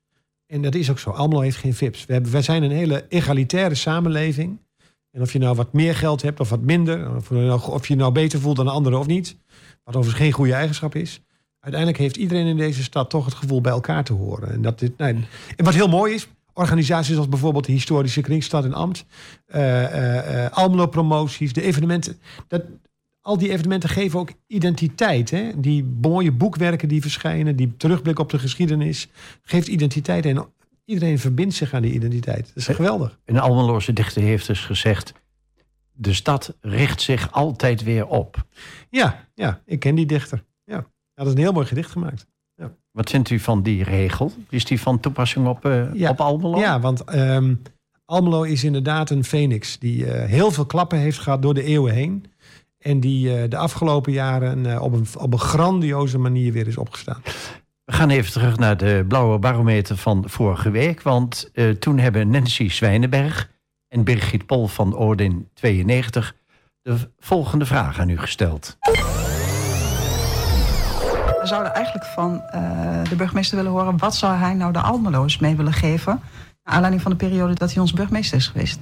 En 0.54 0.62
dat 0.62 0.74
is 0.74 0.90
ook 0.90 0.98
zo. 0.98 1.10
Almelo 1.10 1.40
heeft 1.40 1.56
geen 1.56 1.74
VIP's. 1.74 2.06
We 2.06 2.12
hebben, 2.12 2.44
zijn 2.44 2.62
een 2.62 2.70
hele 2.70 3.06
egalitaire 3.08 3.74
samenleving. 3.74 4.58
En 5.10 5.20
of 5.20 5.32
je 5.32 5.38
nou 5.38 5.56
wat 5.56 5.72
meer 5.72 5.94
geld 5.94 6.22
hebt 6.22 6.40
of 6.40 6.48
wat 6.48 6.60
minder, 6.60 7.16
of 7.16 7.28
je 7.28 7.34
nou, 7.34 7.60
of 7.62 7.88
je 7.88 7.96
nou 7.96 8.12
beter 8.12 8.40
voelt 8.40 8.56
dan 8.56 8.68
anderen 8.68 8.98
of 8.98 9.06
niet, 9.06 9.36
wat 9.84 9.96
overigens 9.96 10.22
geen 10.22 10.32
goede 10.32 10.52
eigenschap 10.52 10.94
is. 10.94 11.20
Uiteindelijk 11.60 12.02
heeft 12.02 12.16
iedereen 12.16 12.46
in 12.46 12.56
deze 12.56 12.82
stad 12.82 13.10
toch 13.10 13.24
het 13.24 13.34
gevoel 13.34 13.60
bij 13.60 13.72
elkaar 13.72 14.04
te 14.04 14.12
horen. 14.12 14.52
En, 14.52 14.62
dat 14.62 14.78
dit, 14.78 14.98
nee, 14.98 15.14
en 15.56 15.64
wat 15.64 15.74
heel 15.74 15.88
mooi 15.88 16.14
is, 16.14 16.28
organisaties 16.52 17.16
als 17.16 17.28
bijvoorbeeld 17.28 17.66
de 17.66 17.72
historische 17.72 18.20
kringstad 18.20 18.64
en 18.64 18.74
ambt, 18.74 19.04
eh, 19.46 20.44
eh, 20.44 20.52
Almelo 20.52 20.86
promoties, 20.86 21.52
de 21.52 21.62
evenementen, 21.62 22.18
dat, 22.48 22.62
al 23.24 23.38
die 23.38 23.50
evenementen 23.50 23.88
geven 23.88 24.18
ook 24.18 24.30
identiteit. 24.46 25.30
Hè? 25.30 25.60
Die 25.60 25.84
mooie 26.00 26.32
boekwerken 26.32 26.88
die 26.88 27.00
verschijnen, 27.00 27.56
die 27.56 27.76
terugblik 27.76 28.18
op 28.18 28.30
de 28.30 28.38
geschiedenis, 28.38 29.08
geeft 29.42 29.68
identiteit. 29.68 30.26
En 30.26 30.46
iedereen 30.84 31.18
verbindt 31.18 31.54
zich 31.54 31.74
aan 31.74 31.82
die 31.82 31.92
identiteit. 31.92 32.46
Dat 32.46 32.56
is 32.56 32.66
geweldig. 32.66 33.18
Een 33.24 33.38
Almeloze 33.38 33.92
dichter 33.92 34.22
heeft 34.22 34.46
dus 34.46 34.60
gezegd... 34.60 35.12
de 35.92 36.12
stad 36.12 36.56
richt 36.60 37.00
zich 37.00 37.32
altijd 37.32 37.82
weer 37.82 38.06
op. 38.06 38.46
Ja, 38.90 39.28
ja, 39.34 39.62
ik 39.64 39.80
ken 39.80 39.94
die 39.94 40.06
dichter. 40.06 40.44
Ja, 40.64 40.86
dat 41.14 41.26
is 41.26 41.32
een 41.32 41.38
heel 41.38 41.52
mooi 41.52 41.66
gedicht 41.66 41.90
gemaakt. 41.90 42.26
Wat 42.90 43.10
vindt 43.10 43.30
u 43.30 43.38
van 43.38 43.62
die 43.62 43.84
regel? 43.84 44.32
Is 44.48 44.64
die 44.64 44.80
van 44.80 45.00
toepassing 45.00 45.46
op, 45.46 45.64
eh, 45.64 45.94
Ja. 45.94 46.10
op 46.10 46.20
Almelo? 46.20 46.58
Ja, 46.58 46.80
want 46.80 47.04
ehm, 47.04 47.54
Almelo 48.04 48.42
is 48.42 48.64
inderdaad 48.64 49.10
een 49.10 49.24
phoenix 49.24 49.78
die 49.78 50.06
eh, 50.06 50.28
heel 50.28 50.50
veel 50.50 50.66
klappen 50.66 50.98
heeft 50.98 51.18
gehad 51.18 51.42
door 51.42 51.54
de 51.54 51.62
eeuwen 51.62 51.94
heen. 51.94 52.24
En 52.84 53.00
die 53.00 53.36
eh, 53.38 53.50
de 53.50 53.56
afgelopen 53.56 54.12
jaren 54.12 54.66
eh, 54.66 54.82
op, 54.82 54.92
een, 54.92 55.06
op 55.18 55.32
een 55.32 55.38
grandioze 55.38 56.18
manier 56.18 56.52
weer 56.52 56.66
is 56.66 56.76
opgestaan. 56.76 57.22
We 57.84 57.92
gaan 57.92 58.10
even 58.10 58.32
terug 58.32 58.56
naar 58.56 58.76
de 58.76 59.04
blauwe 59.08 59.38
barometer 59.38 59.96
van 59.96 60.24
vorige 60.26 60.70
week. 60.70 61.02
Want 61.02 61.50
eh, 61.52 61.70
toen 61.70 61.98
hebben 61.98 62.30
Nancy 62.30 62.68
Zwijnenberg 62.68 63.50
en 63.88 64.04
Birgit 64.04 64.46
Pol 64.46 64.66
van 64.66 64.96
Oordin 64.96 65.48
92... 65.54 66.34
de 66.82 66.96
volgende 67.18 67.66
vraag 67.66 68.00
aan 68.00 68.08
u 68.08 68.18
gesteld. 68.18 68.76
We 71.40 71.40
zouden 71.42 71.74
eigenlijk 71.74 72.04
van 72.04 72.40
eh, 72.40 73.04
de 73.08 73.16
burgemeester 73.16 73.56
willen 73.56 73.72
horen... 73.72 73.98
wat 73.98 74.14
zou 74.14 74.36
hij 74.36 74.54
nou 74.54 74.72
de 74.72 74.80
Almeloos 74.80 75.38
mee 75.38 75.56
willen 75.56 75.72
geven... 75.72 76.20
naar 76.62 76.74
aanleiding 76.74 77.02
van 77.02 77.10
de 77.10 77.16
periode 77.16 77.54
dat 77.54 77.72
hij 77.72 77.80
ons 77.82 77.92
burgemeester 77.92 78.36
is 78.36 78.46
geweest. 78.46 78.80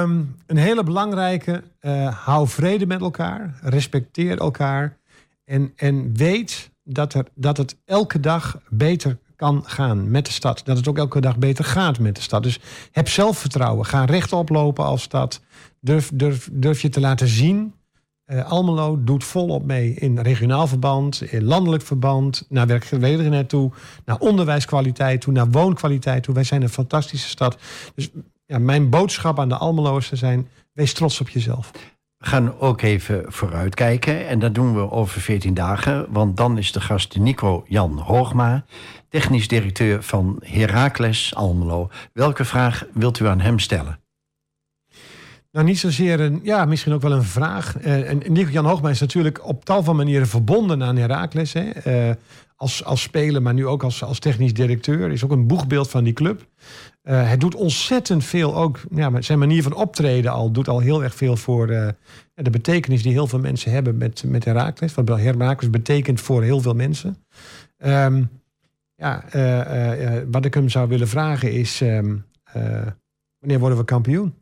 Ehm, 0.00 0.22
een 0.46 0.56
hele 0.56 0.82
belangrijke, 0.82 1.62
eh, 1.80 2.24
hou 2.24 2.48
vrede 2.48 2.86
met 2.86 3.00
elkaar, 3.00 3.58
respecteer 3.62 4.38
elkaar 4.38 4.98
en, 5.44 5.72
en 5.76 6.16
weet 6.16 6.70
dat, 6.84 7.14
er, 7.14 7.26
dat 7.34 7.56
het 7.56 7.76
elke 7.84 8.20
dag 8.20 8.60
beter 8.68 9.18
kan 9.36 9.62
gaan 9.66 10.10
met 10.10 10.26
de 10.26 10.32
stad. 10.32 10.62
Dat 10.64 10.76
het 10.76 10.88
ook 10.88 10.98
elke 10.98 11.20
dag 11.20 11.38
beter 11.38 11.64
gaat 11.64 11.98
met 11.98 12.16
de 12.16 12.22
stad. 12.22 12.42
Dus 12.42 12.60
heb 12.92 13.08
zelfvertrouwen, 13.08 13.86
ga 13.86 14.04
rechtop 14.04 14.48
lopen 14.48 14.84
als 14.84 15.02
stad. 15.02 15.40
Durf, 15.80 16.10
durf, 16.14 16.48
durf 16.52 16.82
je 16.82 16.88
te 16.88 17.00
laten 17.00 17.28
zien. 17.28 17.74
Eh, 18.24 18.50
Almelo 18.50 19.04
doet 19.04 19.24
volop 19.24 19.64
mee 19.64 19.94
in 19.94 20.18
regionaal 20.18 20.66
verband, 20.66 21.22
in 21.22 21.44
landelijk 21.44 21.82
verband, 21.82 22.46
naar 22.48 22.66
werkgelegenheid 22.66 23.48
toe, 23.48 23.72
naar 24.04 24.18
onderwijskwaliteit 24.18 25.20
toe, 25.20 25.32
naar 25.32 25.50
woonkwaliteit 25.50 26.22
toe. 26.22 26.34
Wij 26.34 26.44
zijn 26.44 26.62
een 26.62 26.68
fantastische 26.68 27.28
stad. 27.28 27.58
Dus 27.94 28.10
ja, 28.50 28.58
mijn 28.58 28.88
boodschap 28.88 29.38
aan 29.38 29.48
de 29.48 29.56
Almeloers 29.56 30.12
zijn: 30.12 30.48
wees 30.72 30.92
trots 30.92 31.20
op 31.20 31.28
jezelf. 31.28 31.70
We 32.16 32.26
gaan 32.26 32.58
ook 32.58 32.80
even 32.82 33.24
vooruitkijken. 33.26 34.28
En 34.28 34.38
dat 34.38 34.54
doen 34.54 34.74
we 34.74 34.90
over 34.90 35.20
14 35.20 35.54
dagen. 35.54 36.06
Want 36.08 36.36
dan 36.36 36.58
is 36.58 36.72
de 36.72 36.80
gast 36.80 37.18
Nico 37.18 37.64
Jan 37.68 37.98
Hoogma, 37.98 38.64
technisch 39.08 39.48
directeur 39.48 40.02
van 40.02 40.42
Heracles 40.44 41.34
Almelo. 41.34 41.90
Welke 42.12 42.44
vraag 42.44 42.84
wilt 42.92 43.18
u 43.18 43.26
aan 43.26 43.40
hem 43.40 43.58
stellen? 43.58 44.00
Nou, 45.52 45.66
niet 45.66 45.78
zozeer 45.78 46.20
een, 46.20 46.40
ja, 46.42 46.64
misschien 46.64 46.92
ook 46.92 47.02
wel 47.02 47.12
een 47.12 47.22
vraag. 47.22 47.78
Eh, 47.78 48.10
en 48.10 48.22
Nico 48.26 48.50
Jan 48.50 48.66
Hoogma 48.66 48.90
is 48.90 49.00
natuurlijk 49.00 49.46
op 49.46 49.64
tal 49.64 49.82
van 49.82 49.96
manieren 49.96 50.28
verbonden 50.28 50.82
aan 50.82 50.96
Heracles. 50.96 51.52
Hè? 51.52 51.70
Eh, 51.70 52.14
als, 52.60 52.84
als 52.84 53.02
speler, 53.02 53.42
maar 53.42 53.54
nu 53.54 53.66
ook 53.66 53.82
als, 53.82 54.02
als 54.02 54.18
technisch 54.18 54.54
directeur. 54.54 55.10
Is 55.10 55.24
ook 55.24 55.30
een 55.30 55.46
boegbeeld 55.46 55.90
van 55.90 56.04
die 56.04 56.12
club. 56.12 56.46
Eh, 57.02 57.22
hij 57.22 57.36
doet 57.36 57.54
ontzettend 57.54 58.24
veel 58.24 58.56
ook. 58.56 58.80
Ja, 58.90 59.20
zijn 59.20 59.38
manier 59.38 59.62
van 59.62 59.74
optreden 59.74 60.32
al 60.32 60.50
doet 60.50 60.68
al 60.68 60.78
heel 60.78 61.02
erg 61.02 61.14
veel 61.14 61.36
voor 61.36 61.68
eh, 61.68 61.88
de 62.34 62.50
betekenis 62.50 63.02
die 63.02 63.12
heel 63.12 63.26
veel 63.26 63.38
mensen 63.38 63.72
hebben 63.72 63.96
met, 63.96 64.24
met 64.26 64.44
Heracles. 64.44 64.94
Wat 64.94 65.08
Heracles 65.08 65.70
betekent 65.70 66.20
voor 66.20 66.42
heel 66.42 66.60
veel 66.60 66.74
mensen. 66.74 67.16
Ehm, 67.76 68.22
ja, 68.94 69.24
eh, 69.30 69.60
eh, 69.60 70.16
eh, 70.16 70.26
wat 70.30 70.44
ik 70.44 70.54
hem 70.54 70.68
zou 70.68 70.88
willen 70.88 71.08
vragen 71.08 71.52
is: 71.52 71.80
ehm, 71.80 72.16
eh, 72.44 72.86
wanneer 73.38 73.58
worden 73.58 73.78
we 73.78 73.84
kampioen? 73.84 74.34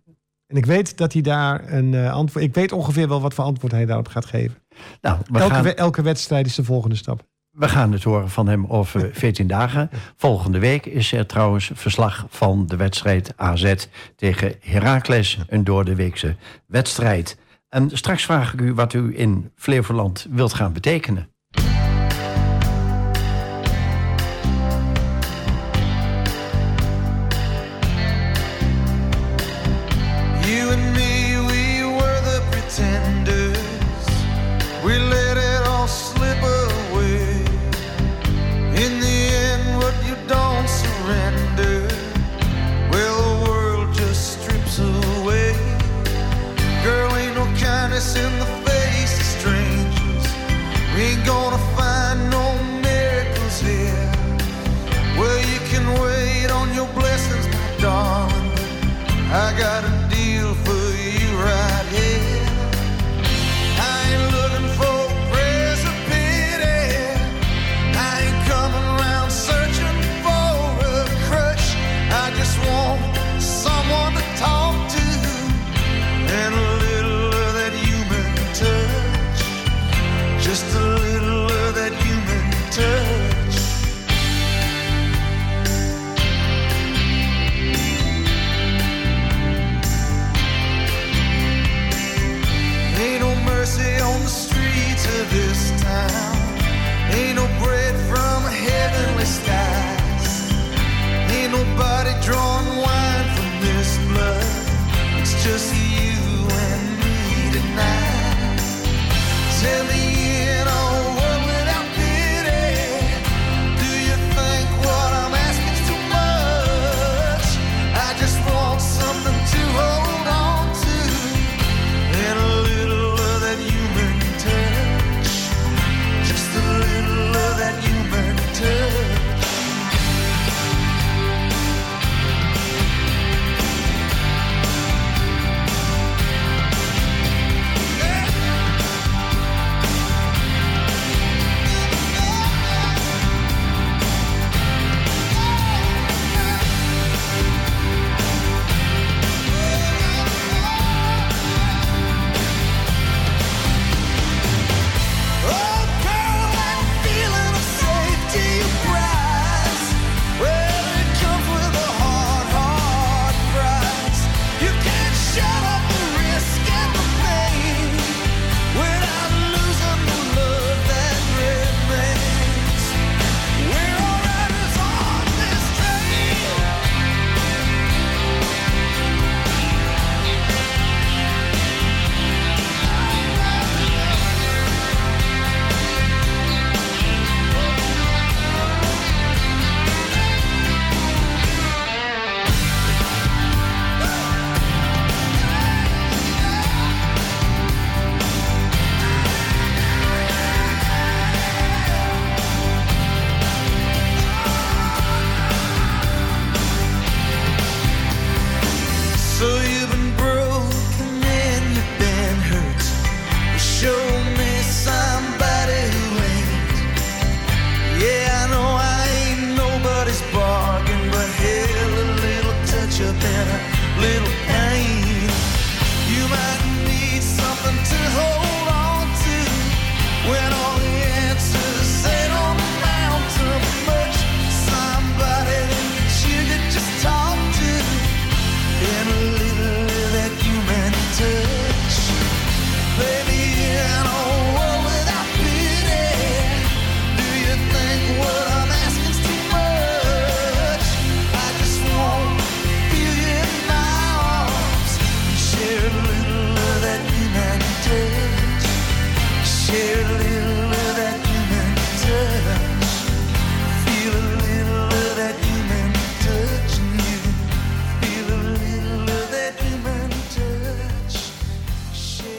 En 0.46 0.56
ik 0.56 0.66
weet 0.66 0.96
dat 0.96 1.12
hij 1.12 1.22
daar 1.22 1.72
een 1.72 1.94
eh, 1.94 2.12
antwoord. 2.12 2.44
Ik 2.44 2.54
weet 2.54 2.72
ongeveer 2.72 3.08
wel 3.08 3.20
wat 3.20 3.34
voor 3.34 3.44
antwoord 3.44 3.72
hij 3.72 3.86
daarop 3.86 4.08
gaat 4.08 4.26
geven. 4.26 4.58
Nou, 5.00 5.18
we 5.30 5.38
Elke, 5.38 5.54
gaan, 5.54 5.66
elke 5.66 6.02
wedstrijd 6.02 6.46
is 6.46 6.54
de 6.54 6.64
volgende 6.64 6.96
stap. 6.96 7.26
We 7.58 7.68
gaan 7.68 7.92
het 7.92 8.02
horen 8.02 8.30
van 8.30 8.48
hem 8.48 8.66
over 8.66 9.10
14 9.12 9.46
dagen. 9.46 9.90
Volgende 10.16 10.58
week 10.58 10.86
is 10.86 11.12
er 11.12 11.26
trouwens 11.26 11.70
verslag 11.74 12.26
van 12.28 12.66
de 12.66 12.76
wedstrijd 12.76 13.32
AZ 13.36 13.74
tegen 14.16 14.54
Heracles. 14.60 15.38
Een 15.46 15.64
doordeweekse 15.64 16.36
wedstrijd. 16.66 17.38
En 17.68 17.90
straks 17.92 18.24
vraag 18.24 18.52
ik 18.52 18.60
u 18.60 18.74
wat 18.74 18.92
u 18.92 19.18
in 19.18 19.50
Flevoland 19.56 20.26
wilt 20.30 20.54
gaan 20.54 20.72
betekenen. 20.72 21.28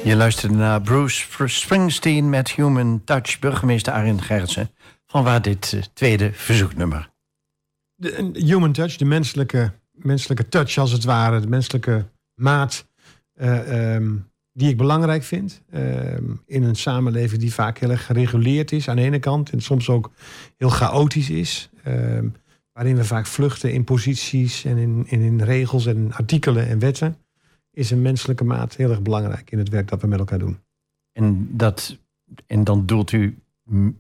Je 0.10 0.16
luisterde 0.16 0.55
naar 0.55 0.82
Bruce 0.82 1.47
Springsteen 1.47 2.30
met 2.30 2.51
Human 2.51 3.01
Touch, 3.05 3.39
burgemeester 3.39 3.93
Arin 3.93 4.22
Gertsen. 4.22 4.70
Van 5.07 5.24
waar 5.24 5.41
dit 5.41 5.74
eh, 5.74 5.82
tweede 5.93 6.32
verzoeknummer? 6.34 7.10
De, 7.95 8.32
human 8.34 8.72
Touch, 8.72 8.95
de 8.95 9.05
menselijke, 9.05 9.72
menselijke 9.91 10.49
touch 10.49 10.78
als 10.78 10.91
het 10.91 11.03
ware, 11.03 11.39
de 11.39 11.47
menselijke 11.47 12.05
maat. 12.36 12.88
Eh, 13.34 13.93
ehm, 13.95 14.16
die 14.53 14.70
ik 14.70 14.78
belangrijk 14.78 15.24
vind. 15.24 15.62
Ehm, 15.72 16.24
in 16.45 16.64
een 16.64 16.76
samenleving 16.76 17.41
die 17.41 17.53
vaak 17.53 17.78
heel 17.78 17.91
erg 17.91 18.05
gereguleerd 18.05 18.72
is 18.72 18.89
aan 18.89 18.95
de 18.95 19.01
ene 19.01 19.20
kant. 19.20 19.49
En 19.49 19.62
soms 19.62 19.89
ook 19.89 20.12
heel 20.57 20.70
chaotisch 20.70 21.30
is. 21.30 21.70
Ehm, 21.84 22.28
waarin 22.74 22.95
we 22.95 23.03
vaak 23.03 23.26
vluchten 23.26 23.74
in 23.74 23.84
posities 23.84 24.66
en 24.66 24.78
in, 24.78 25.03
in, 25.07 25.22
in 25.22 25.41
regels 25.41 25.86
en 25.86 26.12
artikelen 26.14 26.68
en 26.68 26.80
wetten 26.80 27.18
is 27.80 27.92
een 27.92 28.02
menselijke 28.02 28.44
maat 28.44 28.76
heel 28.76 28.90
erg 28.90 29.02
belangrijk 29.02 29.52
in 29.52 29.58
het 29.58 29.70
werk 29.70 29.88
dat 29.88 30.02
we 30.02 30.08
met 30.08 30.20
elkaar 30.20 30.40
doen. 30.40 30.60
En, 31.12 31.48
dat, 31.52 31.98
en 32.48 32.64
dan 32.64 32.86
doelt 32.86 33.12
u 33.12 33.38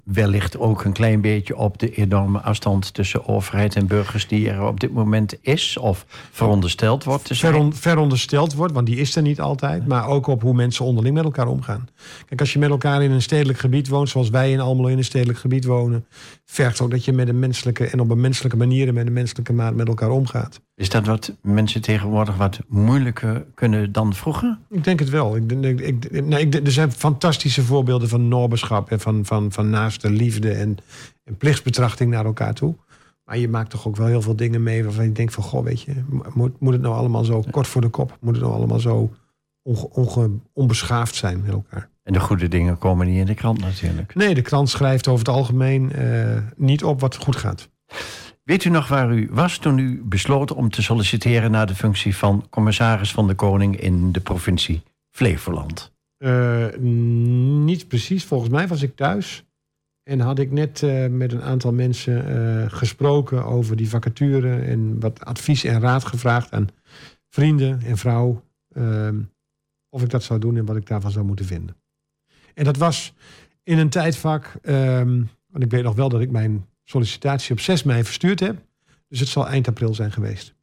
wellicht 0.03 0.57
ook 0.57 0.83
een 0.83 0.93
klein 0.93 1.21
beetje 1.21 1.57
op 1.57 1.79
de 1.79 1.91
enorme 1.91 2.39
afstand 2.39 2.93
tussen 2.93 3.27
overheid 3.27 3.75
en 3.75 3.87
burgers 3.87 4.27
die 4.27 4.49
er 4.49 4.63
op 4.63 4.79
dit 4.79 4.91
moment 4.91 5.35
is 5.41 5.77
of 5.77 6.05
verondersteld 6.31 7.03
wordt 7.03 7.25
te 7.25 7.33
zijn. 7.33 7.73
Verondersteld 7.73 8.53
wordt, 8.53 8.73
want 8.73 8.85
die 8.85 8.97
is 8.97 9.15
er 9.15 9.21
niet 9.21 9.39
altijd, 9.39 9.87
maar 9.87 10.07
ook 10.07 10.27
op 10.27 10.41
hoe 10.41 10.53
mensen 10.53 10.85
onderling 10.85 11.15
met 11.15 11.23
elkaar 11.23 11.47
omgaan. 11.47 11.87
Kijk, 12.25 12.39
als 12.39 12.53
je 12.53 12.59
met 12.59 12.69
elkaar 12.69 13.03
in 13.03 13.11
een 13.11 13.21
stedelijk 13.21 13.59
gebied 13.59 13.87
woont, 13.87 14.09
zoals 14.09 14.29
wij 14.29 14.51
in 14.51 14.59
Almelo 14.59 14.87
in 14.87 14.97
een 14.97 15.03
stedelijk 15.03 15.39
gebied 15.39 15.65
wonen, 15.65 16.05
vergt 16.51 16.81
ook 16.81 16.91
dat 16.91 17.05
je 17.05 17.13
met 17.13 17.27
een 17.27 17.39
menselijke 17.39 17.85
en 17.85 17.99
op 17.99 18.09
een 18.09 18.21
menselijke 18.21 18.57
manier 18.57 18.87
en 18.87 18.93
met 18.93 19.07
een 19.07 19.13
menselijke 19.13 19.53
maat 19.53 19.75
met 19.75 19.87
elkaar 19.87 20.09
omgaat. 20.09 20.61
Is 20.75 20.89
dat 20.89 21.05
wat 21.05 21.35
mensen 21.41 21.81
tegenwoordig 21.81 22.37
wat 22.37 22.59
moeilijker 22.67 23.45
kunnen 23.53 23.91
dan 23.91 24.13
vroeger? 24.13 24.57
Ik 24.69 24.83
denk 24.83 24.99
het 24.99 25.09
wel. 25.09 25.35
Ik, 25.35 25.51
ik, 25.51 26.05
ik, 26.05 26.25
nee, 26.25 26.45
ik, 26.45 26.55
er 26.55 26.71
zijn 26.71 26.91
fantastische 26.91 27.63
voorbeelden 27.63 28.09
van 28.09 28.27
noberschap 28.27 28.91
en 28.91 28.99
van, 28.99 29.25
van, 29.25 29.51
van 29.51 29.69
naaste 29.69 30.09
liefde 30.09 30.51
en, 30.51 30.77
en 31.23 31.37
plichtsbetrachting 31.37 32.11
naar 32.11 32.25
elkaar 32.25 32.53
toe. 32.53 32.75
Maar 33.25 33.37
je 33.37 33.49
maakt 33.49 33.69
toch 33.69 33.87
ook 33.87 33.95
wel 33.95 34.07
heel 34.07 34.21
veel 34.21 34.35
dingen 34.35 34.63
mee 34.63 34.83
waarvan 34.83 35.05
je 35.05 35.11
denkt 35.11 35.33
van, 35.33 35.43
goh, 35.43 35.63
weet 35.63 35.81
je, 35.81 35.93
moet, 36.33 36.59
moet 36.59 36.73
het 36.73 36.81
nou 36.81 36.95
allemaal 36.95 37.23
zo 37.23 37.43
kort 37.51 37.67
voor 37.67 37.81
de 37.81 37.89
kop? 37.89 38.17
Moet 38.21 38.35
het 38.35 38.43
nou 38.43 38.55
allemaal 38.55 38.79
zo 38.79 39.11
onge- 39.61 39.89
onge- 39.91 40.39
onbeschaafd 40.53 41.15
zijn 41.15 41.41
met 41.41 41.51
elkaar? 41.51 41.89
En 42.09 42.15
de 42.15 42.21
goede 42.21 42.47
dingen 42.47 42.77
komen 42.77 43.07
niet 43.07 43.17
in 43.17 43.25
de 43.25 43.33
krant 43.33 43.59
natuurlijk. 43.59 44.15
Nee, 44.15 44.33
de 44.33 44.41
krant 44.41 44.69
schrijft 44.69 45.07
over 45.07 45.25
het 45.25 45.35
algemeen 45.35 45.91
eh, 45.91 46.37
niet 46.55 46.83
op 46.83 46.99
wat 46.99 47.15
goed 47.15 47.35
gaat. 47.35 47.69
Weet 48.43 48.63
u 48.63 48.69
nog 48.69 48.87
waar 48.87 49.11
u 49.11 49.29
was 49.31 49.57
toen 49.57 49.77
u 49.77 50.01
besloot 50.03 50.51
om 50.51 50.69
te 50.69 50.81
solliciteren 50.81 51.51
naar 51.51 51.67
de 51.67 51.75
functie 51.75 52.15
van 52.15 52.47
commissaris 52.49 53.11
van 53.11 53.27
de 53.27 53.33
Koning 53.33 53.79
in 53.79 54.11
de 54.11 54.19
provincie 54.19 54.83
Flevoland? 55.11 55.91
Eh, 56.17 56.65
niet 57.63 57.87
precies. 57.87 58.25
Volgens 58.25 58.49
mij 58.49 58.67
was 58.67 58.81
ik 58.81 58.95
thuis. 58.95 59.43
En 60.03 60.19
had 60.19 60.39
ik 60.39 60.51
net 60.51 60.83
eh, 60.83 61.07
met 61.07 61.31
een 61.31 61.43
aantal 61.43 61.73
mensen 61.73 62.71
gesproken 62.71 63.45
over 63.45 63.75
die 63.75 63.89
vacature. 63.89 64.55
En 64.55 64.99
wat 64.99 65.25
advies 65.25 65.63
en 65.63 65.79
raad 65.79 66.05
gevraagd 66.05 66.51
aan 66.51 66.67
vrienden 67.29 67.81
en 67.81 67.97
vrouw. 67.97 68.43
ehm, 68.75 69.19
of 69.89 70.03
ik 70.03 70.09
dat 70.09 70.23
zou 70.23 70.39
doen 70.39 70.57
en 70.57 70.65
wat 70.65 70.75
ik 70.75 70.87
daarvan 70.87 71.11
zou 71.11 71.25
moeten 71.25 71.45
vinden. 71.45 71.78
En 72.59 72.65
dat 72.65 72.77
was 72.77 73.13
in 73.63 73.77
een 73.77 73.89
tijdvak. 73.89 74.53
ehm, 74.61 75.23
want 75.49 75.63
ik 75.63 75.71
weet 75.71 75.83
nog 75.83 75.95
wel 75.95 76.09
dat 76.09 76.21
ik 76.21 76.31
mijn 76.31 76.65
sollicitatie 76.83 77.51
op 77.51 77.59
6 77.59 77.83
mei 77.83 78.03
verstuurd 78.03 78.39
heb. 78.39 78.55
Dus 79.07 79.19
het 79.19 79.29
zal 79.29 79.47
eind 79.47 79.67
april 79.67 79.93
zijn 79.93 80.11
geweest. 80.11 80.53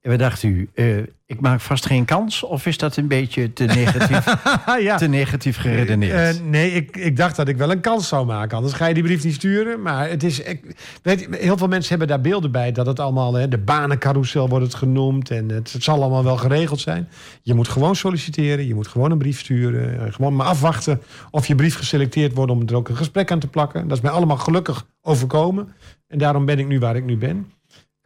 En 0.00 0.10
wat 0.10 0.18
dacht 0.18 0.42
u, 0.42 0.68
eh, 0.74 0.96
ik 1.26 1.40
maak 1.40 1.60
vast 1.60 1.86
geen 1.86 2.04
kans? 2.04 2.42
Of 2.42 2.66
is 2.66 2.78
dat 2.78 2.96
een 2.96 3.08
beetje 3.08 3.52
te 3.52 3.64
negatief, 3.64 4.24
ja. 4.80 4.96
te 4.96 5.06
negatief 5.08 5.56
geredeneerd? 5.56 6.36
Eh, 6.36 6.42
nee, 6.44 6.70
ik, 6.72 6.96
ik 6.96 7.16
dacht 7.16 7.36
dat 7.36 7.48
ik 7.48 7.56
wel 7.56 7.70
een 7.70 7.80
kans 7.80 8.08
zou 8.08 8.26
maken. 8.26 8.56
Anders 8.56 8.74
ga 8.74 8.86
je 8.86 8.94
die 8.94 9.02
brief 9.02 9.24
niet 9.24 9.34
sturen. 9.34 9.82
Maar 9.82 10.08
het 10.08 10.22
is. 10.22 10.40
Ik, 10.40 10.76
weet, 11.02 11.20
je, 11.20 11.28
heel 11.36 11.56
veel 11.56 11.68
mensen 11.68 11.88
hebben 11.90 12.08
daar 12.08 12.20
beelden 12.20 12.50
bij. 12.52 12.72
Dat 12.72 12.86
het 12.86 13.00
allemaal. 13.00 13.34
Hè, 13.34 13.48
de 13.48 13.58
banencarousel 13.58 14.48
wordt 14.48 14.64
het 14.64 14.74
genoemd. 14.74 15.30
En 15.30 15.48
het, 15.48 15.72
het 15.72 15.82
zal 15.82 16.00
allemaal 16.02 16.24
wel 16.24 16.36
geregeld 16.36 16.80
zijn. 16.80 17.08
Je 17.42 17.54
moet 17.54 17.68
gewoon 17.68 17.96
solliciteren. 17.96 18.66
Je 18.66 18.74
moet 18.74 18.88
gewoon 18.88 19.10
een 19.10 19.18
brief 19.18 19.38
sturen. 19.38 20.00
eh, 20.06 20.12
Gewoon 20.12 20.36
maar 20.36 20.46
afwachten 20.46 21.00
of 21.30 21.46
je 21.46 21.54
brief 21.54 21.76
geselecteerd 21.76 22.34
wordt. 22.34 22.50
Om 22.52 22.62
er 22.66 22.76
ook 22.76 22.88
een 22.88 22.96
gesprek 22.96 23.30
aan 23.30 23.38
te 23.38 23.48
plakken. 23.48 23.88
Dat 23.88 23.96
is 23.96 24.02
mij 24.02 24.12
allemaal 24.12 24.36
gelukkig 24.38 24.86
overkomen. 25.02 25.68
En 26.06 26.18
daarom 26.18 26.44
ben 26.44 26.58
ik 26.58 26.66
nu 26.66 26.78
waar 26.78 26.96
ik 26.96 27.04
nu 27.04 27.16
ben. 27.16 27.50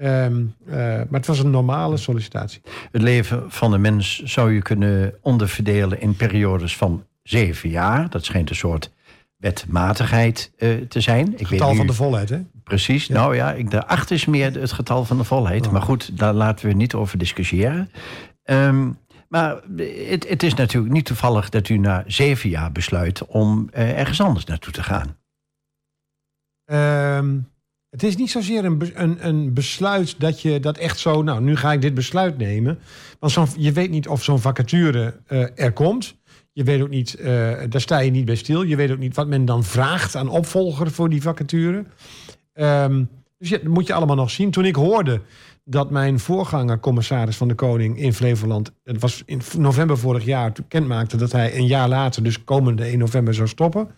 Ehm, 0.02 0.44
eh, 0.66 0.76
maar 0.76 1.06
het 1.10 1.26
was 1.26 1.38
een 1.38 1.50
normale 1.50 1.96
sollicitatie. 1.96 2.60
Het 2.92 3.02
leven 3.02 3.50
van 3.50 3.72
een 3.72 3.80
mens 3.80 4.22
zou 4.22 4.52
je 4.52 4.62
kunnen 4.62 5.14
onderverdelen 5.20 6.00
in 6.00 6.16
periodes 6.16 6.76
van 6.76 7.04
zeven 7.22 7.68
jaar. 7.68 8.10
Dat 8.10 8.24
schijnt 8.24 8.50
een 8.50 8.56
soort 8.56 8.90
wetmatigheid 9.36 10.52
eh, 10.56 10.70
te 10.88 11.00
zijn. 11.00 11.32
Ik 11.36 11.46
Getal 11.46 11.68
weet 11.68 11.76
van 11.76 11.86
de 11.86 11.92
volheid, 11.92 12.28
hè? 12.28 12.40
Precies. 12.64 13.08
Nou 13.08 13.36
ja, 13.36 13.52
ik, 13.52 13.70
de 13.70 13.86
acht 13.86 14.10
is 14.10 14.26
meer 14.26 14.60
het 14.60 14.72
getal 14.72 15.04
van 15.04 15.16
de 15.16 15.24
volheid. 15.24 15.66
Oh. 15.66 15.72
Maar 15.72 15.82
goed, 15.82 16.18
daar 16.18 16.34
laten 16.34 16.66
we 16.66 16.74
niet 16.74 16.94
over 16.94 17.18
discussiëren. 17.18 17.90
Ehm, 18.42 18.90
maar 19.28 19.60
het, 20.08 20.28
het 20.28 20.42
is 20.42 20.54
natuurlijk 20.54 20.92
niet 20.92 21.04
toevallig 21.04 21.48
dat 21.48 21.68
u 21.68 21.76
na 21.76 22.04
zeven 22.06 22.50
jaar 22.50 22.72
besluit 22.72 23.26
om 23.26 23.68
eh, 23.72 23.98
ergens 23.98 24.20
anders 24.20 24.44
naartoe 24.44 24.72
te 24.72 24.82
gaan. 24.82 25.16
Ehm, 26.64 27.38
het 27.92 28.02
is 28.02 28.16
niet 28.16 28.30
zozeer 28.30 28.64
een, 28.64 28.90
een, 28.94 29.26
een 29.28 29.52
besluit 29.54 30.14
dat 30.20 30.40
je 30.40 30.60
dat 30.60 30.76
echt 30.78 30.98
zo... 30.98 31.22
Nou, 31.22 31.40
nu 31.42 31.56
ga 31.56 31.72
ik 31.72 31.80
dit 31.80 31.94
besluit 31.94 32.38
nemen. 32.38 32.78
Want 33.18 33.32
zo'n- 33.32 33.46
je 33.56 33.72
weet 33.72 33.90
niet 33.90 34.08
of 34.08 34.22
zo'n 34.22 34.38
vacature 34.40 35.20
eh, 35.26 35.44
er 35.54 35.72
komt. 35.72 36.14
Je 36.52 36.64
weet 36.64 36.82
ook 36.82 36.88
niet, 36.88 37.14
eh, 37.14 37.26
daar 37.68 37.80
sta 37.80 37.98
je 37.98 38.10
niet 38.10 38.24
bij 38.24 38.34
stil. 38.34 38.62
Je 38.62 38.76
weet 38.76 38.90
ook 38.90 38.98
niet 38.98 39.16
wat 39.16 39.26
men 39.28 39.44
dan 39.44 39.64
vraagt 39.64 40.16
aan 40.16 40.28
opvolger 40.28 40.90
voor 40.90 41.08
die 41.08 41.22
vacature. 41.22 41.84
Ehm, 42.52 43.04
dus 43.38 43.48
ja, 43.48 43.56
dat 43.58 43.66
moet 43.72 43.86
je 43.86 43.92
allemaal 43.92 44.16
nog 44.16 44.30
zien. 44.30 44.50
Toen 44.50 44.64
ik 44.64 44.74
hoorde 44.76 45.20
dat 45.64 45.90
mijn 45.90 46.18
voorganger, 46.18 46.80
commissaris 46.80 47.36
van 47.36 47.48
de 47.48 47.54
Koning 47.54 47.98
in 47.98 48.14
Flevoland... 48.14 48.72
het 48.84 49.00
was 49.00 49.22
in 49.26 49.40
november 49.58 49.98
vorig 49.98 50.24
jaar, 50.24 50.52
bekendmaakte 50.52 51.16
dat 51.16 51.32
hij 51.32 51.56
een 51.56 51.66
jaar 51.66 51.88
later... 51.88 52.22
dus 52.22 52.44
komende 52.44 52.84
1 52.84 52.98
november 52.98 53.34
zou 53.34 53.48
stoppen 53.48 53.88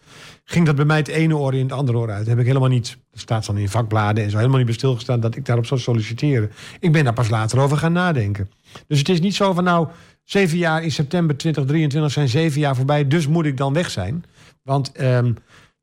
ging 0.45 0.67
dat 0.67 0.77
bij 0.77 0.85
mij 0.85 0.97
het 0.97 1.09
ene 1.09 1.37
oor 1.37 1.55
in 1.55 1.63
het 1.63 1.73
andere 1.73 1.99
oor 1.99 2.11
uit. 2.11 2.27
Heb 2.27 2.39
ik 2.39 2.47
helemaal 2.47 2.69
niet, 2.69 2.99
dat 3.11 3.21
staat 3.21 3.47
dan 3.47 3.59
in 3.59 3.69
vakbladen 3.69 4.25
en 4.25 4.31
zo, 4.31 4.37
helemaal 4.37 4.57
niet 4.57 4.67
bij 4.67 4.75
stilgestaan 4.75 5.21
dat 5.21 5.37
ik 5.37 5.45
daarop 5.45 5.67
zou 5.67 5.81
solliciteren. 5.81 6.51
Ik 6.81 6.93
ben 6.93 7.05
daar 7.05 7.13
pas 7.13 7.29
later 7.29 7.59
over 7.59 7.77
gaan 7.77 7.93
nadenken. 7.93 8.51
Dus 8.87 8.99
het 8.99 9.09
is 9.09 9.21
niet 9.21 9.35
zo 9.35 9.53
van 9.53 9.65
nou, 9.65 9.89
zeven 10.23 10.59
jaar 10.59 10.83
in 10.83 10.93
september 10.93 11.37
2023 11.37 12.13
zijn 12.13 12.29
zeven 12.29 12.61
jaar 12.61 12.77
voorbij, 12.77 13.09
dus 13.09 13.27
moet 13.27 13.47
ik 13.47 13.57
dan 13.57 13.73
weg 13.73 13.91
zijn. 13.91 14.25
Want 14.63 14.93
ehm, 14.93 15.25
nou 15.25 15.35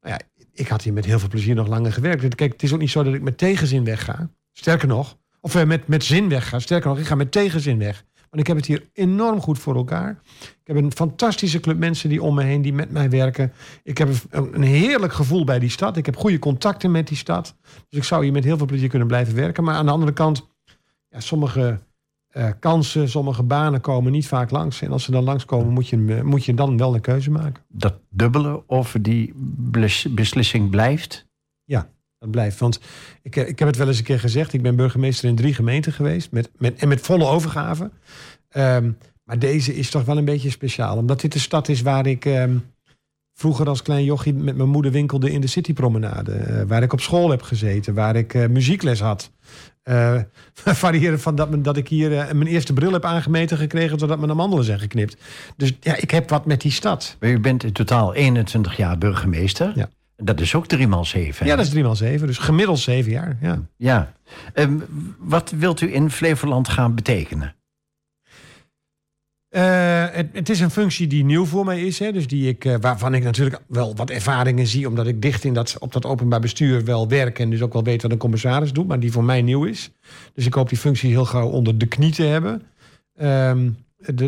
ja, 0.01 0.19
ik 0.53 0.67
had 0.67 0.81
hier 0.81 0.93
met 0.93 1.05
heel 1.05 1.19
veel 1.19 1.29
plezier 1.29 1.55
nog 1.55 1.67
langer 1.67 1.93
gewerkt. 1.93 2.35
Kijk, 2.35 2.51
het 2.51 2.63
is 2.63 2.73
ook 2.73 2.79
niet 2.79 2.91
zo 2.91 3.03
dat 3.03 3.13
ik 3.13 3.21
met 3.21 3.37
tegenzin 3.37 3.83
wegga. 3.83 4.29
Sterker 4.53 4.87
nog, 4.87 5.17
of 5.41 5.55
eh, 5.55 5.65
met, 5.65 5.87
met 5.87 6.03
zin 6.03 6.29
wegga. 6.29 6.59
Sterker 6.59 6.89
nog, 6.89 6.99
ik 6.99 7.05
ga 7.05 7.15
met 7.15 7.31
tegenzin 7.31 7.77
weg. 7.77 8.03
Want 8.31 8.43
ik 8.43 8.47
heb 8.47 8.57
het 8.57 8.65
hier 8.65 8.89
enorm 8.93 9.41
goed 9.41 9.59
voor 9.59 9.75
elkaar. 9.75 10.21
Ik 10.41 10.59
heb 10.63 10.75
een 10.75 10.91
fantastische 10.91 11.59
club 11.59 11.77
mensen 11.77 12.09
die 12.09 12.21
om 12.21 12.35
me 12.35 12.43
heen, 12.43 12.61
die 12.61 12.73
met 12.73 12.91
mij 12.91 13.09
werken. 13.09 13.53
Ik 13.83 13.97
heb 13.97 14.09
een, 14.29 14.55
een 14.55 14.63
heerlijk 14.63 15.13
gevoel 15.13 15.43
bij 15.43 15.59
die 15.59 15.69
stad. 15.69 15.97
Ik 15.97 16.05
heb 16.05 16.15
goede 16.15 16.39
contacten 16.39 16.91
met 16.91 17.07
die 17.07 17.17
stad. 17.17 17.55
Dus 17.89 17.99
ik 17.99 18.03
zou 18.03 18.23
hier 18.23 18.31
met 18.31 18.43
heel 18.43 18.57
veel 18.57 18.65
plezier 18.65 18.89
kunnen 18.89 19.07
blijven 19.07 19.35
werken. 19.35 19.63
Maar 19.63 19.75
aan 19.75 19.85
de 19.85 19.91
andere 19.91 20.13
kant, 20.13 20.47
ja, 21.09 21.19
sommige 21.19 21.79
eh, 22.27 22.49
kansen, 22.59 23.09
sommige 23.09 23.43
banen 23.43 23.81
komen 23.81 24.11
niet 24.11 24.27
vaak 24.27 24.51
langs. 24.51 24.81
En 24.81 24.91
als 24.91 25.03
ze 25.03 25.11
dan 25.11 25.23
langskomen, 25.23 25.73
moet 25.73 25.87
je, 25.87 26.21
moet 26.23 26.45
je 26.45 26.53
dan 26.53 26.77
wel 26.77 26.93
een 26.93 27.01
keuze 27.01 27.31
maken. 27.31 27.63
Dat 27.67 27.99
dubbele 28.09 28.63
over 28.67 29.01
die 29.01 29.33
beslissing 30.09 30.69
blijft. 30.69 31.29
Dat 32.21 32.31
blijft. 32.31 32.59
Want 32.59 32.79
ik, 33.21 33.35
eh, 33.35 33.47
ik 33.47 33.59
heb 33.59 33.67
het 33.67 33.77
wel 33.77 33.87
eens 33.87 33.97
een 33.97 34.03
keer 34.03 34.19
gezegd. 34.19 34.53
Ik 34.53 34.61
ben 34.61 34.75
burgemeester 34.75 35.29
in 35.29 35.35
drie 35.35 35.53
gemeenten 35.53 35.93
geweest. 35.93 36.31
Met, 36.31 36.49
met, 36.57 36.75
en 36.79 36.87
met 36.87 37.01
volle 37.01 37.25
overgave. 37.25 37.91
Ehm, 38.49 38.91
maar 39.23 39.39
deze 39.39 39.75
is 39.75 39.89
toch 39.89 40.05
wel 40.05 40.17
een 40.17 40.25
beetje 40.25 40.49
speciaal. 40.49 40.97
Omdat 40.97 41.21
dit 41.21 41.33
de 41.33 41.39
stad 41.39 41.67
is 41.69 41.81
waar 41.81 42.07
ik 42.07 42.25
ehm, 42.25 42.57
vroeger 43.33 43.67
als 43.67 43.81
klein 43.81 44.03
jochie 44.03 44.33
met 44.33 44.55
mijn 44.55 44.69
moeder 44.69 44.91
winkelde 44.91 45.31
in 45.31 45.41
de 45.41 45.47
Citypromenade. 45.47 46.31
eh, 46.33 46.63
waar 46.67 46.83
ik 46.83 46.93
op 46.93 47.01
school 47.01 47.29
heb 47.29 47.41
gezeten. 47.41 47.93
Waar 47.93 48.15
ik 48.15 48.33
eh, 48.33 48.47
muziekles 48.47 48.99
had. 48.99 49.31
Eh 49.83 50.19
variëren 50.83 51.19
van 51.19 51.35
dat, 51.35 51.49
men- 51.49 51.61
dat 51.63 51.77
ik 51.77 51.87
hier 51.87 52.09
mijn 52.09 52.47
eerste 52.47 52.73
bril 52.73 52.91
heb 52.93 53.05
aangemeten 53.05 53.57
gekregen. 53.57 53.99
Zodat 53.99 54.19
mijn 54.19 54.31
amandelen 54.31 54.65
zijn 54.65 54.79
geknipt. 54.79 55.17
Dus 55.57 55.73
ja, 55.79 55.95
ik 55.95 56.11
heb 56.11 56.29
wat 56.29 56.45
met 56.45 56.61
die 56.61 56.71
stad. 56.71 57.15
Maar 57.19 57.29
U 57.29 57.39
bent 57.39 57.63
in 57.63 57.71
totaal 57.71 58.13
21 58.13 58.77
jaar 58.77 58.97
burgemeester. 58.97 59.71
Ja. 59.75 59.89
Dat 60.23 60.39
is 60.39 60.55
ook 60.55 60.67
3 60.67 60.87
maal 60.87 61.05
7. 61.05 61.45
Ja, 61.45 61.55
dat 61.55 61.65
is 61.65 61.71
drie 61.71 61.83
maal 61.83 61.95
zeven. 61.95 62.27
Dus 62.27 62.37
gemiddeld 62.37 62.79
zeven 62.79 63.11
jaar. 63.11 63.37
Ja. 63.41 63.61
Ja. 63.77 64.13
Ehm, 64.53 64.77
wat 65.17 65.49
wilt 65.57 65.81
u 65.81 65.93
in 65.93 66.09
Flevoland 66.11 66.69
gaan 66.69 66.95
betekenen? 66.95 67.55
Eh, 69.49 70.05
het, 70.11 70.27
het 70.33 70.49
is 70.49 70.59
een 70.59 70.71
functie 70.71 71.07
die 71.07 71.23
nieuw 71.23 71.45
voor 71.45 71.65
mij 71.65 71.81
is. 71.85 71.99
Hè, 71.99 72.11
dus 72.11 72.27
die 72.27 72.49
ik, 72.49 72.65
eh, 72.65 72.75
waarvan 72.81 73.13
ik 73.13 73.23
natuurlijk 73.23 73.61
wel 73.67 73.95
wat 73.95 74.09
ervaringen 74.09 74.67
zie. 74.67 74.87
Omdat 74.87 75.07
ik 75.07 75.21
dicht 75.21 75.43
in 75.43 75.53
dat, 75.53 75.75
op 75.79 75.93
dat 75.93 76.05
openbaar 76.05 76.39
bestuur 76.39 76.85
wel 76.85 77.07
werk. 77.07 77.39
En 77.39 77.49
dus 77.49 77.61
ook 77.61 77.73
wel 77.73 77.83
weet 77.83 78.01
wat 78.01 78.11
een 78.11 78.17
commissaris 78.17 78.73
doet. 78.73 78.87
Maar 78.87 78.99
die 78.99 79.11
voor 79.11 79.23
mij 79.23 79.41
nieuw 79.41 79.63
is. 79.63 79.91
Dus 80.33 80.45
ik 80.45 80.53
hoop 80.53 80.69
die 80.69 80.77
functie 80.77 81.09
heel 81.09 81.25
gauw 81.25 81.47
onder 81.47 81.77
de 81.77 81.85
knie 81.85 82.11
te 82.11 82.23
hebben. 82.23 82.61
De- 83.13 83.71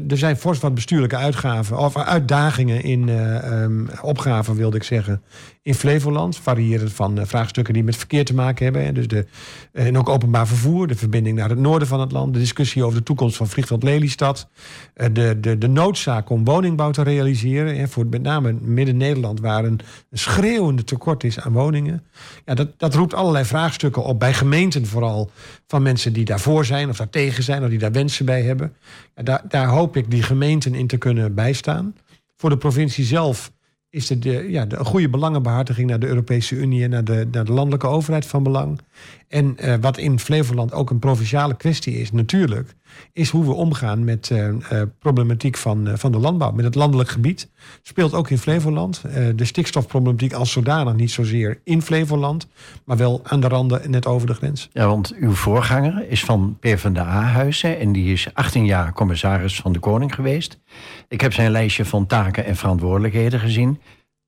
er 0.07 0.17
zijn 0.17 0.37
fors 0.37 0.59
wat 0.59 0.73
bestuurlijke 0.73 1.15
uitgaven, 1.15 1.77
of 1.77 1.97
uitdagingen 1.97 2.83
in 2.83 3.09
eh, 3.09 3.63
ehm, 3.63 3.85
opgaven, 4.01 4.55
wilde 4.55 4.77
ik 4.77 4.83
zeggen, 4.83 5.21
in 5.61 5.73
Flevoland. 5.75 6.37
Variërend 6.37 6.93
van 6.93 7.19
eh, 7.19 7.25
vraagstukken 7.25 7.73
die 7.73 7.83
met 7.83 7.95
verkeer 7.95 8.25
te 8.25 8.33
maken 8.33 8.63
hebben. 8.63 8.85
Hè. 8.85 8.91
Dus 8.91 9.07
de, 9.07 9.25
en 9.71 9.97
ook 9.97 10.09
openbaar 10.09 10.47
vervoer, 10.47 10.87
de 10.87 10.95
verbinding 10.95 11.37
naar 11.37 11.49
het 11.49 11.59
noorden 11.59 11.87
van 11.87 11.99
het 11.99 12.11
land. 12.11 12.33
De 12.33 12.39
discussie 12.39 12.83
over 12.83 12.97
de 12.97 13.03
toekomst 13.03 13.35
van 13.37 13.47
vliegveld 13.47 13.83
Lelystad. 13.83 14.49
eh, 14.93 15.07
de, 15.13 15.39
de, 15.39 15.57
de 15.57 15.67
noodzaak 15.67 16.29
om 16.29 16.43
woningbouw 16.43 16.91
te 16.91 17.03
realiseren. 17.03 17.77
Hè, 17.77 17.87
voor 17.87 18.05
met 18.05 18.21
name 18.21 18.53
Midden-Nederland, 18.61 19.39
waar 19.39 19.65
een, 19.65 19.79
schreeuwende 20.11 20.83
tekort 20.83 21.23
is 21.23 21.39
aan 21.39 21.51
woningen. 21.51 22.03
Ja, 22.45 22.53
dat, 22.53 22.67
dat 22.77 22.95
roept 22.95 23.13
allerlei 23.13 23.45
vraagstukken 23.45 24.03
op 24.03 24.19
bij 24.19 24.33
gemeenten 24.33 24.85
vooral. 24.85 25.31
Van 25.67 25.81
mensen 25.81 26.13
die 26.13 26.25
daarvoor 26.25 26.65
zijn 26.65 26.89
of 26.89 26.97
daar 26.97 27.09
tegen 27.09 27.43
zijn 27.43 27.63
of 27.63 27.69
die 27.69 27.79
daar 27.79 27.91
wensen 27.91 28.25
bij 28.25 28.41
hebben. 28.41 28.73
Ja, 29.15 29.41
daar 29.47 29.62
hoop 29.67 29.97
ik 29.97 30.11
die 30.11 30.23
gemeenten 30.23 30.75
in 30.75 30.87
te 30.87 30.97
kunnen 30.97 31.35
bijstaan. 31.35 31.95
Voor 32.35 32.49
de 32.49 32.57
provincie 32.57 33.05
zelf 33.05 33.51
is 33.89 34.07
de, 34.07 34.19
de, 34.19 34.45
ja, 34.49 34.65
de 34.65 34.77
goede 34.77 35.09
belangenbehartiging 35.09 35.89
naar 35.89 35.99
de 35.99 36.07
Europese 36.07 36.55
Unie 36.55 36.83
en 36.83 36.89
naar 36.89 37.03
de, 37.03 37.27
naar 37.31 37.45
de 37.45 37.51
landelijke 37.51 37.87
overheid 37.87 38.25
van 38.25 38.43
belang. 38.43 38.79
En 39.27 39.57
eh, 39.57 39.75
wat 39.81 39.97
in 39.97 40.19
Flevoland 40.19 40.73
ook 40.73 40.89
een 40.89 40.99
provinciale 40.99 41.55
kwestie 41.55 41.99
is, 41.99 42.11
natuurlijk, 42.11 42.73
is 43.13 43.29
hoe 43.29 43.45
we 43.45 43.53
omgaan 43.53 44.03
met 44.03 44.31
eh, 44.31 44.47
eh, 44.47 44.87
problematiek 44.99 45.57
van, 45.57 45.87
eh, 45.87 45.93
van 45.97 46.11
de 46.11 46.17
landbouw. 46.17 46.51
Met 46.51 46.65
het 46.65 46.75
landelijk 46.75 47.09
gebied 47.09 47.49
speelt 47.81 48.13
ook 48.13 48.29
in 48.29 48.37
Flevoland. 48.37 49.01
De 49.35 49.45
stikstofproblematiek 49.45 50.33
als 50.33 50.51
zodanig 50.51 50.93
niet 50.93 51.11
zozeer 51.11 51.59
in 51.63 51.81
Flevoland, 51.81 52.47
maar 52.85 52.97
wel 52.97 53.21
aan 53.23 53.39
de 53.39 53.47
randen 53.47 53.83
en 53.83 53.91
net 53.91 54.05
over 54.05 54.27
de 54.27 54.33
grens. 54.33 54.69
Ja, 54.73 54.87
want 54.87 55.13
uw 55.15 55.31
voorganger 55.31 56.09
is 56.09 56.23
van 56.23 56.57
PvdA-huizen 56.59 57.79
en 57.79 57.91
die 57.91 58.13
is 58.13 58.27
18 58.33 58.65
jaar 58.65 58.93
commissaris 58.93 59.55
van 59.55 59.73
de 59.73 59.79
Koning 59.79 60.15
geweest. 60.15 60.59
Ik 61.07 61.21
heb 61.21 61.33
zijn 61.33 61.51
lijstje 61.51 61.85
van 61.85 62.05
taken 62.05 62.45
en 62.45 62.55
verantwoordelijkheden 62.55 63.39
gezien. 63.39 63.79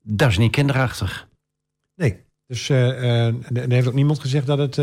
Dat 0.02 0.30
is 0.30 0.38
niet 0.38 0.52
kinderachtig. 0.52 1.28
Nee, 1.96 2.18
dus 2.48 2.70
er 2.70 3.34
heeft 3.68 3.88
ook 3.88 3.94
niemand 3.94 4.20
gezegd 4.20 4.48
dat 4.48 4.58
het 4.58 4.78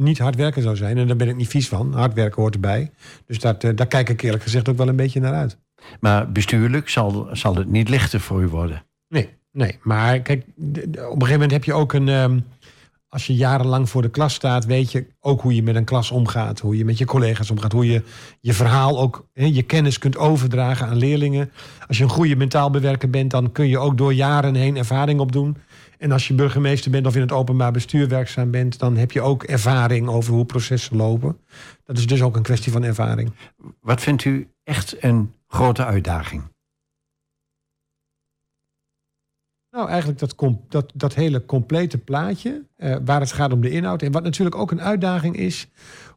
niet 0.00 0.18
hard 0.18 0.36
werken 0.36 0.62
zou 0.62 0.76
zijn. 0.76 0.98
En 0.98 1.06
daar 1.06 1.16
ben 1.16 1.28
ik 1.28 1.36
niet 1.36 1.48
vies 1.48 1.68
van. 1.68 1.92
Hard 1.94 2.14
werken 2.14 2.42
hoort 2.42 2.54
erbij. 2.54 2.90
Dus 3.26 3.38
dat, 3.38 3.64
eh, 3.64 3.70
daar 3.74 3.86
kijk 3.86 4.08
ik 4.08 4.22
eerlijk 4.22 4.42
gezegd 4.42 4.68
ook 4.68 4.76
wel 4.76 4.88
een 4.88 4.96
beetje 4.96 5.20
naar 5.20 5.34
uit. 5.34 5.58
Maar 6.00 6.32
bestuurlijk 6.32 6.88
zal, 6.88 7.28
zal 7.32 7.54
het 7.54 7.70
niet 7.70 7.88
lichter 7.88 8.20
voor 8.20 8.42
u 8.42 8.46
worden. 8.46 8.82
Nee, 9.08 9.28
nee. 9.52 9.78
Maar 9.82 10.20
kijk, 10.20 10.44
op 10.56 10.66
een 10.66 11.02
gegeven 11.02 11.32
moment 11.32 11.50
heb 11.50 11.64
je 11.64 11.72
ook 11.72 11.92
een. 11.92 12.08
ehm, 12.08 12.38
als 13.08 13.26
je 13.26 13.34
jarenlang 13.34 13.88
voor 13.88 14.02
de 14.02 14.10
klas 14.10 14.34
staat, 14.34 14.64
weet 14.64 14.92
je 14.92 15.06
ook 15.20 15.40
hoe 15.40 15.54
je 15.54 15.62
met 15.62 15.74
een 15.76 15.84
klas 15.84 16.10
omgaat. 16.10 16.60
Hoe 16.60 16.76
je 16.76 16.84
met 16.84 16.98
je 16.98 17.04
collega's 17.04 17.50
omgaat. 17.50 17.72
Hoe 17.72 17.86
je 17.86 18.02
je 18.40 18.52
verhaal 18.52 19.00
ook, 19.00 19.26
hè, 19.32 19.44
je 19.44 19.62
kennis 19.62 19.98
kunt 19.98 20.16
overdragen 20.16 20.86
aan 20.86 20.96
leerlingen. 20.96 21.50
Als 21.88 21.98
je 21.98 22.04
een 22.04 22.10
goede 22.10 22.36
mentaal 22.36 22.70
bewerker 22.70 23.10
bent, 23.10 23.30
dan 23.30 23.52
kun 23.52 23.68
je 23.68 23.78
ook 23.78 23.98
door 23.98 24.14
jaren 24.14 24.54
heen 24.54 24.76
ervaring 24.76 25.20
opdoen. 25.20 25.56
En 26.00 26.12
als 26.12 26.28
je 26.28 26.34
burgemeester 26.34 26.90
bent 26.90 27.06
of 27.06 27.14
in 27.14 27.20
het 27.20 27.32
openbaar 27.32 27.72
bestuur 27.72 28.08
werkzaam 28.08 28.50
bent, 28.50 28.78
dan 28.78 28.96
heb 28.96 29.12
je 29.12 29.20
ook 29.20 29.42
ervaring 29.42 30.08
over 30.08 30.34
hoe 30.34 30.44
processen 30.44 30.96
lopen. 30.96 31.38
Dat 31.84 31.98
is 31.98 32.06
dus 32.06 32.22
ook 32.22 32.36
een 32.36 32.42
kwestie 32.42 32.72
van 32.72 32.82
ervaring. 32.82 33.32
Wat 33.80 34.00
vindt 34.00 34.24
u 34.24 34.48
echt 34.64 35.02
een 35.02 35.34
grote 35.46 35.84
uitdaging? 35.84 36.42
Nou, 39.70 39.88
eigenlijk 39.88 40.18
dat, 40.18 40.34
dat, 40.68 40.92
dat 40.94 41.14
hele 41.14 41.44
complete 41.44 41.98
plaatje, 41.98 42.64
eh, 42.76 42.96
waar 43.04 43.20
het 43.20 43.32
gaat 43.32 43.52
om 43.52 43.60
de 43.60 43.70
inhoud. 43.70 44.02
En 44.02 44.12
wat 44.12 44.22
natuurlijk 44.22 44.56
ook 44.56 44.70
een 44.70 44.82
uitdaging 44.82 45.36
is, 45.36 45.68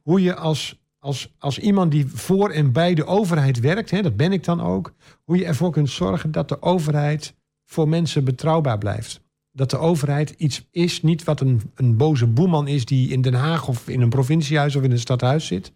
hoe 0.01 0.21
je 0.21 0.35
als, 0.35 0.81
als, 0.99 1.33
als 1.37 1.59
iemand 1.59 1.91
die 1.91 2.07
voor 2.07 2.49
en 2.49 2.71
bij 2.71 2.93
de 2.93 3.05
overheid 3.05 3.59
werkt, 3.59 3.91
hè, 3.91 4.01
dat 4.01 4.15
ben 4.15 4.31
ik 4.31 4.43
dan 4.43 4.61
ook, 4.61 4.93
hoe 5.23 5.37
je 5.37 5.45
ervoor 5.45 5.71
kunt 5.71 5.89
zorgen 5.89 6.31
dat 6.31 6.49
de 6.49 6.61
overheid 6.61 7.35
voor 7.65 7.87
mensen 7.87 8.23
betrouwbaar 8.23 8.77
blijft. 8.77 9.22
Dat 9.55 9.69
de 9.69 9.77
overheid 9.77 10.33
iets 10.37 10.67
is, 10.71 11.01
niet 11.01 11.23
wat 11.23 11.41
een, 11.41 11.61
een 11.75 11.97
boze 11.97 12.27
boeman 12.27 12.67
is 12.67 12.85
die 12.85 13.09
in 13.09 13.21
Den 13.21 13.33
Haag 13.33 13.67
of 13.67 13.87
in 13.87 14.01
een 14.01 14.09
provinciehuis 14.09 14.75
of 14.75 14.83
in 14.83 14.91
een 14.91 14.99
stadhuis 14.99 15.45
zit, 15.47 15.73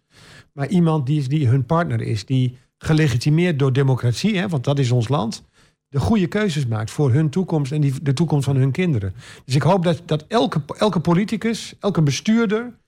maar 0.52 0.68
iemand 0.68 1.06
die, 1.06 1.18
is, 1.18 1.28
die 1.28 1.48
hun 1.48 1.66
partner 1.66 2.00
is, 2.00 2.26
die 2.26 2.56
gelegitimeerd 2.78 3.58
door 3.58 3.72
democratie, 3.72 4.38
hè, 4.38 4.48
want 4.48 4.64
dat 4.64 4.78
is 4.78 4.90
ons 4.90 5.08
land, 5.08 5.42
de 5.88 6.00
goede 6.00 6.26
keuzes 6.26 6.66
maakt 6.66 6.90
voor 6.90 7.12
hun 7.12 7.30
toekomst 7.30 7.72
en 7.72 7.80
die, 7.80 8.02
de 8.02 8.12
toekomst 8.12 8.44
van 8.44 8.56
hun 8.56 8.70
kinderen. 8.70 9.14
Dus 9.44 9.54
ik 9.54 9.62
hoop 9.62 9.84
dat, 9.84 10.02
dat 10.06 10.24
elke, 10.28 10.62
elke 10.78 11.00
politicus, 11.00 11.74
elke 11.80 12.02
bestuurder, 12.02 12.78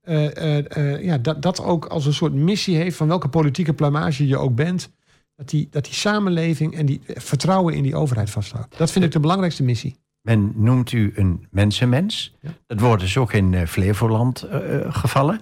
eh, 0.00 0.36
eh, 0.36 0.76
eh, 0.76 1.04
ja, 1.04 1.18
dat, 1.18 1.42
dat 1.42 1.62
ook 1.62 1.84
als 1.84 2.06
een 2.06 2.14
soort 2.14 2.34
missie 2.34 2.76
heeft 2.76 2.96
van 2.96 3.08
welke 3.08 3.28
politieke 3.28 3.72
plamage 3.72 4.26
je 4.26 4.36
ook 4.36 4.54
bent, 4.54 4.90
dat 5.36 5.48
die, 5.48 5.68
dat 5.70 5.84
die 5.84 5.94
samenleving 5.94 6.74
en 6.74 6.86
die 6.86 7.00
vertrouwen 7.06 7.74
in 7.74 7.82
die 7.82 7.96
overheid 7.96 8.30
vasthoudt. 8.30 8.78
Dat 8.78 8.90
vind 8.90 9.04
ik 9.04 9.12
de 9.12 9.20
belangrijkste 9.20 9.62
missie. 9.62 9.96
Men 10.22 10.52
noemt 10.54 10.92
u 10.92 11.12
een 11.14 11.46
mensenmens. 11.50 12.36
Ja. 12.40 12.50
Dat 12.66 12.80
woord 12.80 13.02
is 13.02 13.16
ook 13.16 13.32
in 13.32 13.54
eh, 13.54 13.66
Flevoland 13.66 14.42
eh, 14.42 14.74
eh, 14.74 14.94
gevallen. 14.94 15.40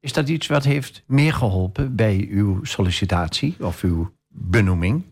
Is 0.00 0.12
dat 0.12 0.28
iets 0.28 0.46
wat 0.46 0.64
heeft 0.64 1.02
meer 1.06 1.32
geholpen 1.32 1.94
bij 1.94 2.28
uw 2.30 2.64
sollicitatie 2.64 3.54
of 3.60 3.82
uw 3.82 4.12
benoeming? 4.28 5.02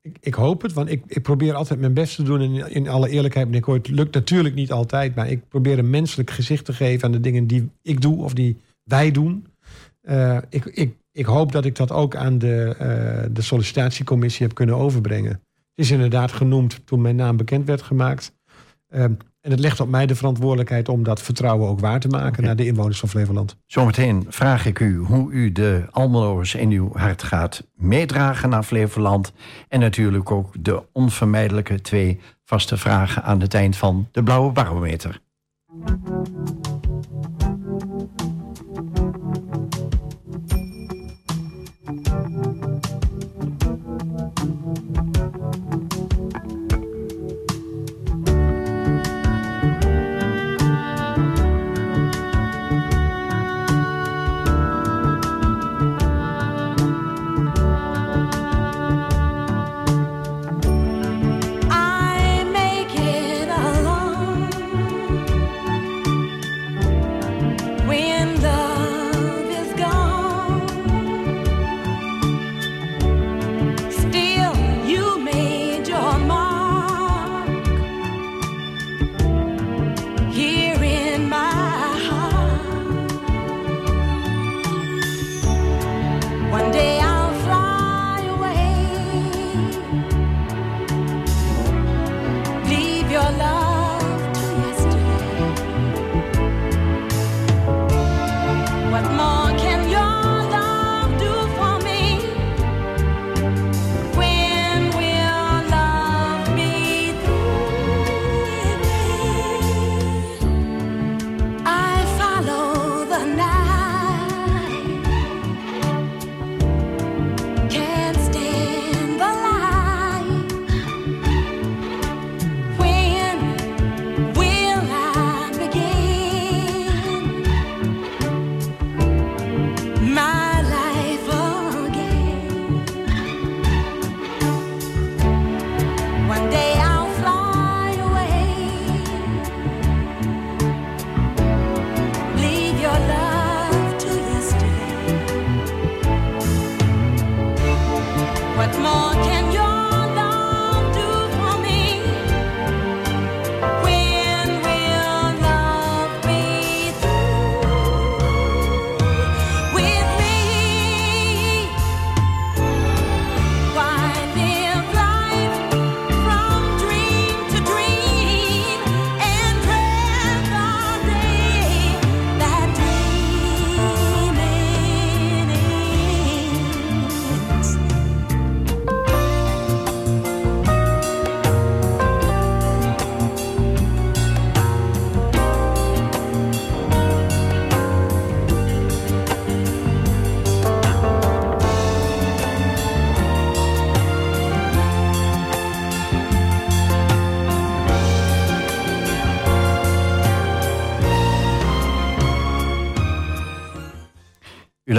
Ik, 0.00 0.16
ik 0.20 0.34
hoop 0.34 0.62
het, 0.62 0.72
want 0.72 0.90
ik, 0.90 1.02
ik 1.06 1.22
probeer 1.22 1.54
altijd 1.54 1.80
mijn 1.80 1.94
best 1.94 2.16
te 2.16 2.22
doen. 2.22 2.40
En 2.40 2.70
in 2.70 2.88
alle 2.88 3.08
eerlijkheid, 3.08 3.48
meneer 3.48 3.74
het 3.74 3.88
lukt 3.88 4.14
natuurlijk 4.14 4.54
niet 4.54 4.72
altijd. 4.72 5.14
Maar 5.14 5.30
ik 5.30 5.48
probeer 5.48 5.78
een 5.78 5.90
menselijk 5.90 6.30
gezicht 6.30 6.64
te 6.64 6.72
geven 6.72 7.04
aan 7.04 7.12
de 7.12 7.20
dingen 7.20 7.46
die 7.46 7.70
ik 7.82 8.00
doe 8.00 8.22
of 8.22 8.34
die 8.34 8.56
wij 8.82 9.10
doen. 9.10 9.46
Ik, 10.48 10.64
ik, 10.64 10.96
ik 11.12 11.24
hoop 11.24 11.52
dat 11.52 11.64
ik 11.64 11.76
dat 11.76 11.90
ook 11.90 12.16
aan 12.16 12.38
de, 12.38 13.28
de 13.32 13.42
sollicitatiecommissie 13.42 14.46
heb 14.46 14.54
kunnen 14.54 14.76
overbrengen. 14.76 15.40
Het 15.74 15.84
is 15.84 15.90
inderdaad 15.90 16.32
genoemd 16.32 16.86
toen 16.86 17.00
mijn 17.00 17.16
naam 17.16 17.36
bekend 17.36 17.66
werd 17.66 17.82
gemaakt. 17.82 18.34
Ehm, 18.88 19.12
en 19.40 19.50
het 19.50 19.60
legt 19.60 19.80
op 19.80 19.88
mij 19.88 20.06
de 20.06 20.14
verantwoordelijkheid 20.14 20.88
om 20.88 21.02
dat 21.02 21.22
vertrouwen 21.22 21.68
ook 21.68 21.80
waar 21.80 22.00
te 22.00 22.08
maken 22.08 22.42
naar 22.42 22.56
de 22.56 22.66
inwoners 22.66 22.98
van 22.98 23.08
Flevoland. 23.08 23.56
Zometeen 23.66 24.26
vraag 24.28 24.66
ik 24.66 24.80
u 24.80 24.96
hoe 24.96 25.32
u 25.32 25.52
de 25.52 25.86
Almeloers 25.90 26.54
in 26.54 26.70
uw 26.70 26.90
hart 26.92 27.22
gaat 27.22 27.66
meedragen 27.74 28.48
naar 28.48 28.62
Flevoland. 28.62 29.32
En 29.68 29.80
natuurlijk 29.80 30.30
ook 30.30 30.54
de 30.58 30.82
onvermijdelijke 30.92 31.80
twee 31.80 32.20
vaste 32.44 32.76
vragen 32.76 33.22
aan 33.22 33.40
het 33.40 33.54
eind 33.54 33.76
van 33.76 34.08
de 34.10 34.22
Blauwe 34.22 34.52
Barometer. 34.52 35.20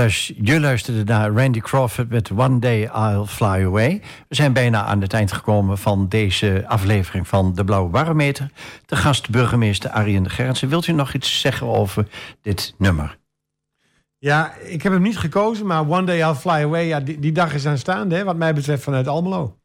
Je 0.08 0.60
luisterde 0.60 1.04
naar 1.04 1.32
Randy 1.32 1.60
Crawford 1.60 2.10
met 2.10 2.32
One 2.32 2.60
Day 2.60 2.82
I'll 2.82 3.26
Fly 3.26 3.66
Away. 3.66 4.02
We 4.28 4.36
zijn 4.36 4.54
bijna 4.54 4.84
aan 4.84 5.02
het 5.02 5.14
eind 5.14 5.32
gekomen 5.32 5.78
van 5.78 6.08
deze 6.08 6.64
aflevering 6.68 7.28
van 7.28 7.54
De 7.54 7.64
Blauwe 7.64 7.90
Barometer. 7.90 8.52
De 8.86 8.96
gast 8.96 9.30
burgemeester 9.30 9.90
Arjen 9.90 10.24
de 10.24 10.30
Gerritsen. 10.30 10.70
Wilt 10.70 10.88
u 10.88 10.92
nog 10.92 11.14
iets 11.14 11.42
zeggen 11.42 11.68
over 11.68 12.08
dit 12.42 12.76
nummer? 12.78 13.18
Ja, 14.18 14.54
ik 14.56 14.82
heb 14.82 14.94
hem 14.94 15.02
niet 15.02 15.18
gekozen, 15.18 15.66
maar 15.66 15.90
One 15.90 16.06
Day 16.06 16.20
I'll 16.20 16.34
Fly 16.34 16.52
Away, 16.52 16.86
ja, 16.86 17.00
die, 17.00 17.20
die 17.20 17.32
dag 17.32 17.54
is 17.54 17.68
aanstaande, 17.68 18.16
hè, 18.16 18.24
wat 18.24 18.36
mij 18.36 18.54
betreft, 18.54 18.84
vanuit 18.84 19.08
Almelo. 19.08 19.58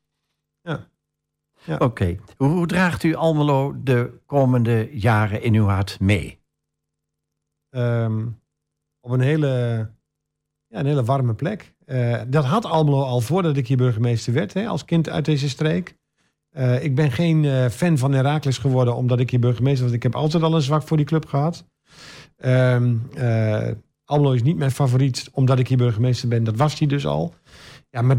Oké. 1.78 2.18
Hoe, 2.36 2.48
hoe 2.48 2.66
draagt 2.66 3.02
u 3.02 3.14
Almelo 3.14 3.74
de 3.82 4.20
komende 4.26 4.88
jaren 4.92 5.42
in 5.42 5.54
uw 5.54 5.66
hart 5.66 6.00
mee? 6.00 6.40
Ehm, 7.68 8.26
op 9.00 9.10
een 9.10 9.20
hele, 9.20 9.94
ja, 10.70 10.78
een 10.78 10.86
hele 10.86 11.04
warme 11.04 11.34
plek. 11.34 11.74
Eh, 11.84 12.20
dat 12.26 12.44
had 12.44 12.64
Almelo 12.64 13.02
al 13.02 13.20
voordat 13.20 13.56
ik 13.56 13.66
hier 13.66 13.76
burgemeester 13.76 14.32
werd, 14.32 14.52
hè, 14.52 14.66
als 14.66 14.84
kind 14.84 15.08
uit 15.08 15.24
deze 15.24 15.48
streek. 15.48 15.98
Eh, 16.50 16.84
ik 16.84 16.94
ben 16.94 17.10
geen 17.12 17.44
eh, 17.44 17.68
fan 17.68 17.98
van 17.98 18.12
Heracles 18.12 18.58
geworden 18.58 18.96
omdat 18.96 19.20
ik 19.20 19.30
hier 19.30 19.40
burgemeester 19.40 19.84
was. 19.84 19.94
Ik 19.94 20.02
heb 20.02 20.14
altijd 20.14 20.42
al 20.42 20.54
een 20.54 20.60
zwak 20.62 20.82
voor 20.82 20.96
die 20.96 21.06
club 21.06 21.26
gehad. 21.26 21.64
Eh, 22.36 23.68
Almelo 24.04 24.32
is 24.32 24.42
niet 24.42 24.56
mijn 24.56 24.70
favoriet 24.70 25.28
omdat 25.32 25.58
ik 25.58 25.68
hier 25.68 25.76
burgemeester 25.76 26.28
ben. 26.28 26.44
Dat 26.44 26.56
was 26.56 26.78
hij 26.78 26.88
dus 26.88 27.06
al. 27.06 27.34
Ja, 27.90 28.02
maar 28.02 28.16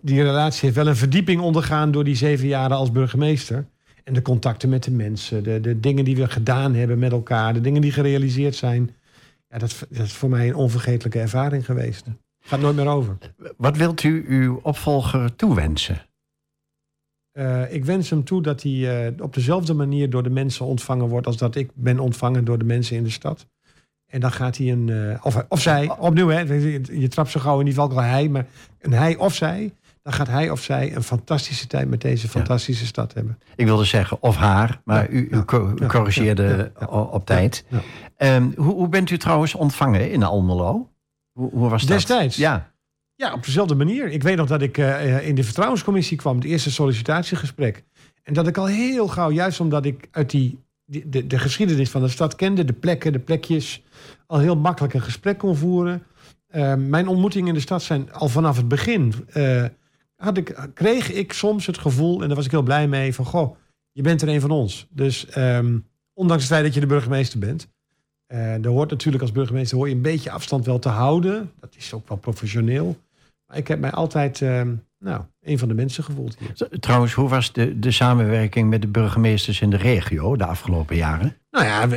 die 0.00 0.22
relatie 0.22 0.60
heeft 0.60 0.76
wel 0.76 0.86
een 0.86 0.96
verdieping 0.96 1.40
ondergaan 1.40 1.90
door 1.90 2.04
die 2.04 2.14
zeven 2.14 2.48
jaren 2.48 2.76
als 2.76 2.92
burgemeester. 2.92 3.66
En 4.04 4.14
de 4.14 4.22
contacten 4.22 4.68
met 4.68 4.82
de 4.82 4.90
mensen, 4.90 5.42
de, 5.42 5.60
de 5.60 5.80
dingen 5.80 6.04
die 6.04 6.16
we 6.16 6.28
gedaan 6.28 6.74
hebben 6.74 6.98
met 6.98 7.12
elkaar, 7.12 7.54
de 7.54 7.60
dingen 7.60 7.80
die 7.80 7.92
gerealiseerd 7.92 8.54
zijn. 8.54 8.90
Ja, 9.52 9.58
dat, 9.58 9.86
dat 9.90 10.06
is 10.06 10.12
voor 10.12 10.28
mij 10.28 10.48
een 10.48 10.54
onvergetelijke 10.54 11.20
ervaring 11.20 11.64
geweest. 11.64 12.06
Gaat 12.40 12.60
nooit 12.60 12.76
meer 12.76 12.86
over. 12.86 13.18
Wat 13.56 13.76
wilt 13.76 14.02
u 14.02 14.24
uw 14.28 14.60
opvolger 14.62 15.36
toewensen? 15.36 16.06
Eh, 17.32 17.74
ik 17.74 17.84
wens 17.84 18.10
hem 18.10 18.24
toe 18.24 18.42
dat 18.42 18.62
hij 18.62 19.06
eh, 19.06 19.22
op 19.22 19.34
dezelfde 19.34 19.74
manier 19.74 20.10
door 20.10 20.22
de 20.22 20.30
mensen 20.30 20.66
ontvangen 20.66 21.08
wordt 21.08 21.26
als 21.26 21.36
dat 21.36 21.54
ik 21.54 21.70
ben 21.74 21.98
ontvangen 21.98 22.44
door 22.44 22.58
de 22.58 22.64
mensen 22.64 22.96
in 22.96 23.04
de 23.04 23.10
stad. 23.10 23.46
En 24.06 24.20
dan 24.20 24.32
gaat 24.32 24.56
hij 24.56 24.72
een, 24.72 24.88
eh, 24.88 25.26
of, 25.26 25.44
of 25.48 25.60
zij, 25.60 25.98
opnieuw 25.98 26.28
hè, 26.28 26.40
je, 26.40 27.08
trapt 27.08 27.30
zo 27.30 27.40
gauw 27.40 27.60
in 27.60 27.74
valk 27.74 27.92
wel 27.92 28.02
hij, 28.02 28.28
maar 28.28 28.46
een 28.78 28.92
hij 28.92 29.16
of 29.16 29.34
zij, 29.34 29.72
dan 30.02 30.12
gaat 30.12 30.26
hij 30.28 30.50
of 30.50 30.62
zij 30.62 30.96
een 30.96 31.02
fantastische 31.02 31.66
tijd 31.66 31.88
met 31.88 32.00
deze 32.00 32.28
fantastische 32.28 32.86
stad 32.86 33.14
hebben. 33.14 33.38
Ik 33.56 33.64
wilde 33.66 33.84
zeggen 33.84 34.22
of 34.22 34.36
haar, 34.36 34.80
maar 34.84 35.02
Ja, 35.02 35.08
u, 35.18 35.44
co- 35.44 35.74
corrigeerde 35.86 36.72
o- 36.88 37.00
op 37.00 37.26
tijd. 37.26 37.64
Ehm, 38.16 38.50
hoe, 38.56 38.74
hoe 38.74 38.88
bent 38.88 39.10
u 39.10 39.18
trouwens 39.18 39.54
ontvangen 39.54 40.10
in 40.10 40.22
Almelo? 40.22 40.90
Hoe, 41.32 41.50
hoe 41.50 41.68
was 41.68 41.80
dat? 41.82 41.90
Destijds? 41.90 42.36
Ja. 42.36 42.70
Ja, 43.14 43.32
op 43.32 43.44
dezelfde 43.44 43.74
manier. 43.74 44.08
Ik 44.08 44.22
weet 44.22 44.36
nog 44.36 44.48
dat 44.48 44.62
ik 44.62 44.78
eh, 44.78 45.28
in 45.28 45.34
de 45.34 45.44
vertrouwenscommissie 45.44 46.16
kwam, 46.16 46.36
het 46.36 46.44
eerste 46.44 46.70
sollicitatiegesprek. 46.70 47.84
En 48.22 48.34
dat 48.34 48.46
ik 48.46 48.56
al 48.56 48.66
heel 48.66 49.08
gauw, 49.08 49.30
juist 49.30 49.60
omdat 49.60 49.84
ik 49.84 50.08
uit 50.10 50.30
die, 50.30 50.58
die- 50.84 51.08
de, 51.08 51.26
de 51.26 51.38
geschiedenis 51.38 51.90
van 51.90 52.02
de 52.02 52.08
stad 52.08 52.34
kende, 52.36 52.64
de 52.64 52.72
plekken, 52.72 53.12
de 53.12 53.18
plekjes, 53.18 53.82
al 54.26 54.38
heel 54.38 54.56
makkelijk 54.56 54.94
een 54.94 55.00
gesprek 55.02 55.38
kon 55.38 55.56
voeren. 55.56 56.02
Eh, 56.46 56.74
mijn 56.74 57.08
ontmoetingen 57.08 57.48
in 57.48 57.54
de 57.54 57.60
stad 57.60 57.82
zijn 57.82 58.12
al 58.12 58.28
vanaf 58.28 58.56
het 58.56 58.68
begin. 58.68 59.14
eh, 59.32 59.64
had 60.22 60.36
ik, 60.36 60.68
kreeg 60.74 61.12
ik 61.12 61.32
soms 61.32 61.66
het 61.66 61.78
gevoel, 61.78 62.20
en 62.20 62.26
daar 62.26 62.36
was 62.36 62.44
ik 62.44 62.50
heel 62.50 62.62
blij 62.62 62.88
mee, 62.88 63.14
van 63.14 63.24
goh, 63.24 63.56
je 63.92 64.02
bent 64.02 64.22
er 64.22 64.28
een 64.28 64.40
van 64.40 64.50
ons. 64.50 64.86
Dus 64.90 65.26
ehm, 65.26 65.78
ondanks 66.12 66.42
het 66.42 66.52
feit 66.52 66.64
dat 66.64 66.74
je 66.74 66.80
de 66.80 66.86
burgemeester 66.86 67.38
bent, 67.38 67.68
eh 68.26 68.64
er 68.64 68.68
hoort 68.68 68.90
natuurlijk 68.90 69.22
als 69.22 69.32
burgemeester 69.32 69.76
hoor 69.76 69.88
je 69.88 69.94
een 69.94 70.02
beetje 70.02 70.30
afstand 70.30 70.66
wel 70.66 70.78
te 70.78 70.88
houden. 70.88 71.50
Dat 71.60 71.74
is 71.76 71.92
ook 71.92 72.08
wel 72.08 72.18
professioneel. 72.18 72.96
Maar 73.46 73.56
ik 73.56 73.68
heb 73.68 73.80
mij 73.80 73.90
altijd 73.90 74.42
ehm, 74.42 74.74
nou, 74.98 75.22
een 75.42 75.58
van 75.58 75.68
de 75.68 75.74
mensen 75.74 76.04
gevoeld 76.04 76.36
hier. 76.38 76.80
Trouwens, 76.80 77.12
hoe 77.12 77.28
was 77.28 77.52
de, 77.52 77.78
de 77.78 77.90
samenwerking 77.90 78.70
met 78.70 78.82
de 78.82 78.88
burgemeesters 78.88 79.60
in 79.60 79.70
de 79.70 79.76
regio 79.76 80.36
de 80.36 80.46
afgelopen 80.46 80.96
jaren? 80.96 81.36
Nou 81.50 81.64
ja, 81.64 81.88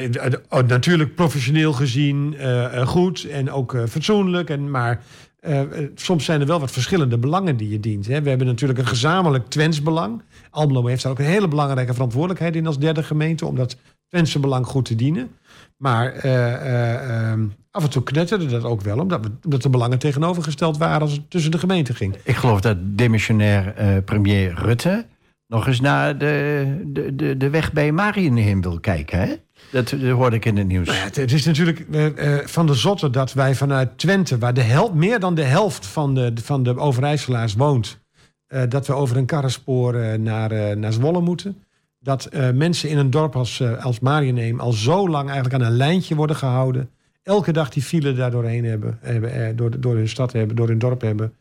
oh, 0.50 0.68
natuurlijk 0.68 1.16
professioneel 1.16 1.74
gezien 1.74 2.36
eh, 2.38 2.80
eh, 2.80 2.88
goed 2.88 3.24
en 3.24 3.52
ook 3.52 3.74
eh, 3.74 3.84
fatsoenlijk. 3.86 4.50
En, 4.50 4.72
maar 4.72 5.04
eh, 5.46 5.62
eh, 5.62 5.90
soms 5.96 6.26
zijn 6.26 6.42
er 6.42 6.48
wel 6.48 6.60
wat 6.60 6.72
verschillende 6.72 7.18
belangen 7.18 7.58
die 7.58 7.70
je 7.70 7.80
dient. 7.80 8.08
Hè. 8.08 8.22
We 8.22 8.30
hebben 8.30 8.48
natuurlijk 8.48 8.80
een 8.80 8.88
gezamenlijk 8.88 9.48
Twents 9.48 9.82
belang. 9.82 10.22
Almelo 10.50 10.88
heeft 10.88 11.04
daar 11.04 11.12
ook 11.12 11.20
een 11.20 11.26
hele 11.26 11.48
belangrijke 11.48 11.94
verantwoordelijkheid 11.94 12.56
in 12.56 12.68
als 12.68 12.80
derde 12.80 13.04
gemeente... 13.04 13.46
om 13.46 13.56
dat 13.56 13.78
Twentse 14.08 14.40
belang 14.40 14.66
goed 14.66 14.86
te 14.86 14.96
dienen. 14.96 15.30
Maar 15.78 16.12
eh, 16.14 16.54
eh, 16.54 17.32
ehm, 17.32 17.48
af 17.72 17.84
en 17.84 17.90
toe 17.90 18.04
knetterde 18.04 18.46
dat 18.46 18.64
ook 18.64 18.82
wel... 18.82 19.00
omdat, 19.00 19.28
we, 19.42 19.58
de 19.58 19.70
belangen 19.70 20.00
tegenovergesteld 20.00 20.78
waren 20.78 21.02
als 21.02 21.12
het 21.12 21.30
tussen 21.30 21.52
de 21.52 21.60
gemeenten 21.60 21.96
ging. 21.96 22.16
Ik 22.24 22.36
geloof 22.36 22.62
dat 22.62 22.78
demissionair 22.82 24.02
premier 24.04 24.54
Rutte 24.54 25.06
nog 25.48 25.68
eens 25.68 25.80
naar 25.80 26.18
de, 26.18 26.66
de, 26.86 27.16
de, 27.16 27.38
de 27.38 27.50
weg 27.50 27.74
bij 27.74 27.92
Marienheem 27.92 28.62
wil 28.62 28.80
kijken. 28.80 29.20
Hè? 29.20 29.34
Dat, 29.76 29.90
dat 29.90 30.10
hoorde 30.10 30.36
ik 30.36 30.46
in 30.46 30.58
het 30.58 30.68
nieuws. 30.68 30.88
Nou 30.88 30.98
ja, 30.98 31.04
het, 31.04 31.16
het 31.16 31.32
is 31.32 31.46
natuurlijk 31.46 31.86
eh, 31.92 32.38
eh, 32.38 32.48
van 32.48 32.68
de 32.68 32.74
zotte 32.74 33.10
dat 33.10 33.34
wij 33.34 33.56
vanuit 33.56 33.98
Twente, 33.98 34.38
waar 34.38 34.54
de 34.54 34.62
hel, 34.62 34.94
meer 34.94 35.20
dan 35.20 35.36
de 35.36 35.44
helft 35.44 35.86
van 35.86 36.16
de, 36.16 36.34
van 36.44 36.64
de 36.64 36.78
Overijsselaars 36.78 37.54
woont, 37.54 38.00
eh, 38.48 38.62
dat 38.70 38.88
we 38.88 38.94
over 38.94 39.18
een 39.18 39.26
karrenspoor 39.26 40.20
naar, 40.20 40.78
naar 40.78 40.94
Zwolle 40.94 41.22
moeten. 41.22 41.64
Dat 42.00 42.30
mensen 42.54 42.90
in 42.90 42.98
een 42.98 43.10
dorp 43.10 43.36
als, 43.36 43.62
als 43.82 44.00
Marienheem 44.00 44.60
al 44.60 44.72
zo 44.72 45.10
lang 45.10 45.30
eigenlijk 45.30 45.64
aan 45.64 45.70
een 45.70 45.78
lijntje 45.78 46.16
worden 46.16 46.36
gehouden. 46.36 46.90
Elke 47.24 47.52
dag 47.52 47.70
die 47.70 47.84
file 47.84 48.14
daar 48.14 48.32
doorheen 48.32 48.66
hebben, 48.66 49.00
hebben 49.02 49.56
door, 49.56 49.80
door 49.80 49.96
hun 49.96 50.10
stad 50.10 50.34
hebben, 50.34 50.56
door 50.56 50.68
hun 50.68 50.80
dorp 50.80 51.02
hebben. 51.02 51.34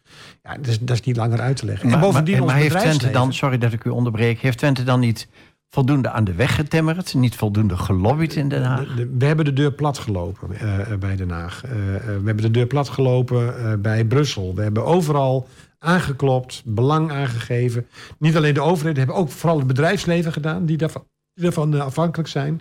Ja, 0.43 0.57
dat 0.57 0.66
is, 0.66 0.80
dat 0.80 0.97
is 0.97 1.03
niet 1.03 1.16
langer 1.16 1.41
uit 1.41 1.57
te 1.57 1.66
leggen. 1.66 1.87
Maar, 1.87 1.95
en 1.97 2.05
bovendien 2.05 2.45
maar, 2.45 2.57
heeft 2.57 2.78
Twente 2.78 3.11
dan, 3.11 3.32
sorry 3.32 3.59
dat 3.59 3.72
ik 3.72 3.85
u 3.85 3.91
onderbreek, 3.91 4.41
heeft 4.41 4.59
Twente 4.59 4.85
dan 4.85 5.01
niet 5.01 5.28
voldoende 5.75 6.11
aan 6.11 6.25
de 6.25 6.35
weg 6.35 6.55
getimmerd? 6.55 7.14
Niet 7.14 7.37
voldoende 7.37 7.77
gelobbyd 7.77 8.35
in 8.35 8.49
Den 8.49 8.62
Haag? 8.62 8.95
De- 8.95 9.14
we 9.18 9.25
hebben 9.25 9.45
de 9.45 9.53
deur 9.53 9.72
plat 9.72 9.99
gelopen 9.99 10.51
eh, 10.57 10.93
eh, 10.93 10.99
bij 10.99 11.16
Den 11.16 11.31
Haag. 11.31 11.64
Eh, 11.64 11.70
we 12.05 12.22
hebben 12.25 12.37
de 12.37 12.51
deur 12.51 12.66
plat 12.66 12.89
gelopen 12.89 13.59
eh, 13.59 13.79
bij 13.79 14.05
Brussel. 14.05 14.55
We 14.55 14.62
hebben 14.62 14.85
overal 14.85 15.49
aangeklopt, 15.79 16.62
belang 16.64 17.11
aangegeven. 17.11 17.87
Niet 18.18 18.37
alleen 18.37 18.55
de 18.55 18.61
overheden, 18.61 18.99
hebben 18.99 19.16
ook 19.16 19.31
vooral 19.31 19.59
het 19.59 19.66
bedrijfsleven 19.66 20.33
gedaan, 20.33 20.66
die 20.66 20.77
daarvan, 20.77 21.70
die 21.70 21.81
afhankelijk 21.81 22.29
zijn. 22.29 22.61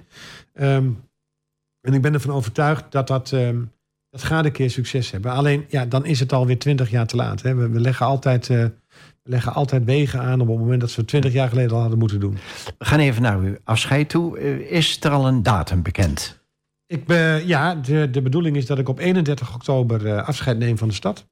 Ehm, 0.54 0.90
en 1.82 1.94
ik 1.94 2.02
ben 2.02 2.14
ervan 2.14 2.36
overtuigd 2.36 2.92
dat 2.92 3.08
dat, 3.08 3.32
ehm, 3.32 3.62
dat 4.10 4.24
gaat 4.24 4.46
een 4.46 4.52
keer 4.52 4.70
succes 4.70 5.12
hebben. 5.12 5.32
Alleen, 5.32 5.66
ja, 5.68 5.86
dan 5.86 6.06
is 6.06 6.20
het 6.20 6.34
alweer 6.34 6.60
twintig 6.60 6.90
jaar 6.90 7.08
te 7.08 7.16
laat. 7.16 7.42
Hè. 7.42 7.56
We, 7.56 7.70
we 7.70 7.80
leggen 7.80 8.06
altijd, 8.06 8.50
leggen 9.24 9.54
altijd 9.54 9.84
wegen 9.84 10.20
aan 10.20 10.42
op 10.42 10.48
het 10.48 10.58
moment 10.58 10.82
dat 10.82 10.96
het 10.96 11.08
twintig 11.08 11.34
jaar 11.34 11.50
geleden 11.50 11.72
al 11.72 11.80
hadden 11.80 12.00
moeten 12.00 12.20
doen. 12.20 12.38
We 12.78 12.86
gaan 12.86 13.00
even 13.00 13.22
naar 13.22 13.38
uw 13.40 13.56
afscheid 13.64 14.10
toe. 14.10 14.38
Eh, 14.40 14.72
Is 14.72 15.04
er 15.04 15.12
al 15.12 15.28
een 15.28 15.44
datum 15.44 15.82
bekend? 15.82 16.42
Ik 16.88 17.06
ben, 17.06 17.48
ja, 17.48 17.76
de, 17.76 18.10
de 18.10 18.22
bedoeling 18.22 18.56
is 18.56 18.66
dat 18.66 18.80
ik 18.80 18.90
op 18.90 19.00
31 19.00 19.56
oktober 19.56 20.08
eh, 20.08 20.28
afscheid 20.28 20.58
neem 20.58 20.78
van 20.78 20.88
de 20.88 20.94
stad. 20.94 21.26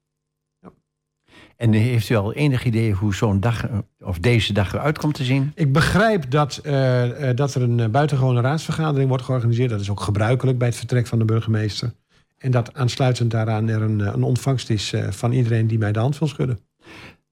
En 1.57 1.73
heeft 1.73 2.09
u 2.09 2.15
al 2.15 2.33
enig 2.33 2.65
idee 2.65 2.93
hoe 2.93 3.15
zo'n 3.15 3.39
dag, 3.39 3.67
eh, 3.67 3.77
of 3.99 4.19
deze 4.19 4.53
dag 4.53 4.73
eruit 4.73 4.97
komt 4.97 5.13
te 5.13 5.23
zien? 5.23 5.51
Ik 5.55 5.73
begrijp 5.73 6.31
dat, 6.31 6.57
eh, 6.57 7.29
eh, 7.29 7.35
dat 7.35 7.55
er 7.55 7.61
een 7.61 7.79
eh, 7.79 7.89
buitengewone 7.89 8.41
raadsvergadering 8.41 9.09
wordt 9.09 9.23
georganiseerd. 9.23 9.69
Dat 9.69 9.79
is 9.79 9.89
ook 9.89 9.99
gebruikelijk 9.99 10.57
bij 10.57 10.67
het 10.67 10.77
vertrek 10.77 11.07
van 11.07 11.19
de 11.19 11.25
burgemeester. 11.25 11.93
En 12.37 12.51
dat 12.51 12.73
aansluitend 12.73 13.31
daaraan 13.31 13.67
er 13.69 13.81
een, 13.81 14.01
eh, 14.01 14.13
een 14.13 14.23
ontvangst 14.23 14.69
is 14.69 14.93
eh, 14.93 15.11
van 15.11 15.31
iedereen 15.31 15.67
die 15.67 15.77
mij 15.77 15.91
de 15.91 15.99
hand 15.99 16.19
wil 16.19 16.27
schudden. 16.27 16.59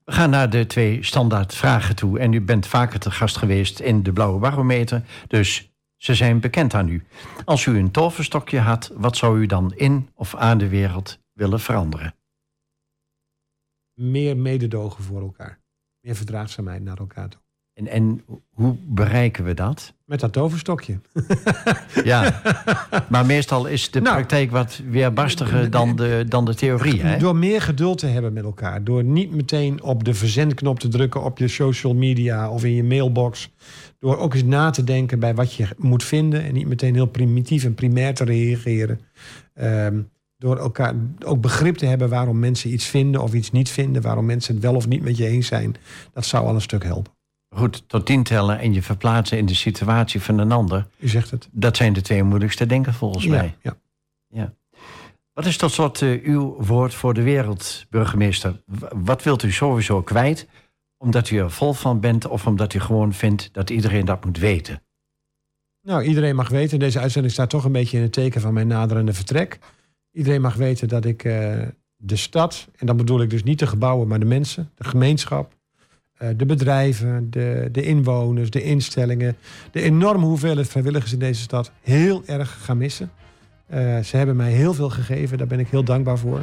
We 0.10 0.16
gaan 0.16 0.30
naar 0.30 0.50
de 0.50 0.66
twee 0.66 1.04
standaard 1.04 1.56
vragen 1.56 1.96
toe. 1.96 2.20
En 2.20 2.34
u 2.34 2.42
bent 2.42 2.68
vaker 2.68 3.00
te 3.00 3.12
gast 3.12 3.38
geweest 3.38 3.80
in 3.80 4.04
de 4.04 4.14
Blauwe 4.14 4.40
Barometer. 4.40 5.04
Dus 5.28 5.72
ze 5.98 6.16
zijn 6.16 6.40
bekend 6.40 6.74
aan 6.74 6.88
u. 6.88 7.04
Als 7.46 7.66
u 7.66 7.78
een 7.78 7.92
toverstokje 7.92 8.60
had, 8.60 8.92
wat 8.94 9.18
zou 9.18 9.40
u 9.40 9.46
dan 9.46 9.74
in 9.76 10.10
of 10.14 10.36
aan 10.36 10.58
de 10.58 10.68
wereld 10.68 11.20
willen 11.34 11.60
veranderen? 11.60 12.16
Meer 13.94 14.38
mededogen 14.38 15.04
voor 15.04 15.22
elkaar. 15.22 15.60
Meer 16.00 16.16
verdraagzaamheid 16.16 16.82
naar 16.82 16.98
elkaar 16.98 17.30
toe. 17.30 17.42
En, 17.74 17.88
en 17.88 18.26
hoe 18.50 18.78
bereiken 18.82 19.44
we 19.44 19.54
dat? 19.54 19.94
Met 20.10 20.20
dat 20.20 20.34
toverstokje. 20.34 21.00
Ja, 22.04 22.42
maar 23.10 23.26
meestal 23.26 23.66
is 23.66 23.92
de 23.92 24.02
Nou, 24.02 24.16
praktijk 24.16 24.52
wat 24.52 24.82
weerbarstiger 24.90 25.70
dan 25.70 25.96
de, 25.96 26.26
dan 26.28 26.46
de 26.46 26.56
theorie. 26.56 27.02
Hè? 27.02 27.18
Door 27.18 27.36
meer 27.36 27.62
geduld 27.62 27.98
te 27.98 28.06
hebben 28.06 28.34
met 28.34 28.44
elkaar. 28.44 28.84
Door 28.84 29.04
niet 29.04 29.36
meteen 29.36 29.84
op 29.84 30.04
de 30.04 30.14
verzendknop 30.14 30.80
te 30.80 30.88
drukken 30.88 31.24
op 31.24 31.38
je 31.38 31.48
social 31.48 31.94
media 31.96 32.50
of 32.50 32.64
in 32.64 32.74
je 32.74 32.84
mailbox. 32.84 33.50
Door 34.00 34.18
ook 34.18 34.34
eens 34.34 34.44
na 34.44 34.70
te 34.70 34.84
denken 34.84 35.20
bij 35.20 35.36
wat 35.36 35.54
je 35.54 35.68
moet 35.78 36.04
vinden. 36.04 36.44
En 36.44 36.54
niet 36.54 36.68
meteen 36.68 36.94
heel 36.94 37.06
primitief 37.06 37.64
en 37.64 37.76
primair 37.76 38.14
te 38.14 38.24
reageren. 38.24 39.00
Ehm, 39.54 40.02
door 40.38 40.58
elkaar 40.58 40.94
ook 41.26 41.42
begrip 41.42 41.76
te 41.76 41.86
hebben 41.86 42.10
waarom 42.10 42.40
mensen 42.40 42.74
iets 42.74 42.86
vinden 42.86 43.22
of 43.22 43.34
iets 43.34 43.52
niet 43.52 43.70
vinden. 43.70 44.02
Waarom 44.02 44.26
mensen 44.26 44.54
het 44.54 44.64
wel 44.64 44.76
of 44.76 44.88
niet 44.88 45.04
met 45.04 45.18
je 45.18 45.28
eens 45.28 45.48
zijn. 45.48 45.76
Dat 46.14 46.26
zou 46.26 46.46
al 46.46 46.56
een 46.56 46.62
stuk 46.62 46.84
helpen. 46.84 47.18
Goed, 47.50 47.84
tot 47.88 48.06
tien 48.06 48.24
tellen 48.24 48.60
en 48.60 48.74
je 48.74 48.82
verplaatsen 48.82 49.38
in 49.38 49.46
de 49.46 49.56
situatie 49.56 50.22
van 50.22 50.38
een 50.38 50.52
ander. 50.52 50.88
U 50.98 51.08
zegt 51.08 51.32
het. 51.32 51.50
Dat 51.52 51.78
zijn 51.78 51.94
de 51.94 52.02
twee 52.02 52.24
moeilijkste 52.24 52.66
denken 52.66 52.94
volgens 52.94 53.26
mij. 53.26 53.56
Ja, 53.62 53.78
ja. 54.28 54.54
Wat 55.34 55.46
is 55.46 55.58
tot 55.58 55.72
slot 55.72 56.02
eh, 56.02 56.24
uw 56.24 56.56
woord 56.60 56.94
voor 56.94 57.14
de 57.14 57.22
wereld, 57.22 57.86
burgemeester? 57.90 58.62
Wat 58.96 59.24
wilt 59.24 59.44
u 59.44 59.52
sowieso 59.52 60.02
kwijt? 60.02 60.48
Omdat 60.98 61.30
u 61.30 61.38
er 61.38 61.52
vol 61.52 61.74
van 61.74 62.00
bent 62.00 62.28
of 62.28 62.48
omdat 62.48 62.74
u 62.74 62.80
gewoon 62.80 63.14
vindt 63.14 63.50
dat 63.54 63.70
iedereen 63.70 64.06
dat 64.06 64.26
moet 64.26 64.38
weten? 64.38 64.82
Nou, 65.82 66.04
iedereen 66.04 66.36
mag 66.36 66.50
weten, 66.50 66.80
deze 66.80 67.00
uitzending 67.00 67.34
staat 67.34 67.50
toch 67.50 67.64
een 67.64 67.72
beetje 67.72 67.98
in 67.98 68.04
het 68.04 68.14
teken 68.14 68.42
van 68.42 68.54
mijn 68.54 68.68
naderende 68.68 69.14
vertrek. 69.14 69.60
Iedereen 70.12 70.42
mag 70.42 70.56
weten 70.56 70.88
dat 70.88 71.06
ik 71.06 71.24
eh, 71.24 71.62
de 71.96 72.16
stad, 72.16 72.68
en 72.76 72.86
dan 72.86 72.98
bedoel 72.98 73.22
ik 73.22 73.30
dus 73.30 73.44
niet 73.44 73.60
de 73.60 73.68
gebouwen, 73.68 74.08
maar 74.08 74.20
de 74.20 74.26
mensen, 74.26 74.72
de 74.76 74.84
gemeenschap, 74.84 75.56
de 76.38 76.46
bedrijven, 76.46 77.28
de, 77.30 77.70
de 77.72 77.84
inwoners, 77.84 78.50
de 78.50 78.62
instellingen, 78.62 79.38
de 79.72 79.82
enorme 79.82 80.26
hoeveelheid 80.26 80.68
vrijwilligers 80.68 81.14
in 81.14 81.20
deze 81.20 81.42
stad 81.42 81.72
heel 81.82 82.24
erg 82.26 82.58
gaan 82.62 82.78
missen. 82.78 83.12
Eh, 83.68 84.00
ze 84.00 84.18
hebben 84.18 84.36
mij 84.36 84.52
heel 84.52 84.74
veel 84.74 84.90
gegeven, 84.90 85.38
daar 85.38 85.48
ben 85.48 85.60
ik 85.60 85.68
heel 85.70 85.84
dankbaar 85.84 86.18
voor. 86.18 86.40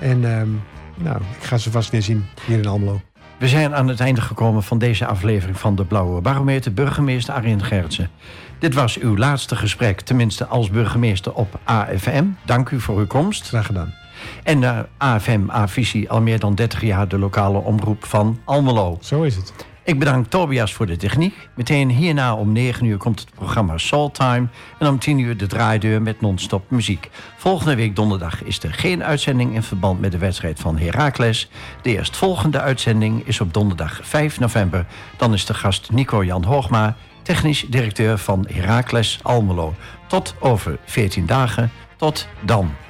En 0.00 0.24
ehm, 0.24 0.48
nou, 0.96 1.16
ik 1.16 1.42
ga 1.42 1.58
ze 1.58 1.70
vast 1.70 1.90
weer 1.90 2.02
zien 2.02 2.24
hier 2.46 2.58
in 2.58 2.66
Almelo. 2.66 3.00
We 3.38 3.48
zijn 3.48 3.74
aan 3.74 3.88
het 3.88 4.00
einde 4.00 4.20
gekomen 4.20 4.62
van 4.62 4.78
deze 4.78 5.06
aflevering 5.06 5.58
van 5.58 5.74
de 5.74 5.84
Blauwe 5.84 6.20
Barometer. 6.20 6.72
Burgemeester 6.72 7.34
Arjen 7.34 7.64
Gertsen. 7.64 8.10
Dit 8.58 8.74
was 8.74 8.98
uw 8.98 9.16
laatste 9.16 9.56
gesprek, 9.56 10.00
tenminste 10.00 10.46
als 10.46 10.70
burgemeester 10.70 11.32
op 11.34 11.60
AFM. 11.64 12.24
Dank 12.44 12.70
u 12.70 12.80
voor 12.80 12.98
uw 12.98 13.06
komst. 13.06 13.48
Graag 13.48 13.66
gedaan. 13.66 14.03
En 14.42 14.58
naar 14.58 14.86
AFM, 14.98 15.50
A-Visie, 15.50 16.10
al 16.10 16.20
meer 16.20 16.38
dan 16.38 16.54
30 16.54 16.82
jaar 16.82 17.08
de 17.08 17.18
lokale 17.18 17.58
omroep 17.58 18.04
van 18.04 18.40
Almelo. 18.44 18.98
Zo 19.00 19.22
is 19.22 19.36
het. 19.36 19.54
Ik 19.86 19.98
bedank 19.98 20.26
Tobias 20.26 20.72
voor 20.72 20.86
de 20.86 20.96
techniek. 20.96 21.48
Meteen 21.56 21.90
hierna 21.90 22.34
om 22.34 22.52
9 22.52 22.84
uur 22.84 22.96
komt 22.96 23.20
het 23.20 23.34
programma 23.34 23.78
Soul 23.78 24.10
Time. 24.10 24.46
En 24.78 24.88
om 24.88 24.98
10 24.98 25.18
uur 25.18 25.36
de 25.36 25.46
draaideur 25.46 26.02
met 26.02 26.20
non-stop 26.20 26.70
muziek. 26.70 27.10
Volgende 27.36 27.74
week 27.74 27.96
donderdag 27.96 28.42
is 28.42 28.62
er 28.62 28.72
geen 28.72 29.04
uitzending 29.04 29.54
in 29.54 29.62
verband 29.62 30.00
met 30.00 30.12
de 30.12 30.18
wedstrijd 30.18 30.60
van 30.60 30.78
Heracles. 30.78 31.50
De 31.82 31.90
eerstvolgende 31.90 32.60
uitzending 32.60 33.26
is 33.26 33.40
op 33.40 33.54
donderdag 33.54 34.00
5 34.02 34.40
november. 34.40 34.86
Dan 35.16 35.32
is 35.32 35.46
de 35.46 35.54
gast 35.54 35.90
Nico 35.92 36.24
Jan 36.24 36.44
Hoogma, 36.44 36.96
technisch 37.22 37.64
directeur 37.68 38.18
van 38.18 38.46
Heracles 38.52 39.18
Almelo. 39.22 39.74
Tot 40.08 40.34
over 40.38 40.78
14 40.84 41.26
dagen. 41.26 41.70
Tot 41.96 42.28
dan. 42.40 42.83